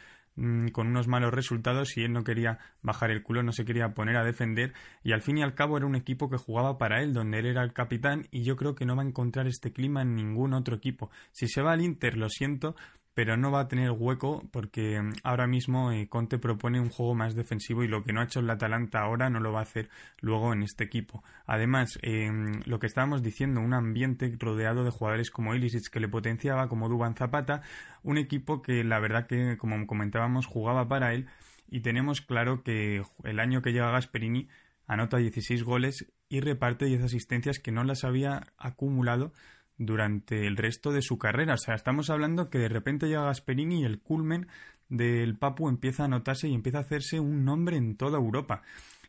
con 0.72 0.88
unos 0.88 1.08
malos 1.08 1.34
resultados 1.34 1.98
y 1.98 2.04
él 2.04 2.14
no 2.14 2.24
quería 2.24 2.60
bajar 2.82 3.12
el 3.12 3.24
culo, 3.24 3.44
no 3.44 3.52
se 3.52 3.66
quería 3.66 3.94
poner 3.94 4.18
a 4.18 4.24
defender 4.24 4.74
y 5.04 5.12
al 5.12 5.22
fin 5.22 5.38
y 5.38 5.44
al 5.44 5.54
cabo 5.54 5.78
era 5.78 5.86
un 5.86 5.96
equipo 5.96 6.30
que 6.30 6.38
jugaba 6.38 6.78
para 6.78 7.02
él, 7.02 7.14
donde 7.14 7.40
él 7.40 7.46
era 7.46 7.64
el 7.64 7.74
capitán 7.74 8.28
y 8.32 8.44
yo 8.44 8.56
creo 8.56 8.76
que 8.76 8.86
no 8.86 8.96
va 8.96 9.04
a 9.04 9.08
encontrar 9.08 9.48
este 9.48 9.72
clima 9.72 10.02
en 10.02 10.16
ningún 10.16 10.54
otro 10.54 10.76
equipo. 10.76 11.10
Si 11.32 11.48
se 11.48 11.62
va 11.62 11.74
al 11.74 11.82
Inter, 11.82 12.18
lo 12.18 12.30
siento, 12.30 12.76
pero 13.14 13.38
no 13.38 13.52
va 13.52 13.62
a 13.62 13.68
tener 13.68 13.92
hueco 13.92 14.48
porque 14.52 15.02
mm, 15.02 15.14
ahora 15.24 15.48
mismo 15.48 15.92
eh, 15.92 16.08
Conte 16.08 16.38
propone 16.38 16.80
un 16.80 16.90
juego 16.90 17.16
más 17.16 17.36
defensivo 17.36 17.84
y 17.84 17.88
lo 17.88 18.04
que 18.04 18.14
no 18.14 18.22
ha 18.22 18.26
hecho 18.26 18.40
el 18.40 18.50
Atalanta 18.50 19.02
ahora 19.02 19.30
no 19.30 19.40
lo 19.40 19.52
va 19.52 19.60
a 19.60 19.64
hacer 19.64 19.90
luego 20.22 20.54
en 20.54 20.64
este 20.64 20.84
equipo. 20.84 21.24
Además, 21.46 22.00
em, 22.02 22.62
lo 22.66 22.80
que 22.80 22.88
estábamos 22.88 23.22
diciendo, 23.24 23.62
un 23.62 23.74
ambiente 23.74 24.34
rodeado 24.40 24.84
de 24.84 24.92
jugadores 24.92 25.32
como 25.32 25.56
Ilicic 25.56 25.90
que 25.92 26.00
le 26.00 26.08
potenciaba, 26.08 26.68
como 26.70 26.90
Duban 26.90 27.16
Zapata, 27.16 27.62
un 28.04 28.18
equipo 28.18 28.62
que 28.62 28.84
la 28.84 29.00
verdad 29.00 29.28
que, 29.28 29.58
como 29.58 29.86
comentábamos, 29.88 30.46
jugaba 30.46 30.88
para 30.88 31.14
él 31.14 31.28
y 31.72 31.82
tenemos 31.82 32.22
claro 32.22 32.64
que 32.64 33.04
el 33.24 33.40
año 33.40 33.62
que 33.62 33.72
llega 33.72 33.92
Gasperini 33.92 34.48
anota 34.88 35.18
16 35.18 35.64
goles 35.64 36.12
y 36.30 36.42
reparte 36.42 36.86
10 36.86 37.04
asistencias 37.04 37.60
que 37.60 37.72
no 37.72 37.84
las 37.84 38.04
había 38.04 38.48
acumulado 38.58 39.32
durante 39.80 40.46
el 40.46 40.58
resto 40.58 40.92
de 40.92 41.02
su 41.02 41.18
carrera. 41.18 41.56
O 41.56 41.58
sea, 41.58 41.74
estamos 41.74 42.12
hablando 42.12 42.52
que 42.52 42.60
de 42.60 42.70
repente 42.70 43.08
llega 43.08 43.24
Gasperini 43.24 43.82
y 43.82 43.86
el 43.86 44.00
culmen 44.00 44.48
del 44.90 45.36
Papu 45.38 45.70
empieza 45.70 46.04
a 46.04 46.08
notarse 46.08 46.48
y 46.48 46.54
empieza 46.54 46.80
a 46.80 46.82
hacerse 46.82 47.20
un 47.20 47.46
nombre 47.46 47.78
en 47.78 47.96
toda 47.96 48.20
Europa 48.20 48.62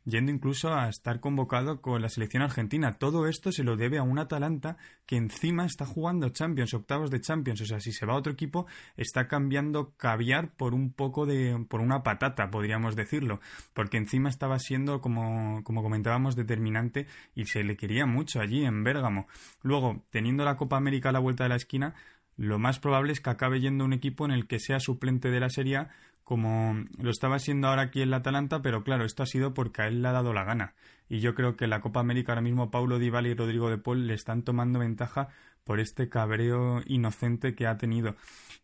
yendo 0.04 0.32
incluso 0.32 0.72
a 0.72 0.88
estar 0.88 1.20
convocado 1.20 1.80
con 1.80 2.00
la 2.02 2.08
selección 2.08 2.42
argentina. 2.42 2.94
Todo 2.94 3.26
esto 3.26 3.52
se 3.52 3.64
lo 3.64 3.76
debe 3.76 3.98
a 3.98 4.02
un 4.02 4.18
Atalanta 4.18 4.76
que 5.06 5.16
encima 5.16 5.66
está 5.66 5.86
jugando 5.86 6.28
Champions, 6.30 6.74
octavos 6.74 7.10
de 7.10 7.20
Champions. 7.20 7.60
O 7.60 7.66
sea, 7.66 7.80
si 7.80 7.92
se 7.92 8.06
va 8.06 8.14
a 8.14 8.16
otro 8.16 8.32
equipo, 8.32 8.66
está 8.96 9.28
cambiando 9.28 9.94
caviar 9.96 10.52
por 10.54 10.74
un 10.74 10.92
poco 10.92 11.26
de. 11.26 11.64
por 11.68 11.80
una 11.80 12.02
patata, 12.02 12.50
podríamos 12.50 12.96
decirlo. 12.96 13.40
Porque 13.74 13.96
encima 13.96 14.28
estaba 14.28 14.58
siendo, 14.58 15.00
como, 15.00 15.62
como 15.64 15.82
comentábamos, 15.82 16.36
determinante 16.36 17.06
y 17.34 17.46
se 17.46 17.62
le 17.62 17.76
quería 17.76 18.06
mucho 18.06 18.40
allí 18.40 18.64
en 18.64 18.84
Bérgamo. 18.84 19.26
Luego, 19.62 20.04
teniendo 20.10 20.44
la 20.44 20.56
Copa 20.56 20.76
América 20.76 21.10
a 21.10 21.12
la 21.12 21.18
vuelta 21.18 21.44
de 21.44 21.50
la 21.50 21.56
esquina, 21.56 21.94
lo 22.36 22.58
más 22.58 22.78
probable 22.78 23.12
es 23.12 23.20
que 23.20 23.28
acabe 23.28 23.60
yendo 23.60 23.84
un 23.84 23.92
equipo 23.92 24.24
en 24.24 24.30
el 24.30 24.46
que 24.46 24.60
sea 24.60 24.80
suplente 24.80 25.30
de 25.30 25.40
la 25.40 25.50
Serie 25.50 25.88
como 26.30 26.84
lo 26.96 27.10
estaba 27.10 27.40
siendo 27.40 27.66
ahora 27.66 27.82
aquí 27.82 28.02
en 28.02 28.10
la 28.10 28.18
Atalanta, 28.18 28.62
pero 28.62 28.84
claro, 28.84 29.04
esto 29.04 29.24
ha 29.24 29.26
sido 29.26 29.52
porque 29.52 29.82
a 29.82 29.88
él 29.88 30.00
le 30.00 30.06
ha 30.06 30.12
dado 30.12 30.32
la 30.32 30.44
gana. 30.44 30.74
Y 31.08 31.18
yo 31.18 31.34
creo 31.34 31.56
que 31.56 31.66
la 31.66 31.80
Copa 31.80 31.98
América 31.98 32.30
ahora 32.30 32.40
mismo 32.40 32.70
Paulo 32.70 33.00
Di 33.00 33.08
y 33.08 33.34
Rodrigo 33.34 33.68
de 33.68 33.78
Paul 33.78 34.06
le 34.06 34.14
están 34.14 34.44
tomando 34.44 34.78
ventaja 34.78 35.30
por 35.64 35.80
este 35.80 36.08
cabreo 36.08 36.82
inocente 36.86 37.56
que 37.56 37.66
ha 37.66 37.78
tenido. 37.78 38.14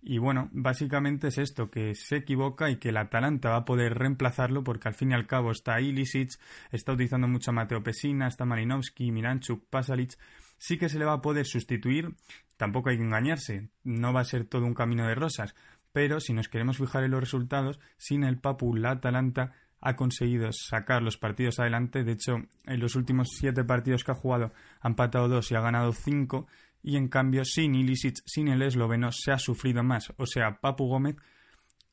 Y 0.00 0.18
bueno, 0.18 0.48
básicamente 0.52 1.26
es 1.26 1.38
esto, 1.38 1.68
que 1.68 1.96
se 1.96 2.18
equivoca 2.18 2.70
y 2.70 2.76
que 2.76 2.90
el 2.90 2.98
Atalanta 2.98 3.50
va 3.50 3.56
a 3.56 3.64
poder 3.64 3.94
reemplazarlo 3.94 4.62
porque 4.62 4.86
al 4.86 4.94
fin 4.94 5.10
y 5.10 5.14
al 5.14 5.26
cabo 5.26 5.50
está 5.50 5.80
Ilisic, 5.80 6.38
está 6.70 6.92
utilizando 6.92 7.26
mucho 7.26 7.50
a 7.50 7.54
Mateo 7.54 7.82
Pesina, 7.82 8.28
está 8.28 8.44
Malinowski, 8.44 9.10
Miranchuk, 9.10 9.64
Pasalic, 9.68 10.16
sí 10.58 10.78
que 10.78 10.88
se 10.88 11.00
le 11.00 11.04
va 11.04 11.14
a 11.14 11.20
poder 11.20 11.46
sustituir, 11.46 12.14
tampoco 12.56 12.90
hay 12.90 12.96
que 12.96 13.02
engañarse, 13.02 13.70
no 13.82 14.12
va 14.12 14.20
a 14.20 14.24
ser 14.24 14.44
todo 14.44 14.64
un 14.64 14.74
camino 14.74 15.08
de 15.08 15.16
rosas, 15.16 15.56
pero 15.96 16.20
si 16.20 16.34
nos 16.34 16.50
queremos 16.50 16.76
fijar 16.76 17.04
en 17.04 17.12
los 17.12 17.20
resultados, 17.20 17.80
sin 17.96 18.22
el 18.22 18.38
Papu 18.38 18.76
la 18.76 18.90
Atalanta 18.90 19.54
ha 19.80 19.96
conseguido 19.96 20.50
sacar 20.52 21.00
los 21.00 21.16
partidos 21.16 21.58
adelante. 21.58 22.04
De 22.04 22.12
hecho, 22.12 22.36
en 22.66 22.80
los 22.80 22.96
últimos 22.96 23.28
siete 23.30 23.64
partidos 23.64 24.04
que 24.04 24.12
ha 24.12 24.14
jugado 24.14 24.52
ha 24.82 24.88
empatado 24.88 25.26
dos 25.26 25.50
y 25.50 25.54
ha 25.54 25.62
ganado 25.62 25.94
cinco. 25.94 26.48
Y 26.82 26.98
en 26.98 27.08
cambio, 27.08 27.46
sin 27.46 27.74
Ilicic, 27.74 28.18
sin 28.26 28.48
el 28.48 28.60
esloveno, 28.60 29.10
se 29.10 29.32
ha 29.32 29.38
sufrido 29.38 29.82
más. 29.82 30.12
O 30.18 30.26
sea, 30.26 30.60
Papu 30.60 30.86
Gómez, 30.86 31.16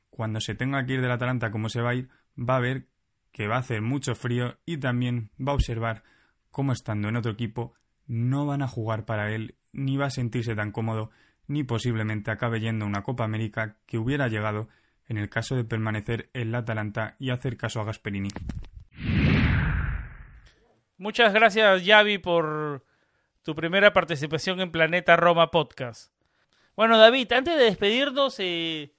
cuando 0.10 0.42
se 0.42 0.54
tenga 0.54 0.86
que 0.86 0.96
ir 0.96 1.02
del 1.02 1.12
Atalanta 1.12 1.50
como 1.50 1.70
se 1.70 1.80
va 1.80 1.92
a 1.92 1.96
ir, 1.96 2.10
va 2.38 2.58
a 2.58 2.60
ver 2.60 2.90
que 3.32 3.48
va 3.48 3.56
a 3.56 3.60
hacer 3.60 3.82
mucho 3.82 4.16
frío 4.16 4.58
y 4.66 4.80
también 4.80 5.30
va 5.40 5.54
a 5.54 5.56
observar 5.56 6.04
cómo 6.52 6.74
estando 6.74 7.08
en 7.08 7.16
otro 7.16 7.32
equipo 7.32 7.74
no 8.06 8.46
van 8.46 8.64
a 8.64 8.68
jugar 8.68 9.06
para 9.06 9.34
él, 9.34 9.56
ni 9.72 9.96
va 9.96 10.08
a 10.08 10.10
sentirse 10.10 10.56
tan 10.56 10.74
cómodo, 10.74 11.10
ni 11.48 11.64
posiblemente 11.64 12.32
acabe 12.32 12.60
yendo 12.60 12.86
a 12.86 12.88
una 12.88 13.04
Copa 13.04 13.24
América 13.24 13.78
que 13.86 13.98
hubiera 13.98 14.28
llegado 14.28 14.70
en 15.08 15.18
el 15.18 15.30
caso 15.30 15.56
de 15.56 15.64
permanecer 15.64 16.30
en 16.34 16.52
la 16.52 16.60
Atalanta 16.60 17.16
y 17.20 17.30
hacer 17.30 17.58
caso 17.58 17.82
a 17.82 17.86
Gasperini. 17.86 18.30
Muchas 20.98 21.34
gracias, 21.34 21.84
Yavi, 21.84 22.18
por 22.18 22.86
tu 23.44 23.56
primera 23.56 23.92
participación 23.92 24.62
en 24.62 24.72
Planeta 24.72 25.18
Roma 25.18 25.52
Podcast. 25.52 26.14
Bueno, 26.76 26.98
David, 26.98 27.32
antes 27.34 27.58
de 27.58 27.66
despedirnos, 27.66 28.36
eh, 28.40 28.94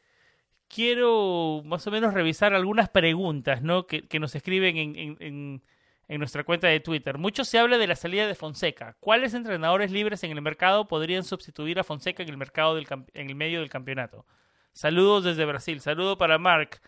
quiero 0.68 1.62
más 1.64 1.86
o 1.86 1.90
menos 1.90 2.14
revisar 2.14 2.54
algunas 2.54 2.88
preguntas 2.88 3.62
¿no? 3.62 3.86
que, 3.86 4.06
nos 4.20 4.34
escriben 4.34 4.76
en, 4.76 5.16
en, 5.20 5.62
nuestra 6.08 6.44
cuenta 6.44 6.68
de 6.68 6.80
Twitter. 6.80 7.18
Mucho 7.18 7.44
se 7.44 7.58
habla 7.58 7.78
de 7.78 7.86
la 7.86 7.96
salida 7.96 8.26
de 8.26 8.34
Fonseca. 8.34 8.96
¿Cuáles 9.00 9.34
entrenadores 9.34 9.90
libres 9.90 10.22
en 10.24 10.32
el 10.32 10.42
mercado 10.42 10.86
podrían 10.86 11.24
sustituir 11.24 11.78
a 11.78 11.84
Fonseca 11.84 12.22
en 12.22 12.28
el, 12.28 12.36
mercado 12.36 12.74
del, 12.74 12.86
en 13.14 13.30
el 13.30 13.34
medio 13.34 13.60
del 13.60 13.70
campeonato? 13.70 14.26
Saludos 14.74 15.24
desde 15.24 15.44
Brasil. 15.44 15.80
Saludo 15.80 16.18
para 16.18 16.36
Mark. 16.38 16.80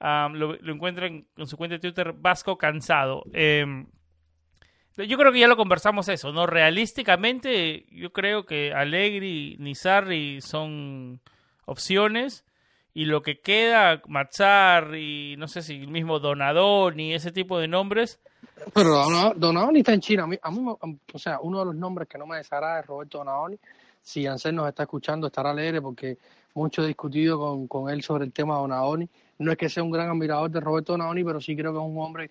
lo, 0.00 0.54
encuentran 0.72 1.26
en 1.36 1.46
su 1.46 1.56
cuenta 1.56 1.74
de 1.74 1.80
Twitter 1.80 2.12
Vasco 2.12 2.56
Cansado. 2.56 3.24
Em, 3.32 3.86
yo 4.96 5.18
creo 5.18 5.32
que 5.32 5.40
ya 5.40 5.48
lo 5.48 5.58
conversamos 5.58 6.08
eso, 6.08 6.32
¿no? 6.32 6.46
Realísticamente, 6.46 7.84
yo 7.90 8.12
creo 8.12 8.46
que 8.46 8.72
Allegri 8.72 9.56
ni 9.58 9.74
Sarri 9.74 10.40
son 10.40 11.20
opciones. 11.66 12.45
Y 12.96 13.04
lo 13.04 13.20
que 13.20 13.40
queda, 13.40 14.00
Mazzar 14.08 14.96
y 14.96 15.34
no 15.36 15.48
sé 15.48 15.60
si 15.60 15.74
el 15.74 15.88
mismo 15.88 16.18
Donadoni, 16.18 17.12
ese 17.12 17.30
tipo 17.30 17.58
de 17.58 17.68
nombres. 17.68 18.18
Pero 18.72 19.02
Donadoni 19.36 19.80
está 19.80 19.92
en 19.92 20.00
China. 20.00 20.22
A 20.22 20.26
mí, 20.26 20.38
o 21.12 21.18
sea, 21.18 21.38
uno 21.40 21.58
de 21.58 21.66
los 21.66 21.74
nombres 21.74 22.08
que 22.08 22.16
no 22.16 22.26
me 22.26 22.38
desagrada 22.38 22.80
es 22.80 22.86
Roberto 22.86 23.18
Donadoni. 23.18 23.58
Si 24.00 24.26
Ansel 24.26 24.54
nos 24.54 24.66
está 24.66 24.84
escuchando, 24.84 25.26
estará 25.26 25.50
alegre 25.50 25.82
porque 25.82 26.16
mucho 26.54 26.86
discutido 26.86 27.38
con, 27.38 27.66
con 27.66 27.90
él 27.90 28.02
sobre 28.02 28.24
el 28.24 28.32
tema 28.32 28.54
de 28.54 28.60
Donadoni. 28.62 29.08
No 29.40 29.52
es 29.52 29.58
que 29.58 29.68
sea 29.68 29.82
un 29.82 29.90
gran 29.90 30.08
admirador 30.08 30.50
de 30.50 30.60
Roberto 30.60 30.92
Donadoni, 30.92 31.22
pero 31.22 31.38
sí 31.38 31.54
creo 31.54 31.72
que 31.74 31.78
es 31.78 31.84
un 31.84 31.98
hombre 31.98 32.30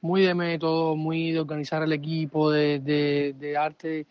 muy 0.00 0.22
de 0.22 0.34
método, 0.34 0.96
muy 0.96 1.30
de 1.30 1.38
organizar 1.38 1.84
el 1.84 1.92
equipo, 1.92 2.50
de, 2.50 2.80
de, 2.80 3.36
de 3.38 3.56
arte 3.56 4.06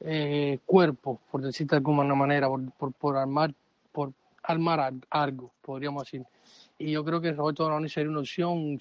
eh, 0.00 0.60
cuerpo, 0.64 1.20
por 1.30 1.42
decirte 1.42 1.74
de 1.74 1.80
alguna 1.80 2.14
manera, 2.14 2.48
por, 2.48 2.70
por, 2.70 2.92
por 2.94 3.16
armar 3.18 3.52
armar 4.46 4.92
algo, 5.10 5.52
podríamos 5.60 6.04
decir. 6.04 6.24
Y 6.78 6.92
yo 6.92 7.04
creo 7.04 7.20
que 7.20 7.32
Roberto 7.32 7.64
Donadoni 7.64 7.88
sería 7.88 8.10
una 8.10 8.20
opción 8.20 8.78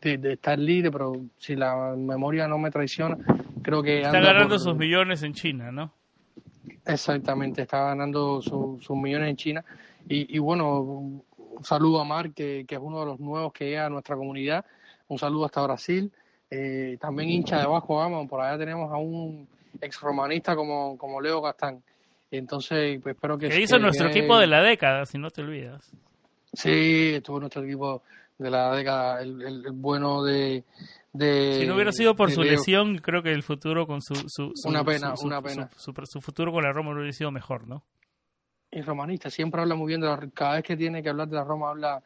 de, 0.00 0.18
de, 0.18 0.32
estar 0.32 0.58
libre, 0.58 0.90
pero 0.90 1.12
si 1.36 1.54
la 1.54 1.94
memoria 1.96 2.48
no 2.48 2.56
me 2.58 2.70
traiciona, 2.70 3.18
creo 3.62 3.82
que... 3.82 4.00
Está 4.00 4.20
ganando 4.20 4.58
sus 4.58 4.74
millones 4.74 5.22
en 5.22 5.34
China, 5.34 5.70
¿no? 5.70 5.92
Exactamente, 6.86 7.62
está 7.62 7.84
ganando 7.84 8.40
sus 8.40 8.90
millones 8.90 9.30
en 9.30 9.36
China. 9.36 9.64
Y, 10.06 10.38
bueno, 10.38 10.80
un 10.80 11.64
saludo 11.64 12.00
a 12.00 12.04
Mar, 12.04 12.32
que, 12.32 12.66
es 12.68 12.78
uno 12.78 13.00
de 13.00 13.06
los 13.06 13.20
nuevos 13.20 13.52
que 13.52 13.66
llega 13.66 13.86
a 13.86 13.90
nuestra 13.90 14.16
comunidad. 14.16 14.64
Un 15.08 15.18
saludo 15.18 15.46
hasta 15.46 15.62
Brasil. 15.62 16.12
Eh, 16.50 16.98
también 17.00 17.30
hincha 17.30 17.58
de 17.58 17.66
Vasco 17.66 17.98
Gama, 17.98 18.26
por 18.26 18.40
allá 18.40 18.58
tenemos 18.58 18.92
a 18.92 18.96
un 18.96 19.48
ex 19.80 20.00
romanista 20.00 20.54
como, 20.54 20.96
como 20.98 21.20
Leo 21.20 21.40
Gastán. 21.40 21.82
Entonces, 22.36 23.00
pues 23.02 23.14
espero 23.14 23.38
que... 23.38 23.48
Que 23.48 23.60
hizo 23.60 23.78
nuestro 23.78 24.08
equipo 24.08 24.38
de 24.38 24.46
la 24.46 24.62
década, 24.62 25.06
si 25.06 25.18
no 25.18 25.30
te 25.30 25.42
olvidas. 25.42 25.90
Sí, 26.52 27.12
estuvo 27.14 27.40
nuestro 27.40 27.64
equipo 27.64 28.02
de 28.38 28.50
la 28.50 28.74
década, 28.74 29.22
el 29.22 29.70
bueno 29.72 30.22
de, 30.22 30.64
si 31.16 31.66
no 31.66 31.74
hubiera 31.76 31.92
sido 31.92 32.16
por 32.16 32.32
su 32.32 32.42
lesión, 32.42 32.98
creo 32.98 33.22
que 33.22 33.30
el 33.30 33.44
futuro 33.44 33.86
con 33.86 34.02
su, 34.02 34.14
su, 34.26 34.52
una 34.64 34.84
pena, 34.84 35.14
una 35.22 35.40
pena. 35.40 35.70
Su, 35.76 36.20
futuro 36.20 36.50
con 36.50 36.64
la 36.64 36.72
Roma 36.72 36.92
hubiera 36.92 37.12
sido 37.12 37.30
mejor, 37.30 37.68
¿no? 37.68 37.84
Y 38.72 38.80
romanista 38.82 39.30
siempre 39.30 39.60
habla 39.60 39.76
muy 39.76 39.86
bien 39.86 40.00
de 40.00 40.08
la 40.08 40.18
cada 40.34 40.56
vez 40.56 40.64
que 40.64 40.76
tiene 40.76 41.04
que 41.04 41.10
hablar 41.10 41.28
de 41.28 41.36
la 41.36 41.44
Roma 41.44 41.70
habla 41.70 42.02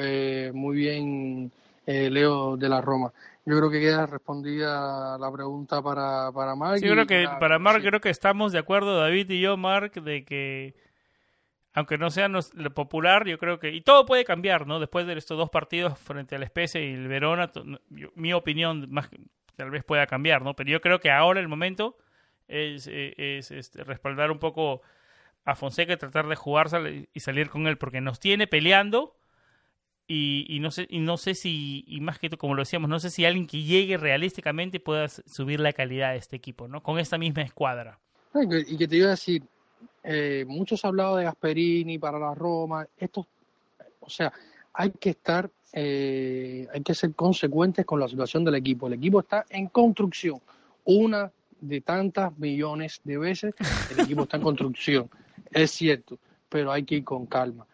eh, 0.00 0.50
muy 0.54 0.76
bien 0.76 1.52
eh, 1.86 2.10
Leo 2.10 2.56
de 2.56 2.68
la 2.68 2.80
Roma. 2.80 3.12
Yo 3.44 3.56
creo 3.56 3.70
que 3.70 3.80
queda 3.80 4.06
respondida 4.06 5.16
la 5.18 5.32
pregunta 5.32 5.80
para 5.80 6.32
para 6.32 6.54
Mark. 6.54 6.80
Sí, 6.80 6.88
creo 6.88 7.06
que 7.06 7.26
para 7.40 7.58
Mark 7.58 7.82
creo 7.82 8.00
que 8.00 8.10
estamos 8.10 8.52
de 8.52 8.58
acuerdo 8.58 8.98
David 8.98 9.30
y 9.30 9.40
yo 9.40 9.56
Mark 9.56 9.92
de 9.92 10.24
que 10.24 10.74
aunque 11.76 11.98
no 11.98 12.10
sea 12.10 12.28
lo 12.28 12.70
popular, 12.72 13.26
yo 13.26 13.36
creo 13.36 13.58
que... 13.58 13.70
Y 13.70 13.82
todo 13.82 14.06
puede 14.06 14.24
cambiar, 14.24 14.66
¿no? 14.66 14.80
Después 14.80 15.06
de 15.06 15.12
estos 15.12 15.36
dos 15.36 15.50
partidos 15.50 15.98
frente 15.98 16.34
al 16.34 16.46
Spezia 16.46 16.80
y 16.80 16.94
el 16.94 17.06
Verona, 17.06 17.52
mi 18.14 18.32
opinión 18.32 18.86
más 18.90 19.10
tal 19.56 19.70
vez 19.70 19.84
pueda 19.84 20.06
cambiar, 20.06 20.40
¿no? 20.40 20.54
Pero 20.54 20.70
yo 20.70 20.80
creo 20.80 21.00
que 21.00 21.10
ahora 21.10 21.38
el 21.38 21.48
momento 21.48 21.98
es, 22.48 22.86
eh, 22.86 23.14
es, 23.18 23.50
este, 23.50 23.84
respaldar 23.84 24.30
un 24.30 24.38
poco 24.38 24.80
a 25.44 25.54
Fonseca 25.54 25.92
y 25.92 25.96
tratar 25.98 26.28
de 26.28 26.36
jugarse 26.36 27.08
y 27.12 27.20
salir 27.20 27.50
con 27.50 27.66
él, 27.66 27.76
porque 27.76 28.00
nos 28.00 28.20
tiene 28.20 28.46
peleando 28.46 29.14
y, 30.08 30.46
y, 30.48 30.60
no 30.60 30.70
sé 30.70 30.86
y 30.88 31.00
no 31.00 31.16
sé 31.16 31.34
si, 31.34 31.84
y 31.86 32.00
más 32.00 32.18
que 32.18 32.30
como 32.30 32.54
lo 32.54 32.62
decíamos, 32.62 32.88
no 32.88 33.00
sé 33.00 33.10
si 33.10 33.24
alguien 33.24 33.46
que 33.46 33.62
llegue 33.62 33.96
realísticamente 33.96 34.80
pueda 34.80 35.08
subir 35.08 35.60
la 35.60 35.72
calidad 35.72 36.12
de 36.12 36.18
este 36.18 36.36
equipo, 36.36 36.68
¿no? 36.68 36.82
Con 36.82 36.98
esta 36.98 37.18
misma 37.18 37.42
escuadra. 37.42 37.98
Y 38.34 38.76
que 38.76 38.86
te 38.86 38.96
iba 38.96 39.06
a 39.06 39.10
decir, 39.10 39.42
eh, 40.04 40.44
muchos 40.46 40.84
han 40.84 40.90
hablado 40.90 41.16
de 41.16 41.24
Gasperini 41.24 41.98
para 41.98 42.18
la 42.18 42.34
Roma. 42.34 42.86
Esto, 42.96 43.26
o 44.00 44.10
sea, 44.10 44.32
hay 44.72 44.90
que 44.90 45.10
estar, 45.10 45.50
eh, 45.72 46.68
hay 46.72 46.82
que 46.82 46.94
ser 46.94 47.14
consecuentes 47.14 47.84
con 47.84 47.98
la 47.98 48.08
situación 48.08 48.44
del 48.44 48.54
equipo. 48.54 48.86
El 48.86 48.94
equipo 48.94 49.20
está 49.20 49.46
en 49.48 49.66
construcción. 49.68 50.40
Una 50.84 51.30
de 51.60 51.80
tantas 51.80 52.38
millones 52.38 53.00
de 53.02 53.18
veces 53.18 53.54
el 53.90 54.04
equipo 54.04 54.22
está 54.22 54.36
en 54.36 54.42
construcción. 54.42 55.10
Es 55.50 55.72
cierto, 55.72 56.18
pero 56.48 56.70
hay 56.70 56.84
que 56.84 56.96
ir 56.96 57.04
con 57.04 57.26
calma. 57.26 57.66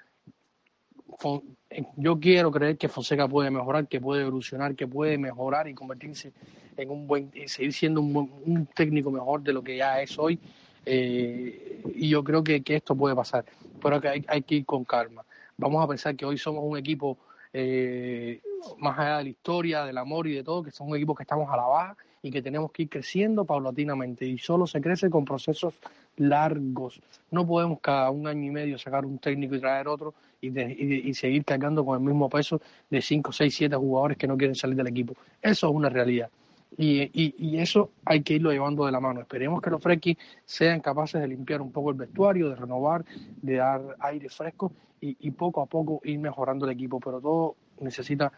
Yo 1.96 2.20
quiero 2.20 2.50
creer 2.50 2.76
que 2.76 2.88
Fonseca 2.88 3.28
puede 3.28 3.50
mejorar, 3.50 3.86
que 3.88 4.00
puede 4.00 4.22
evolucionar, 4.22 4.74
que 4.74 4.86
puede 4.86 5.18
mejorar 5.18 5.68
y 5.68 5.74
convertirse 5.74 6.32
en 6.76 6.90
un 6.90 7.06
buen, 7.06 7.30
seguir 7.46 7.72
siendo 7.72 8.00
un, 8.00 8.30
un 8.44 8.66
técnico 8.66 9.10
mejor 9.10 9.42
de 9.42 9.52
lo 9.52 9.62
que 9.62 9.76
ya 9.76 10.00
es 10.00 10.18
hoy 10.18 10.38
eh, 10.84 11.82
y 11.94 12.08
yo 12.08 12.24
creo 12.24 12.42
que, 12.42 12.62
esto 12.66 12.94
puede 12.94 13.14
pasar, 13.14 13.44
pero 13.80 14.00
que 14.00 14.24
hay, 14.26 14.42
que 14.42 14.56
ir 14.56 14.66
con 14.66 14.84
calma. 14.84 15.24
Vamos 15.56 15.82
a 15.84 15.88
pensar 15.88 16.16
que 16.16 16.24
hoy 16.24 16.38
somos 16.38 16.64
un 16.64 16.76
equipo, 16.76 17.18
eh, 17.52 18.40
más 18.78 18.98
allá 18.98 19.18
de 19.18 19.24
la 19.24 19.30
historia, 19.30 19.84
del 19.84 19.98
amor 19.98 20.26
y 20.26 20.34
de 20.34 20.42
todo, 20.42 20.62
que 20.62 20.70
somos 20.70 20.92
un 20.92 20.96
equipo 20.96 21.14
que 21.14 21.22
estamos 21.22 21.48
a 21.50 21.56
la 21.56 21.64
baja 21.64 21.96
y 22.22 22.30
que 22.30 22.40
tenemos 22.40 22.70
que 22.70 22.84
ir 22.84 22.88
creciendo 22.88 23.44
paulatinamente. 23.44 24.24
Y 24.24 24.38
solo 24.38 24.66
se 24.66 24.80
crece 24.80 25.10
con 25.10 25.24
procesos 25.24 25.74
largos. 26.16 27.00
No 27.30 27.46
podemos 27.46 27.80
cada 27.80 28.10
un 28.10 28.26
año 28.26 28.44
y 28.44 28.50
medio 28.50 28.78
sacar 28.78 29.04
un 29.04 29.18
técnico 29.18 29.54
y 29.54 29.60
traer 29.60 29.88
otro 29.88 30.14
y, 30.40 30.48
y, 30.58 31.14
seguir 31.14 31.44
cargando 31.44 31.84
con 31.84 31.98
el 31.98 32.04
mismo 32.04 32.28
peso 32.28 32.60
de 32.90 33.00
5, 33.00 33.32
6, 33.32 33.54
7 33.54 33.76
jugadores 33.76 34.16
que 34.16 34.26
no 34.26 34.36
quieren 34.36 34.54
salir 34.54 34.76
del 34.76 34.88
equipo. 34.88 35.14
Eso 35.40 35.68
es 35.68 35.74
una 35.74 35.88
realidad. 35.88 36.30
Y, 36.76 37.10
y, 37.12 37.58
eso 37.58 37.90
hay 38.04 38.22
que 38.22 38.34
irlo 38.34 38.50
llevando 38.50 38.86
de 38.86 38.92
la 38.92 39.00
mano. 39.00 39.20
Esperemos 39.20 39.60
que 39.60 39.70
los 39.70 39.82
Fresquis 39.82 40.16
sean 40.44 40.80
capaces 40.80 41.20
de 41.20 41.28
limpiar 41.28 41.60
un 41.60 41.70
poco 41.70 41.90
el 41.90 41.96
vestuario, 41.96 42.48
de 42.48 42.56
renovar, 42.56 43.04
de 43.42 43.56
dar 43.56 43.96
aire 44.00 44.28
fresco 44.28 44.72
y, 45.00 45.30
poco 45.32 45.60
a 45.60 45.66
poco 45.66 46.00
ir 46.04 46.18
mejorando 46.18 46.64
el 46.64 46.72
equipo. 46.72 46.98
Pero 46.98 47.20
todo 47.20 47.56
necesita 47.80 48.32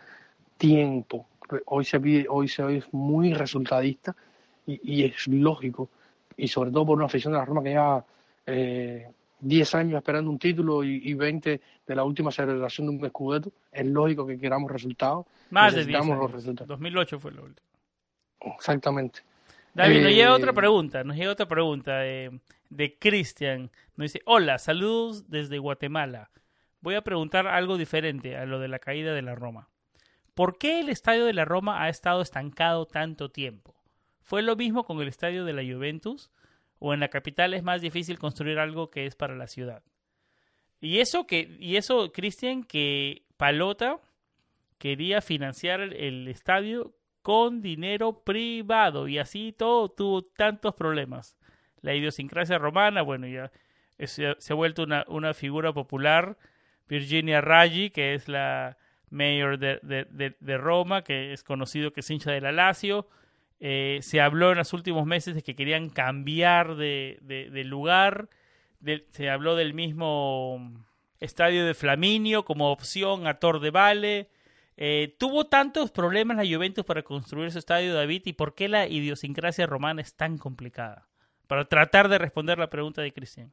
tiempo. 0.57 1.27
Hoy 1.67 1.85
se 1.85 2.01
pide, 2.01 2.27
hoy 2.29 2.49
se 2.49 2.77
es 2.79 2.93
muy 2.93 3.35
resultadista 3.35 4.15
y, 4.67 5.05
es 5.05 5.27
lógico. 5.29 5.91
Y 6.37 6.49
sobre 6.49 6.71
todo 6.71 6.87
por 6.87 6.97
una 6.97 7.07
afición 7.07 7.33
de 7.33 7.39
la 7.39 7.45
Roma 7.45 7.63
que 7.63 7.73
ya 7.73 8.05
eh, 8.47 9.09
10 9.41 9.75
años 9.75 9.99
esperando 9.99 10.31
un 10.31 10.39
título 10.39 10.83
y, 10.83 11.01
y 11.05 11.15
20 11.15 11.61
de 11.87 11.95
la 11.95 12.03
última 12.05 12.31
celebración 12.31 12.89
de 12.89 12.97
un 12.97 13.05
escudeto. 13.05 13.53
Es 13.71 13.87
lógico 13.87 14.27
que 14.27 14.39
queramos 14.39 14.71
resultados. 14.71 15.27
Más 15.51 15.75
de 15.75 15.85
10 15.85 15.89
Necesitamos 15.89 16.17
los 16.19 16.25
años. 16.31 16.33
resultados. 16.43 16.69
2008 16.69 17.21
fue 17.21 17.33
lo 17.33 17.43
último. 17.45 17.69
Exactamente. 18.41 19.21
David, 19.75 20.03
nos 20.03 20.11
Eh, 20.13 20.15
llega 20.15 20.35
otra 20.35 20.53
pregunta, 20.53 21.05
nos 21.05 21.17
llega 21.17 21.33
otra 21.33 21.47
pregunta 21.49 21.99
de, 21.99 22.39
de 22.71 22.99
Cristian. 22.99 23.71
Nos 23.97 24.13
dice, 24.13 24.23
hola, 24.25 24.59
saludos 24.59 25.29
desde 25.31 25.59
Guatemala. 25.59 26.31
Voy 26.81 26.95
a 26.95 27.03
preguntar 27.03 27.47
algo 27.47 27.77
diferente 27.79 28.37
a 28.37 28.45
lo 28.47 28.59
de 28.61 28.69
la 28.69 28.79
caída 28.79 29.15
de 29.15 29.23
la 29.23 29.35
Roma. 29.35 29.69
¿Por 30.35 30.59
qué 30.59 30.81
el 30.81 30.89
estadio 30.89 31.25
de 31.27 31.33
la 31.33 31.45
Roma 31.45 31.83
ha 31.83 31.89
estado 31.89 32.21
estancado 32.21 32.87
tanto 32.87 33.31
tiempo? 33.31 33.75
¿Fue 34.21 34.43
lo 34.43 34.57
mismo 34.57 34.85
con 34.85 35.01
el 35.01 35.09
estadio 35.09 35.45
de 35.45 35.53
la 35.53 35.63
Juventus? 35.63 36.31
¿O 36.81 36.93
en 36.93 37.01
la 37.01 37.09
capital 37.09 37.55
es 37.55 37.63
más 37.63 37.81
difícil 37.81 38.19
construir 38.19 38.59
algo 38.59 38.91
que 38.91 39.07
es 39.07 39.15
para 39.15 39.37
la 39.37 39.47
ciudad? 39.47 39.83
Y 40.81 40.99
eso 40.99 41.27
que, 41.27 41.57
y 41.61 41.77
eso, 41.77 42.13
Cristian, 42.13 42.65
que 42.65 43.23
Palota 43.37 44.01
quería 44.79 45.21
financiar 45.21 45.81
el, 45.81 46.29
estadio 46.29 46.95
con 47.23 47.63
dinero 47.63 48.23
privado 48.25 49.09
y 49.09 49.19
así 49.19 49.55
todo 49.57 49.89
tuvo 49.89 50.23
tantos 50.23 50.75
problemas. 50.75 51.37
La 51.81 51.95
idiosincrasia 51.95 52.59
romana, 52.59 53.03
bueno, 53.03 53.27
ya 53.29 53.53
se 53.99 54.37
ha 54.51 54.55
vuelto 54.55 54.83
una, 54.83 55.05
una 55.07 55.33
figura 55.33 55.73
popular. 55.73 56.37
Virginia 56.87 57.41
Raggi, 57.41 57.91
que 57.91 58.15
es 58.15 58.29
la 58.29 58.77
mayor 59.15 59.59
de, 59.59 59.79
de- 59.83 60.35
de- 60.39 60.59
Roma, 60.59 61.03
que 61.05 61.33
es 61.33 61.43
conocido 61.45 61.93
que 61.93 62.01
es 62.01 62.11
hincha 62.11 62.31
de 62.33 62.41
la 62.41 62.53
Lazio. 62.53 63.09
Eh, 63.61 64.01
se 64.03 64.21
habló 64.21 64.51
en 64.53 64.59
los 64.59 64.73
últimos 64.73 65.07
meses 65.07 65.35
de 65.35 65.43
que 65.43 65.55
querían 65.55 65.89
cambiar 65.89 66.75
de, 66.77 67.63
lugar. 67.65 68.29
Se 69.11 69.31
habló 69.31 69.57
del 69.57 69.73
mismo 69.73 70.73
estadio 71.21 71.65
de 71.65 71.75
Flaminio 71.75 72.45
como 72.45 72.71
opción 72.71 73.27
a 73.27 73.39
Tor 73.39 73.61
de 73.61 73.71
Vale. 73.71 74.29
Eh, 74.77 75.15
¿Tuvo 75.19 75.47
tantos 75.47 75.91
problemas 75.93 76.37
la 76.37 76.45
Juventus 76.45 76.85
para 76.85 77.03
construir 77.03 77.51
su 77.53 77.59
estadio, 77.61 77.95
David? 77.95 78.23
¿Y 78.27 78.33
por 78.33 78.55
qué 78.55 78.69
la 78.69 78.87
idiosincrasia 78.89 79.67
romana 79.67 80.03
es 80.03 80.15
tan 80.15 80.37
complicada? 80.37 81.07
Para 81.47 81.65
tratar 81.67 82.09
de 82.09 82.19
responder 82.19 82.59
la 82.59 82.69
pregunta 82.69 83.01
de 83.01 83.13
Cristian. 83.13 83.53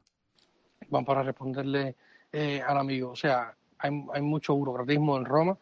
Vamos 0.88 1.06
para 1.06 1.22
responderle 1.22 1.94
eh, 2.32 2.60
al 2.66 2.76
amigo. 2.78 3.10
O 3.10 3.16
sea, 3.16 3.54
hay, 3.82 4.04
hay 4.14 4.22
mucho 4.22 4.54
burocratismo 4.54 5.16
en 5.16 5.24
Roma. 5.24 5.56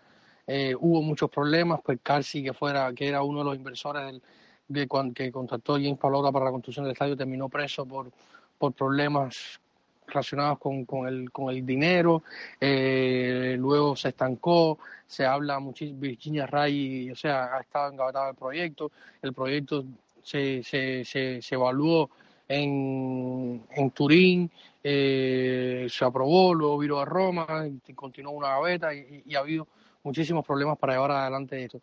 Eh, 0.47 0.75
hubo 0.79 1.03
muchos 1.03 1.31
problemas. 1.31 1.81
Pues 1.85 1.99
Calci, 2.03 2.43
que 2.43 2.53
fuera, 2.53 2.93
que 2.93 3.09
era 3.09 3.23
uno 3.23 3.41
de 3.41 3.45
los 3.45 3.57
inversores 3.57 4.05
del, 4.07 4.23
de 4.68 5.12
que 5.14 5.33
contrató 5.33 5.75
James 5.75 5.99
Palota 5.99 6.31
para 6.31 6.47
la 6.47 6.51
construcción 6.51 6.85
del 6.85 6.93
estadio, 6.93 7.16
terminó 7.16 7.49
preso 7.49 7.87
por, 7.87 8.11
por 8.59 8.73
problemas 8.73 9.61
relacionados 10.07 10.59
con, 10.59 10.85
con, 10.85 11.07
el, 11.09 11.31
con 11.31 11.55
el 11.55 11.64
dinero. 11.64 12.23
Eh, 12.61 13.57
luego 13.59 13.97
se 13.97 14.09
estancó. 14.09 14.79
Se 15.07 15.25
habla 15.25 15.59
muchísimo. 15.59 16.01
Virginia 16.01 16.47
Ray, 16.47 17.11
o 17.11 17.16
sea, 17.16 17.57
ha 17.57 17.61
estado 17.61 17.93
engavetado 17.93 18.31
el 18.31 18.37
proyecto. 18.37 18.91
El 19.23 19.33
proyecto 19.33 19.85
se, 20.23 20.62
se, 20.62 21.05
se, 21.05 21.43
se 21.43 21.55
evaluó 21.55 22.11
en, 22.51 23.62
en 23.70 23.90
Turín 23.92 24.51
eh, 24.82 25.86
se 25.88 26.05
aprobó, 26.05 26.53
luego 26.53 26.78
vino 26.78 26.98
a 26.98 27.05
Roma, 27.05 27.46
continuó 27.94 28.32
una 28.32 28.48
gaveta 28.48 28.92
y, 28.92 29.22
ha 29.36 29.38
habido 29.38 29.68
muchísimos 30.03 30.44
problemas 30.44 30.76
para 30.76 30.94
llevar 30.94 31.12
adelante 31.12 31.62
esto. 31.62 31.80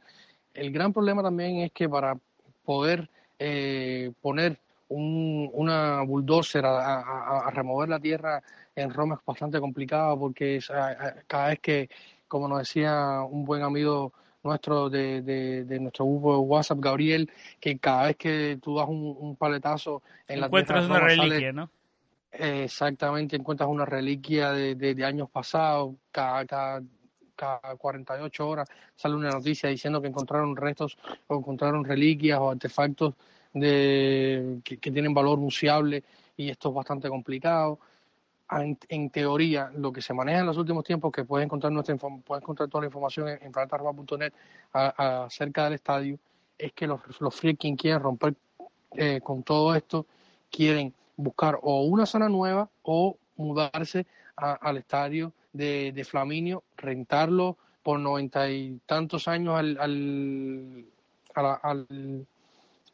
El 0.53 0.71
gran 0.71 0.91
problema 0.91 1.23
también 1.23 1.59
es 1.59 1.71
que 1.71 1.87
para 1.87 2.17
poder 2.65 3.09
eh, 3.39 4.11
poner 4.21 4.59
un, 4.89 5.49
una 5.53 6.01
bulldozer 6.01 6.65
a, 6.65 7.49
remover 7.51 7.87
la 7.87 7.99
tierra 7.99 8.43
en 8.75 8.93
Roma 8.93 9.15
es 9.15 9.25
bastante 9.25 9.61
complicado 9.61 10.19
porque 10.19 10.59
cada 11.27 11.47
vez 11.47 11.59
que, 11.61 11.89
como 12.27 12.49
nos 12.49 12.59
decía 12.59 13.21
un 13.21 13.45
buen 13.45 13.63
amigo 13.63 14.11
nuestro 14.43 14.89
de, 14.89 15.21
de, 15.21 15.63
de 15.65 15.79
nuestro 15.79 16.05
grupo 16.05 16.33
de 16.33 16.39
WhatsApp, 16.39 16.79
Gabriel, 16.79 17.29
que 17.59 17.77
cada 17.79 18.07
vez 18.07 18.15
que 18.17 18.59
tú 18.61 18.77
das 18.77 18.87
un, 18.87 19.15
un 19.19 19.35
paletazo 19.35 20.01
en 20.27 20.39
la 20.41 20.45
Encuentras 20.47 20.85
una 20.85 20.99
Roma 20.99 21.09
sale- 21.15 21.29
reliquia, 21.29 21.51
¿no? 21.53 21.69
Exactamente, 22.31 23.35
encuentras 23.35 23.69
una 23.69 23.85
reliquia 23.85 24.51
de, 24.51 24.75
de- 24.75 24.93
de 24.95 25.05
años 25.05 25.29
pasados, 25.29 25.95
cada, 26.11 26.45
cada, 26.45 26.81
cada 27.35 27.75
48 27.77 28.47
horas 28.47 28.69
sale 28.95 29.15
una 29.15 29.29
noticia 29.31 29.69
diciendo 29.69 30.01
que 30.01 30.07
encontraron 30.07 30.55
restos 30.55 30.97
o 31.27 31.37
encontraron 31.37 31.83
reliquias 31.83 32.39
o 32.39 32.51
artefactos 32.51 33.15
de, 33.53 34.59
que, 34.63 34.77
que 34.77 34.91
tienen 34.91 35.13
valor 35.13 35.39
museable 35.39 36.03
y 36.35 36.49
esto 36.49 36.69
es 36.69 36.75
bastante 36.75 37.09
complicado. 37.09 37.79
En, 38.49 39.09
teoría, 39.09 39.71
lo 39.75 39.91
que 39.91 40.01
se 40.01 40.13
maneja 40.13 40.39
en 40.39 40.45
los 40.45 40.57
últimos 40.57 40.83
tiempos, 40.85 41.11
que 41.11 41.25
puedes 41.25 41.43
encontrar, 41.45 41.73
nuestra, 41.73 41.95
puedes 41.97 42.41
encontrar 42.41 42.69
toda 42.69 42.83
la 42.83 42.87
información 42.87 43.27
en, 43.27 43.39
en 43.43 43.51
a- 44.73 45.25
acerca 45.25 45.65
del 45.65 45.73
estadio, 45.73 46.17
es 46.57 46.71
que 46.71 46.87
los, 46.87 47.01
los 47.19 47.35
freaking 47.35 47.75
quieren 47.75 48.01
romper 48.01 48.35
eh, 48.95 49.19
con 49.21 49.43
todo 49.43 49.75
esto, 49.75 50.05
quieren 50.49 50.93
buscar 51.17 51.59
o 51.61 51.83
una 51.83 52.05
zona 52.05 52.29
nueva 52.29 52.69
o 52.83 53.17
mudarse 53.35 54.05
a- 54.37 54.53
al 54.53 54.77
estadio 54.77 55.33
de, 55.51 55.91
de 55.91 56.03
Flaminio, 56.05 56.63
rentarlo 56.77 57.57
por 57.83 57.99
noventa 57.99 58.49
y 58.49 58.79
tantos 58.85 59.27
años 59.27 59.57
al, 59.57 59.77
al, 59.79 60.85
al, 61.35 62.27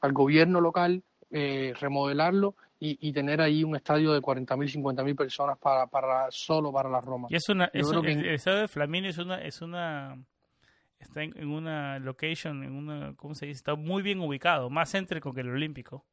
al 0.01 0.14
gobierno 0.14 0.62
local, 0.62 1.04
eh, 1.34 1.73
remodelarlo 1.79 2.55
y, 2.79 2.97
y 3.09 3.11
tener 3.11 3.41
ahí 3.41 3.63
un 3.63 3.75
estadio 3.75 4.13
de 4.13 4.21
40.000, 4.21 4.45
50.000 4.69 5.15
personas 5.15 5.57
para, 5.57 5.88
para 5.88 6.27
solo 6.31 6.71
para 6.71 6.89
la 6.89 7.01
Roma. 7.01 7.27
Y 7.31 7.36
es 7.36 7.49
una, 7.49 7.65
es 7.73 7.88
creo 7.88 7.99
un- 8.01 8.05
que- 8.05 8.11
el, 8.13 8.19
el 8.25 8.36
estadio 8.36 8.59
de 8.59 8.67
Flaminio 8.67 9.09
es 9.09 9.17
una, 9.17 9.41
es 9.41 9.61
una, 9.61 10.17
está 10.99 11.23
en, 11.23 11.34
en 11.38 11.49
una 11.49 11.97
location, 11.99 12.63
en 12.63 12.71
una, 12.73 13.13
¿cómo 13.15 13.36
se 13.36 13.47
dice? 13.47 13.57
Está 13.57 13.75
muy 13.75 14.01
bien 14.03 14.19
ubicado, 14.19 14.69
más 14.69 14.91
céntrico 14.91 15.34
que 15.34 15.41
el 15.41 15.49
Olímpico. 15.49 16.05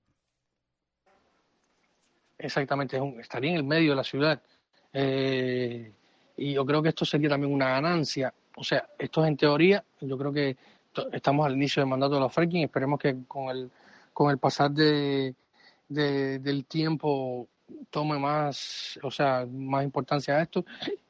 Exactamente, 2.38 2.96
es 2.96 3.02
un- 3.02 3.20
estaría 3.20 3.50
en 3.50 3.56
el 3.56 3.64
medio 3.64 3.90
de 3.90 3.96
la 3.96 4.04
ciudad. 4.04 4.40
Eh, 4.92 5.92
y 6.36 6.54
yo 6.54 6.64
creo 6.64 6.82
que 6.82 6.88
esto 6.88 7.04
sería 7.04 7.28
también 7.28 7.52
una 7.52 7.68
ganancia. 7.70 8.32
O 8.56 8.64
sea, 8.64 8.88
esto 8.98 9.22
es 9.22 9.28
en 9.28 9.36
teoría, 9.36 9.84
yo 10.00 10.16
creo 10.16 10.32
que 10.32 10.56
estamos 11.12 11.46
al 11.46 11.54
inicio 11.54 11.82
del 11.82 11.90
mandato 11.90 12.14
de 12.14 12.20
los 12.20 12.32
fracking, 12.32 12.64
esperemos 12.64 12.98
que 12.98 13.16
con 13.28 13.48
el, 13.50 13.70
con 14.12 14.30
el 14.30 14.38
pasar 14.38 14.70
de, 14.70 15.34
de- 15.88 16.38
del 16.38 16.64
tiempo 16.66 17.48
tome 17.90 18.18
más, 18.18 18.98
o 19.02 19.10
sea, 19.10 19.46
más 19.50 19.84
importancia 19.84 20.36
a 20.36 20.42
esto. 20.42 20.64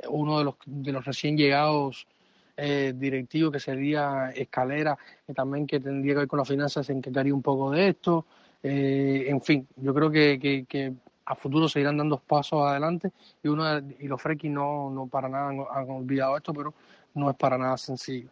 Uno 0.09 0.39
de 0.39 0.45
los, 0.45 0.55
de 0.67 0.93
los 0.93 1.05
recién 1.05 1.37
llegados 1.37 2.07
eh, 2.57 2.93
directivos 2.97 3.53
que 3.53 3.61
sería 3.61 4.31
Escalera, 4.35 4.99
que 5.27 5.33
también 5.33 5.67
que 5.67 5.81
tendría 5.81 6.15
que 6.15 6.19
ver 6.21 6.29
con 6.29 6.39
las 6.39 6.49
finanzas, 6.49 6.87
se 6.87 6.93
encargaría 6.93 7.35
un 7.35 7.43
poco 7.43 7.71
de 7.71 7.89
esto. 7.89 8.27
Eh, 8.63 9.25
en 9.29 9.41
fin, 9.41 9.67
yo 9.77 9.95
creo 9.95 10.11
que, 10.11 10.39
que, 10.69 10.93
a 11.25 11.35
futuro 11.35 11.69
se 11.69 11.81
irán 11.81 11.97
dando 11.97 12.19
pasos 12.19 12.63
adelante 12.67 13.13
y 13.43 13.49
uno 13.49 13.79
y 13.99 14.09
los 14.09 14.21
fracking 14.21 14.53
no, 14.53 14.91
no 14.91 15.07
para 15.07 15.29
nada 15.29 15.49
han 15.49 15.91
olvidado 15.91 16.37
esto, 16.37 16.53
pero 16.53 16.75
no 17.15 17.31
es 17.31 17.37
para 17.37 17.57
nada 17.57 17.77
sencillo. 17.79 18.29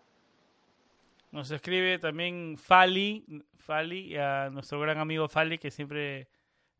Nos 1.31 1.51
escribe 1.51 1.99
también 1.99 2.57
Fali, 2.59 3.25
Fali, 3.59 4.17
a 4.17 4.49
nuestro 4.51 4.81
gran 4.81 4.99
amigo 4.99 5.29
Fali, 5.29 5.59
que 5.59 5.71
siempre 5.71 6.29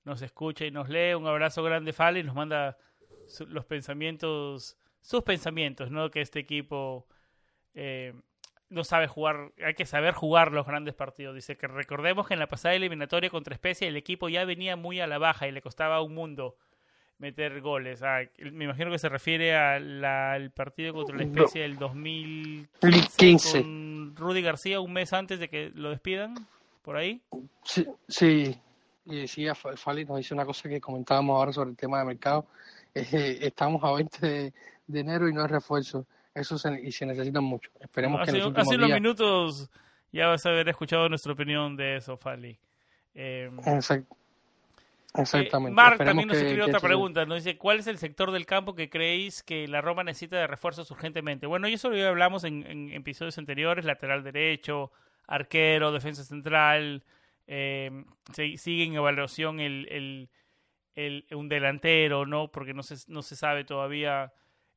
nos 0.05 0.23
escucha 0.23 0.65
y 0.65 0.71
nos 0.71 0.89
lee. 0.89 1.15
Un 1.15 1.27
abrazo 1.27 1.63
grande, 1.63 1.93
Fali, 1.93 2.23
nos 2.23 2.35
manda 2.35 2.79
su- 3.27 3.47
los 3.47 3.67
pensamientos, 3.67 4.79
sus 5.01 5.23
pensamientos, 5.23 5.91
¿no? 5.91 6.11
Que 6.11 6.23
este 6.23 6.39
equipo 6.39 7.07
eh, 7.75 8.15
no 8.71 8.85
sabe 8.85 9.07
jugar, 9.07 9.53
hay 9.65 9.75
que 9.75 9.85
saber 9.87 10.15
jugar 10.15 10.53
los 10.53 10.67
grandes 10.67 10.95
partidos. 10.95 11.35
Dice 11.35 11.57
que 11.57 11.67
recordemos 11.67 12.27
que 12.27 12.35
en 12.35 12.41
la 12.41 12.49
pasada 12.49 12.75
eliminatoria 12.75 13.31
contra 13.31 13.55
Especia 13.55 13.87
el 13.87 13.97
equipo 13.97 14.29
ya 14.31 14.45
venía 14.47 14.77
muy 14.77 15.01
a 15.01 15.07
la 15.07 15.19
baja 15.19 15.47
y 15.47 15.53
le 15.53 15.61
costaba 15.63 16.01
un 16.01 16.15
mundo 16.15 16.57
meter 17.19 17.61
goles. 17.61 18.03
Ah, 18.03 18.21
me 18.53 18.65
imagino 18.65 18.91
que 18.91 18.99
se 18.99 19.09
refiere 19.09 19.57
a 19.57 19.79
la- 19.81 20.33
al 20.33 20.51
partido 20.51 20.93
contra 20.95 21.17
la 21.17 21.25
Especia 21.25 21.63
del 21.63 21.77
2015 21.79 23.17
15. 23.17 23.63
con 23.63 24.15
Rudy 24.17 24.43
García 24.43 24.81
un 24.81 24.93
mes 24.93 25.13
antes 25.13 25.39
de 25.41 25.49
que 25.49 25.71
lo 25.75 25.91
despidan, 25.91 26.35
por 26.83 26.97
ahí. 26.97 27.21
Sí, 27.65 27.87
sí. 28.09 28.57
y 29.11 29.17
decía 29.23 29.55
Fa- 29.55 29.75
Fali, 29.77 30.05
nos 30.05 30.19
dice 30.19 30.35
una 30.35 30.45
cosa 30.45 30.69
que 30.69 30.81
comentábamos 30.83 31.35
ahora 31.35 31.51
sobre 31.53 31.71
el 31.71 31.77
tema 31.77 31.99
de 32.01 32.05
mercado. 32.05 32.47
Eh, 32.95 33.39
estamos 33.41 33.83
a 33.83 33.93
20 33.93 34.27
de, 34.27 34.53
de 34.87 35.01
enero 35.01 35.29
y 35.29 35.33
no 35.33 35.43
hay 35.43 35.49
refuerzo. 35.49 36.07
Eso 36.35 36.59
se, 36.59 36.79
y 36.81 36.93
se 36.93 37.07
necesitan 37.07 37.43
mucho. 37.43 37.71
Esperemos 37.81 38.19
que 38.21 38.25
en 38.25 38.37
Hace, 38.37 38.39
los 38.39 38.47
últimos 38.49 38.69
hace 38.69 38.77
unos 38.77 38.91
minutos 38.91 39.71
ya 40.13 40.27
vas 40.29 40.45
a 40.45 40.51
haber 40.51 40.69
escuchado 40.69 41.09
nuestra 41.09 41.33
opinión 41.33 41.75
de 41.77 41.97
eso, 41.97 42.17
Fali. 42.19 42.59
Eh, 43.15 43.51
Exact- 43.65 44.07
exactamente. 45.15 45.71
Eh, 45.73 45.75
Mark 45.75 45.99
también 45.99 46.29
nos 46.29 46.37
escribe 46.37 46.63
otra 46.65 46.81
pregunta. 46.89 47.25
Nos 47.27 47.45
dice, 47.45 47.59
¿cuál 47.59 47.79
es 47.79 47.87
el 47.87 47.99
sector 47.99 48.31
del 48.31 48.47
campo 48.47 48.75
que 48.75 48.91
creéis 48.91 49.43
que 49.43 49.67
la 49.69 49.81
Roma 49.81 50.05
necesita 50.05 50.37
de 50.37 50.47
refuerzos 50.47 50.91
urgentemente? 50.91 51.47
Bueno, 51.47 51.69
y 51.69 51.75
eso 51.75 51.93
ya 51.95 52.09
hablamos 52.09 52.45
en, 52.45 52.65
en 52.67 52.93
episodios 52.93 53.39
anteriores, 53.39 53.85
lateral 53.85 54.23
derecho, 54.23 54.93
arquero, 55.27 55.93
defensa 55.93 56.25
central. 56.25 57.03
eh, 57.47 58.05
se- 58.33 58.57
sigue 58.59 58.85
en 58.85 58.95
evaluación 58.95 59.61
el, 59.61 59.87
el, 59.91 60.29
el, 60.95 61.27
un 61.35 61.49
delantero, 61.49 62.27
¿no? 62.27 62.51
Porque 62.53 62.75
no 62.75 62.83
se, 62.83 62.97
no 63.11 63.23
se 63.23 63.37
sabe 63.37 63.65
todavía, 63.65 64.33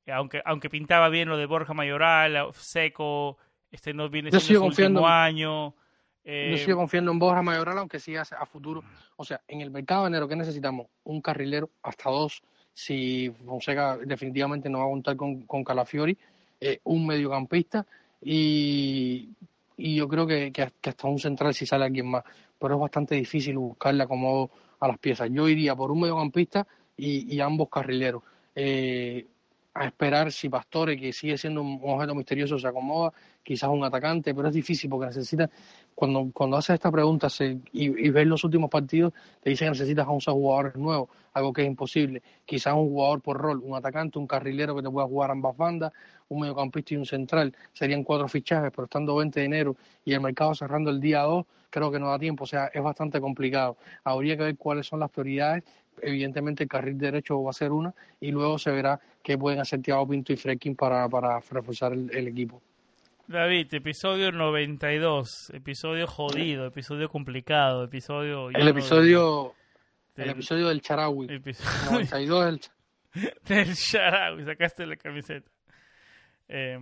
aunque, 0.07 0.41
aunque 0.45 0.69
pintaba 0.69 1.09
bien 1.09 1.27
lo 1.27 1.35
de 1.37 1.45
Borja 1.47 1.73
Mayoral, 1.73 2.37
Seco, 2.53 3.37
este 3.71 3.93
no 3.93 4.09
viene 4.09 4.29
siendo 4.39 4.61
su 4.61 4.65
último 4.67 5.07
año. 5.07 5.75
Yo 6.23 6.57
sigo 6.57 6.77
confiando 6.77 7.11
en 7.11 7.19
Borja 7.19 7.41
Mayoral, 7.41 7.79
aunque 7.79 7.99
sí 7.99 8.15
a, 8.15 8.21
a 8.21 8.45
futuro. 8.45 8.83
O 9.15 9.23
sea, 9.23 9.41
en 9.47 9.61
el 9.61 9.71
mercado 9.71 10.03
de 10.03 10.09
enero, 10.09 10.27
¿qué 10.27 10.35
necesitamos? 10.35 10.87
Un 11.03 11.21
carrilero, 11.21 11.69
hasta 11.81 12.09
dos, 12.09 12.41
si 12.73 13.31
Fonseca 13.45 13.97
definitivamente 13.97 14.69
no 14.69 14.79
va 14.79 14.85
a 14.85 14.89
contar 14.89 15.15
con, 15.15 15.41
con 15.43 15.63
Calafiori, 15.63 16.17
eh, 16.59 16.79
un 16.83 17.07
mediocampista 17.07 17.85
y, 18.21 19.29
y 19.77 19.95
yo 19.95 20.07
creo 20.07 20.27
que, 20.27 20.51
que, 20.51 20.89
hasta 20.89 21.07
un 21.07 21.19
central 21.19 21.53
si 21.53 21.65
sale 21.65 21.85
alguien 21.85 22.07
más. 22.07 22.23
Pero 22.59 22.75
es 22.75 22.79
bastante 22.79 23.15
difícil 23.15 23.57
buscarle 23.57 24.03
acomodo 24.03 24.51
a 24.79 24.87
las 24.87 24.99
piezas. 24.99 25.29
Yo 25.31 25.49
iría 25.49 25.75
por 25.75 25.91
un 25.91 26.01
mediocampista 26.01 26.67
y, 26.95 27.33
y 27.35 27.39
ambos 27.41 27.69
carrileros. 27.69 28.23
Eh, 28.55 29.25
a 29.73 29.85
esperar 29.85 30.31
si 30.31 30.49
Pastore, 30.49 30.97
que 30.97 31.13
sigue 31.13 31.37
siendo 31.37 31.61
un 31.61 31.79
objeto 31.83 32.13
misterioso, 32.13 32.59
se 32.59 32.67
acomoda, 32.67 33.13
quizás 33.41 33.69
un 33.69 33.83
atacante, 33.83 34.35
pero 34.35 34.49
es 34.49 34.53
difícil 34.53 34.89
porque 34.89 35.07
necesita, 35.07 35.49
cuando, 35.95 36.29
cuando 36.33 36.57
haces 36.57 36.73
esta 36.73 36.91
pregunta 36.91 37.29
se, 37.29 37.57
y, 37.71 38.07
y, 38.07 38.09
ves 38.09 38.27
los 38.27 38.43
últimos 38.43 38.69
partidos, 38.69 39.13
te 39.41 39.49
dicen 39.49 39.67
que 39.67 39.71
necesitas 39.71 40.07
a 40.07 40.11
11 40.11 40.31
jugadores 40.31 40.75
nuevos, 40.75 41.09
algo 41.33 41.53
que 41.53 41.61
es 41.61 41.67
imposible. 41.67 42.21
Quizás 42.45 42.73
un 42.73 42.89
jugador 42.89 43.21
por 43.21 43.37
rol, 43.37 43.61
un 43.63 43.75
atacante, 43.75 44.19
un 44.19 44.27
carrilero 44.27 44.75
que 44.75 44.81
te 44.81 44.89
pueda 44.89 45.07
jugar 45.07 45.31
ambas 45.31 45.55
bandas, 45.55 45.93
un 46.27 46.41
mediocampista 46.41 46.93
y 46.93 46.97
un 46.97 47.05
central, 47.05 47.55
serían 47.71 48.03
cuatro 48.03 48.27
fichajes, 48.27 48.71
pero 48.75 48.85
estando 48.85 49.15
20 49.15 49.39
de 49.39 49.45
enero 49.45 49.77
y 50.03 50.13
el 50.13 50.21
mercado 50.21 50.53
cerrando 50.53 50.89
el 50.89 50.99
día 50.99 51.21
2, 51.21 51.45
creo 51.69 51.91
que 51.91 51.99
no 51.99 52.09
da 52.09 52.19
tiempo, 52.19 52.43
o 52.43 52.47
sea, 52.47 52.67
es 52.73 52.83
bastante 52.83 53.21
complicado. 53.21 53.77
Habría 54.03 54.35
que 54.35 54.43
ver 54.43 54.57
cuáles 54.57 54.87
son 54.87 54.99
las 54.99 55.09
prioridades 55.09 55.63
evidentemente 56.01 56.63
el 56.63 56.69
carril 56.69 56.97
derecho 56.97 57.41
va 57.41 57.51
a 57.51 57.53
ser 57.53 57.71
una 57.71 57.93
y 58.19 58.31
luego 58.31 58.57
se 58.57 58.71
verá 58.71 58.99
qué 59.23 59.37
pueden 59.37 59.59
hacer 59.59 59.81
Thiago 59.81 60.07
Pinto 60.07 60.33
y 60.33 60.37
Frekin 60.37 60.75
para, 60.75 61.07
para 61.09 61.39
reforzar 61.39 61.93
el, 61.93 62.09
el, 62.15 62.27
equipo. 62.27 62.61
David, 63.27 63.73
episodio 63.73 64.31
92, 64.31 65.51
episodio 65.53 66.07
jodido, 66.07 66.65
episodio 66.65 67.09
complicado, 67.09 67.83
episodio... 67.85 68.49
El 68.49 68.67
episodio, 68.67 69.53
de, 70.15 70.23
el 70.23 70.29
episodio 70.31 70.67
del 70.67 70.81
Charawi. 70.81 71.33
Episodio 71.33 71.91
92 71.91 72.45
del, 73.13 73.31
del 73.47 73.75
Charawi, 73.75 74.43
sacaste 74.43 74.85
la 74.85 74.95
camiseta. 74.97 75.49
Eh, 76.47 76.77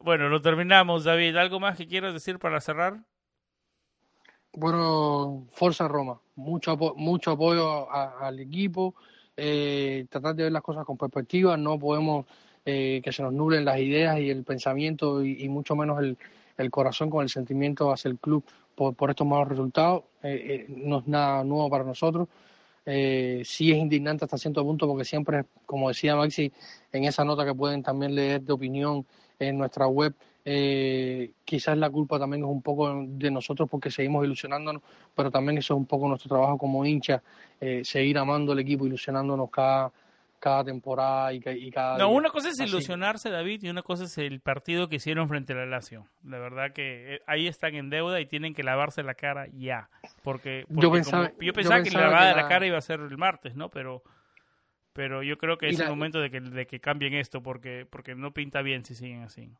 bueno, 0.00 0.28
lo 0.28 0.42
terminamos, 0.42 1.04
David. 1.04 1.36
¿Algo 1.36 1.60
más 1.60 1.78
que 1.78 1.86
quieras 1.86 2.12
decir 2.12 2.38
para 2.38 2.60
cerrar? 2.60 3.04
Bueno, 4.54 5.46
Forza 5.52 5.88
Roma, 5.88 6.20
mucho, 6.34 6.72
apo 6.72 6.94
mucho 6.94 7.30
apoyo 7.30 7.90
al 7.90 8.38
equipo, 8.38 8.94
eh, 9.36 10.06
tratar 10.10 10.34
de 10.34 10.44
ver 10.44 10.52
las 10.52 10.62
cosas 10.62 10.84
con 10.84 10.96
perspectiva, 10.96 11.56
no 11.56 11.78
podemos 11.78 12.26
eh, 12.64 13.00
que 13.02 13.12
se 13.12 13.22
nos 13.22 13.32
nublen 13.32 13.64
las 13.64 13.78
ideas 13.78 14.18
y 14.20 14.30
el 14.30 14.44
pensamiento 14.44 15.24
y, 15.24 15.48
mucho 15.48 15.74
menos 15.74 15.98
el, 16.00 16.16
el, 16.56 16.70
corazón 16.70 17.10
con 17.10 17.22
el 17.22 17.28
sentimiento 17.28 17.92
hacia 17.92 18.08
el 18.10 18.18
club 18.18 18.44
por, 18.74 19.10
estos 19.10 19.26
malos 19.26 19.48
resultados, 19.48 20.04
eh, 20.22 20.66
no 20.68 21.00
es 21.00 21.06
nada 21.06 21.44
nuevo 21.44 21.68
para 21.70 21.84
nosotros. 21.84 22.28
Eh, 22.84 23.42
sí 23.44 23.70
es 23.70 23.78
indignante 23.78 24.24
hasta 24.24 24.38
cierto 24.38 24.64
punto 24.64 24.88
porque 24.88 25.04
siempre, 25.04 25.44
como 25.66 25.88
decía 25.88 26.16
Maxi, 26.16 26.52
en 26.90 27.04
esa 27.04 27.24
nota 27.24 27.44
que 27.44 27.54
pueden 27.54 27.82
también 27.82 28.14
leer 28.14 28.42
de 28.42 28.52
opinión 28.52 29.06
en 29.38 29.58
nuestra 29.58 29.86
web, 29.86 30.14
eh, 30.44 31.32
quizás 31.44 31.76
la 31.78 31.88
culpa 31.90 32.18
también 32.18 32.42
es 32.42 32.48
un 32.48 32.62
poco 32.62 33.04
de 33.06 33.30
nosotros 33.30 33.68
porque 33.70 33.90
seguimos 33.90 34.24
ilusionándonos, 34.24 34.82
pero 35.14 35.30
también 35.30 35.58
eso 35.58 35.74
es 35.74 35.78
un 35.78 35.86
poco 35.86 36.08
nuestro 36.08 36.28
trabajo 36.28 36.58
como 36.58 36.84
hincha, 36.84 37.22
eh, 37.60 37.82
seguir 37.84 38.18
amando 38.18 38.52
el 38.52 38.58
equipo, 38.58 38.86
ilusionándonos 38.86 39.50
cada, 39.50 39.92
cada 40.40 40.64
temporada 40.64 41.32
y, 41.32 41.40
y 41.44 41.70
cada... 41.70 41.96
No, 41.96 42.08
día. 42.08 42.16
una 42.16 42.30
cosa 42.30 42.48
es 42.48 42.60
Así. 42.60 42.68
ilusionarse, 42.68 43.30
David, 43.30 43.62
y 43.62 43.70
una 43.70 43.82
cosa 43.82 44.04
es 44.04 44.18
el 44.18 44.40
partido 44.40 44.88
que 44.88 44.96
hicieron 44.96 45.28
frente 45.28 45.52
a 45.52 45.56
la 45.56 45.66
Lazio. 45.66 46.06
La 46.24 46.38
verdad 46.38 46.72
que 46.72 47.14
eh, 47.14 47.20
ahí 47.28 47.46
están 47.46 47.76
en 47.76 47.88
deuda 47.88 48.20
y 48.20 48.26
tienen 48.26 48.52
que 48.52 48.64
lavarse 48.64 49.04
la 49.04 49.14
cara 49.14 49.46
ya. 49.52 49.90
Porque, 50.24 50.64
porque 50.66 50.82
yo 50.82 50.90
pensaba, 50.90 51.28
como, 51.28 51.42
yo 51.42 51.52
pensaba, 51.52 51.78
yo 51.78 51.84
que 51.84 51.90
la 51.90 52.00
lavada 52.06 52.28
de 52.30 52.36
la... 52.36 52.42
la 52.42 52.48
cara 52.48 52.66
iba 52.66 52.78
a 52.78 52.82
ser 52.82 52.98
el 52.98 53.16
martes, 53.16 53.54
¿no? 53.54 53.68
Pero 53.68 54.02
pero 54.94 55.22
yo 55.22 55.38
creo 55.38 55.56
que 55.56 55.68
es 55.68 55.78
la... 55.78 55.84
el 55.84 55.90
momento 55.90 56.20
de 56.20 56.30
que, 56.30 56.40
de 56.40 56.66
que 56.66 56.78
cambien 56.78 57.14
esto 57.14 57.42
porque, 57.42 57.86
porque 57.88 58.14
no 58.14 58.32
pinta 58.32 58.60
bien 58.60 58.84
si 58.84 58.94
siguen 58.94 59.22
así 59.22 59.50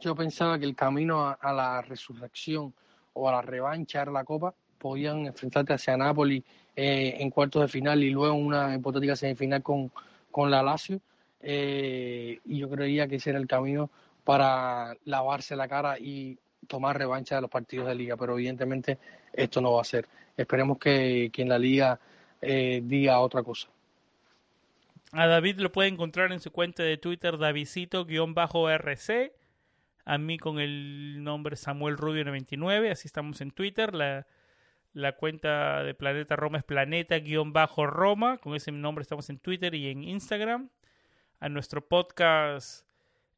yo 0.00 0.14
pensaba 0.14 0.58
que 0.58 0.64
el 0.64 0.74
camino 0.74 1.36
a, 1.40 1.52
la 1.52 1.82
resurrección 1.82 2.72
o 3.12 3.28
a 3.28 3.32
la 3.32 3.42
revancha 3.42 4.02
era 4.02 4.12
la 4.12 4.24
Copa, 4.24 4.54
podían 4.78 5.26
enfrentarte 5.26 5.72
hacia 5.72 5.96
Nápoles 5.96 6.42
eh, 6.76 7.16
en 7.18 7.30
cuartos 7.30 7.62
de 7.62 7.68
final 7.68 8.02
y 8.02 8.10
luego 8.10 8.34
una 8.34 8.74
hipotética 8.74 9.16
semifinal 9.16 9.62
con, 9.62 9.90
con 10.30 10.50
la 10.50 10.62
Lazio. 10.62 11.00
Eh, 11.40 12.40
y 12.44 12.58
yo 12.58 12.70
creía 12.70 13.06
que 13.06 13.16
ese 13.16 13.30
era 13.30 13.38
el 13.38 13.46
camino 13.46 13.90
para 14.24 14.96
lavarse 15.04 15.56
la 15.56 15.68
cara 15.68 15.98
y 15.98 16.38
tomar 16.66 16.96
revancha 16.96 17.34
de 17.36 17.42
los 17.42 17.50
partidos 17.50 17.86
de 17.86 17.94
liga, 17.94 18.16
pero 18.16 18.34
evidentemente 18.34 18.98
esto 19.32 19.60
no 19.60 19.72
va 19.72 19.82
a 19.82 19.84
ser. 19.84 20.08
Esperemos 20.36 20.78
que, 20.78 21.30
que 21.32 21.42
en 21.42 21.48
la 21.50 21.58
liga 21.58 22.00
eh, 22.40 22.80
diga 22.84 23.20
otra 23.20 23.42
cosa. 23.42 23.68
A 25.12 25.26
David 25.26 25.60
lo 25.60 25.70
puede 25.70 25.88
encontrar 25.88 26.32
en 26.32 26.40
su 26.40 26.50
cuenta 26.50 26.82
de 26.82 26.96
Twitter, 26.96 27.38
Davidcito-RC 27.38 29.32
a 30.04 30.18
mí 30.18 30.38
con 30.38 30.58
el 30.58 31.22
nombre 31.22 31.56
Samuel 31.56 31.96
Rubio 31.96 32.24
99, 32.24 32.90
así 32.90 33.08
estamos 33.08 33.40
en 33.40 33.50
Twitter, 33.50 33.94
la, 33.94 34.26
la 34.92 35.16
cuenta 35.16 35.82
de 35.82 35.94
Planeta 35.94 36.36
Roma 36.36 36.58
es 36.58 36.64
planeta-roma, 36.64 38.38
con 38.38 38.54
ese 38.54 38.70
nombre 38.72 39.02
estamos 39.02 39.28
en 39.30 39.38
Twitter 39.38 39.74
y 39.74 39.88
en 39.88 40.04
Instagram. 40.04 40.70
A 41.40 41.48
nuestro 41.48 41.86
podcast 41.86 42.86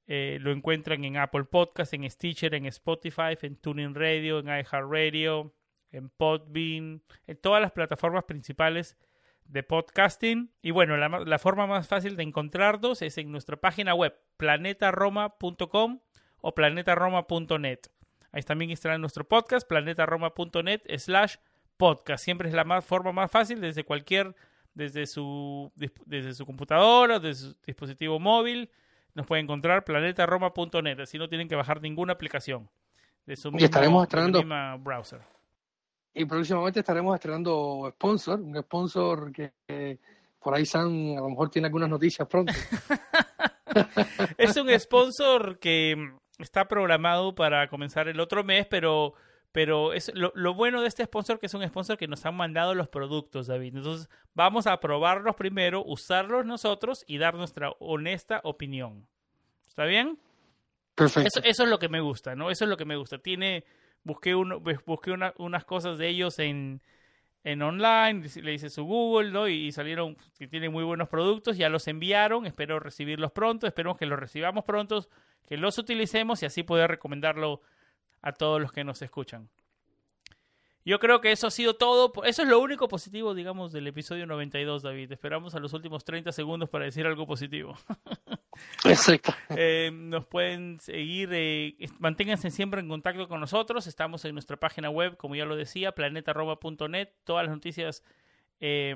eh, 0.07 0.39
lo 0.41 0.53
encuentran 0.53 1.03
en 1.05 1.17
Apple 1.17 1.45
Podcast, 1.45 1.95
en 1.95 2.09
Stitcher, 2.09 2.55
en 2.55 2.67
Spotify, 2.67 3.37
en 3.41 3.57
Tuning 3.57 3.95
Radio, 3.95 4.39
en 4.39 4.47
iHeartRadio, 4.47 5.55
en 5.91 6.11
Podbean, 6.11 7.03
en 7.27 7.37
todas 7.39 7.63
las 7.63 7.73
plataformas 7.73 8.25
principales 8.25 8.97
de 9.47 9.63
podcasting. 9.63 10.53
Y 10.63 10.73
bueno, 10.73 10.97
la, 10.97 11.09
la 11.09 11.39
forma 11.39 11.67
más 11.67 11.89
fácil 11.89 12.17
de 12.17 12.23
encontrarnos 12.23 13.03
es 13.03 13.19
en 13.19 13.33
nuestra 13.33 13.57
página 13.57 13.95
web 13.95 14.15
planetaroma.com 14.37 16.01
o 16.47 16.55
planetaroma.net. 16.55 17.81
Ahí 18.31 18.43
también 18.43 18.71
estará 18.71 18.97
nuestro 18.99 19.27
podcast, 19.27 19.67
planetaroma.net 19.67 20.81
slash 20.97 21.39
podcast. 21.77 22.23
Siempre 22.23 22.49
es 22.49 22.55
la 22.55 22.63
más, 22.63 22.85
forma 22.85 23.11
más 23.11 23.33
fácil 23.33 23.61
desde 23.61 23.83
cualquier, 23.83 24.33
desde 24.73 25.07
su, 25.07 25.73
desde 25.75 26.35
su 26.35 26.47
computadora, 26.47 27.19
desde 27.19 27.49
su 27.49 27.57
dispositivo 27.67 28.21
móvil. 28.21 28.71
Nos 29.15 29.27
puede 29.27 29.43
encontrar 29.43 29.83
planetaroma.net. 29.83 31.01
Así 31.01 31.19
no 31.19 31.29
tienen 31.29 31.49
que 31.49 31.57
bajar 31.57 31.83
ninguna 31.83 32.13
aplicación. 32.13 32.71
De 33.25 33.35
su 33.35 33.49
mismo, 33.49 33.63
y 33.63 33.65
estaremos 33.65 34.05
estrenando 34.05 34.41
browser. 34.79 35.23
Y 36.15 36.27
próximamente 36.27 36.79
estaremos 36.79 37.17
estrenando 37.17 37.91
sponsor, 37.91 38.39
un 38.39 38.57
sponsor 38.63 39.33
que, 39.33 39.53
que 39.67 39.99
por 40.41 40.55
ahí 40.55 40.65
Sam 40.65 41.17
a 41.17 41.23
lo 41.23 41.31
mejor 41.31 41.51
tiene 41.51 41.67
algunas 41.67 41.89
noticias 41.89 42.29
pronto. 42.29 42.53
es 44.39 44.57
un 44.57 44.71
sponsor 44.79 45.59
que 45.59 46.13
está 46.39 46.69
programado 46.69 47.35
para 47.35 47.69
comenzar 47.69 48.09
el 48.09 48.21
otro 48.21 48.45
mes, 48.45 48.67
pero 48.67 49.15
pero 49.53 49.95
es 49.95 50.13
lo, 50.15 50.33
lo, 50.35 50.53
bueno 50.53 50.83
de 50.83 50.89
este 50.89 51.03
sponsor 51.05 51.39
que 51.39 51.47
es 51.47 51.55
un 51.55 51.67
sponsor 51.67 51.97
que 51.97 52.09
nos 52.09 52.27
han 52.27 52.37
mandado 52.37 52.75
los 52.75 52.89
productos, 52.89 53.47
David. 53.47 53.75
Entonces, 53.75 54.11
vamos 54.35 54.67
a 54.67 54.79
probarlos 54.81 55.35
primero, 55.35 55.83
usarlos 55.83 56.45
nosotros 56.45 57.05
y 57.07 57.17
dar 57.17 57.35
nuestra 57.37 57.71
honesta 57.79 58.43
opinión. 58.45 59.09
¿Está 59.67 59.87
bien? 59.87 60.19
Perfecto. 60.95 61.29
Eso, 61.29 61.41
eso 61.43 61.63
es 61.63 61.71
lo 61.71 61.79
que 61.79 61.89
me 61.89 62.01
gusta, 62.01 62.35
¿no? 62.35 62.51
Eso 62.51 62.65
es 62.65 62.69
lo 62.69 62.77
que 62.77 62.85
me 62.85 62.97
gusta. 62.97 63.17
Tiene 63.17 63.65
busqué 64.07 64.35
uno, 64.35 64.61
busqué 64.61 65.11
una, 65.11 65.35
unas 65.37 65.65
cosas 65.65 65.99
de 65.99 66.09
ellos 66.09 66.39
en 66.39 66.81
en 67.47 67.63
online, 67.63 68.29
le 68.43 68.55
hice 68.55 68.69
su 68.71 68.83
Google, 68.83 69.31
¿no? 69.31 69.47
Y 69.47 69.71
salieron 69.71 70.17
que 70.37 70.49
tienen 70.49 70.73
muy 70.73 70.83
buenos 70.83 71.09
productos, 71.09 71.57
ya 71.57 71.69
los 71.69 71.87
enviaron, 71.87 72.45
espero 72.45 72.81
recibirlos 72.81 73.31
pronto, 73.31 73.69
esperemos 73.69 73.97
que 73.97 74.05
los 74.05 74.19
recibamos 74.19 74.65
pronto, 74.65 75.07
que 75.47 75.57
los 75.57 75.79
utilicemos 75.79 76.43
y 76.43 76.47
así 76.47 76.65
poder 76.65 76.91
recomendarlo 76.91 77.63
a 78.21 78.33
todos 78.33 78.61
los 78.61 78.73
que 78.73 78.83
nos 78.83 79.01
escuchan. 79.01 79.49
Yo 80.87 81.01
creo 81.01 81.21
que 81.21 81.33
eso 81.33 81.49
ha 81.49 81.51
sido 81.51 81.75
todo. 81.75 82.13
Eso 82.23 82.43
es 82.43 82.49
lo 82.49 82.61
único 82.61 82.87
positivo, 82.87 83.35
digamos, 83.35 83.73
del 83.73 83.89
episodio 83.89 84.25
92, 84.25 84.85
David. 84.85 85.11
Esperamos 85.11 85.57
a 85.57 85.59
los 85.59 85.73
últimos 85.73 86.05
30 86.05 86.31
segundos 86.31 86.71
para 86.71 86.85
decir 86.85 87.05
algo 87.07 87.27
positivo. 87.27 87.75
Exacto. 88.85 89.35
eh, 89.51 89.91
nos 89.93 90.27
pueden 90.27 90.79
seguir, 90.79 91.31
eh, 91.33 91.77
manténganse 91.99 92.53
siempre 92.53 92.81
en 92.81 92.89
contacto 92.89 93.27
con 93.27 93.41
nosotros. 93.41 93.89
Estamos 93.89 94.25
en 94.25 94.35
nuestra 94.35 94.59
página 94.59 94.89
web, 94.89 95.17
como 95.17 95.35
ya 95.35 95.45
lo 95.45 95.57
decía, 95.57 95.91
planetaroma.net. 95.91 97.09
Todas 97.25 97.47
las 97.47 97.55
noticias, 97.57 98.05
eh, 98.61 98.95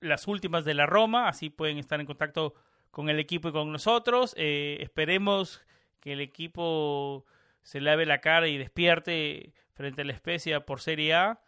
las 0.00 0.28
últimas 0.28 0.66
de 0.66 0.74
la 0.74 0.84
Roma, 0.84 1.28
así 1.28 1.48
pueden 1.48 1.78
estar 1.78 1.98
en 1.98 2.04
contacto 2.04 2.52
con 2.90 3.08
el 3.08 3.18
equipo 3.18 3.48
y 3.48 3.52
con 3.52 3.72
nosotros. 3.72 4.34
Eh, 4.36 4.76
esperemos 4.80 5.64
que 6.00 6.12
el 6.12 6.20
equipo 6.20 7.24
se 7.62 7.80
lave 7.80 8.04
la 8.04 8.20
cara 8.20 8.48
y 8.48 8.58
despierte 8.58 9.54
frente 9.74 10.02
a 10.02 10.04
la 10.04 10.12
especie 10.12 10.58
por 10.60 10.80
Serie 10.80 11.14
A. 11.14 11.40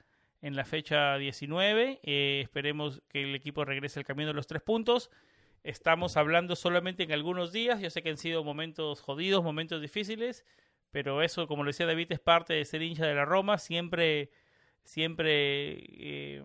en 0.42 0.54
la 0.54 0.64
fecha 0.64 1.16
19. 1.16 2.00
Eh, 2.02 2.40
esperemos 2.42 3.02
que 3.08 3.22
el 3.22 3.34
equipo 3.34 3.64
regrese 3.64 4.00
al 4.00 4.04
camino 4.04 4.28
de 4.28 4.34
los 4.34 4.46
tres 4.46 4.62
puntos. 4.62 5.10
Estamos 5.64 6.16
hablando 6.16 6.54
solamente 6.54 7.02
en 7.02 7.12
algunos 7.12 7.52
días. 7.52 7.80
Yo 7.80 7.90
sé 7.90 8.02
que 8.02 8.10
han 8.10 8.18
sido 8.18 8.44
momentos 8.44 9.00
jodidos, 9.00 9.42
momentos 9.42 9.80
difíciles, 9.80 10.44
pero 10.90 11.22
eso, 11.22 11.48
como 11.48 11.64
lo 11.64 11.70
decía 11.70 11.86
David, 11.86 12.12
es 12.12 12.20
parte 12.20 12.54
de 12.54 12.64
ser 12.64 12.82
hincha 12.82 13.06
de 13.06 13.14
la 13.14 13.24
Roma. 13.24 13.58
Siempre, 13.58 14.30
siempre 14.84 15.78
eh, 15.88 16.44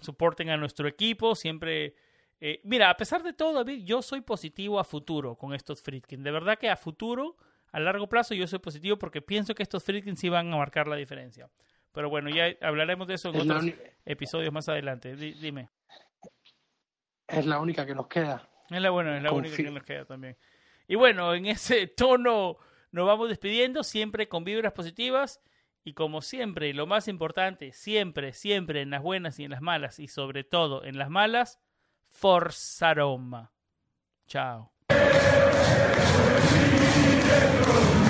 soporten 0.00 0.50
a 0.50 0.56
nuestro 0.56 0.88
equipo, 0.88 1.34
siempre... 1.34 1.96
Eh, 2.40 2.60
mira, 2.64 2.90
a 2.90 2.96
pesar 2.96 3.22
de 3.22 3.32
todo, 3.32 3.54
David, 3.54 3.84
yo 3.84 4.02
soy 4.02 4.20
positivo 4.20 4.78
a 4.78 4.84
futuro 4.84 5.36
con 5.36 5.54
estos 5.54 5.82
Friedkin. 5.82 6.22
De 6.22 6.30
verdad 6.30 6.58
que 6.58 6.68
a 6.68 6.76
futuro, 6.76 7.36
a 7.74 7.80
largo 7.80 8.08
plazo, 8.08 8.34
yo 8.34 8.46
soy 8.46 8.60
positivo 8.60 8.96
porque 8.96 9.20
pienso 9.20 9.52
que 9.52 9.64
estos 9.64 9.82
Friedkin 9.82 10.16
sí 10.16 10.28
van 10.28 10.52
a 10.52 10.56
marcar 10.56 10.86
la 10.86 10.94
diferencia. 10.94 11.50
Pero 11.90 12.08
bueno, 12.08 12.30
ya 12.30 12.54
hablaremos 12.60 13.08
de 13.08 13.14
eso 13.14 13.30
en 13.30 13.40
otros 13.40 13.64
episodios 14.04 14.52
más 14.52 14.68
adelante. 14.68 15.16
dime. 15.16 15.70
Es 17.26 17.44
la 17.44 17.58
única 17.58 17.84
que 17.84 17.96
nos 17.96 18.06
queda. 18.06 18.48
Es 18.70 18.80
la, 18.80 18.90
bueno, 18.90 19.12
es 19.12 19.20
la 19.24 19.32
única 19.32 19.56
que 19.56 19.72
nos 19.72 19.82
queda 19.82 20.04
también. 20.04 20.36
Y 20.86 20.94
bueno, 20.94 21.34
en 21.34 21.46
ese 21.46 21.88
tono 21.88 22.58
nos 22.92 23.06
vamos 23.08 23.28
despidiendo, 23.28 23.82
siempre 23.82 24.28
con 24.28 24.44
vibras 24.44 24.72
positivas. 24.72 25.40
Y 25.82 25.94
como 25.94 26.22
siempre, 26.22 26.72
lo 26.74 26.86
más 26.86 27.08
importante, 27.08 27.72
siempre, 27.72 28.34
siempre 28.34 28.82
en 28.82 28.90
las 28.90 29.02
buenas 29.02 29.40
y 29.40 29.44
en 29.44 29.50
las 29.50 29.62
malas, 29.62 29.98
y 29.98 30.06
sobre 30.06 30.44
todo 30.44 30.84
en 30.84 30.96
las 30.96 31.10
malas, 31.10 31.58
Forza 32.08 32.94
Roma. 32.94 33.50
Chao. 34.28 34.70
Negro. 37.34 38.03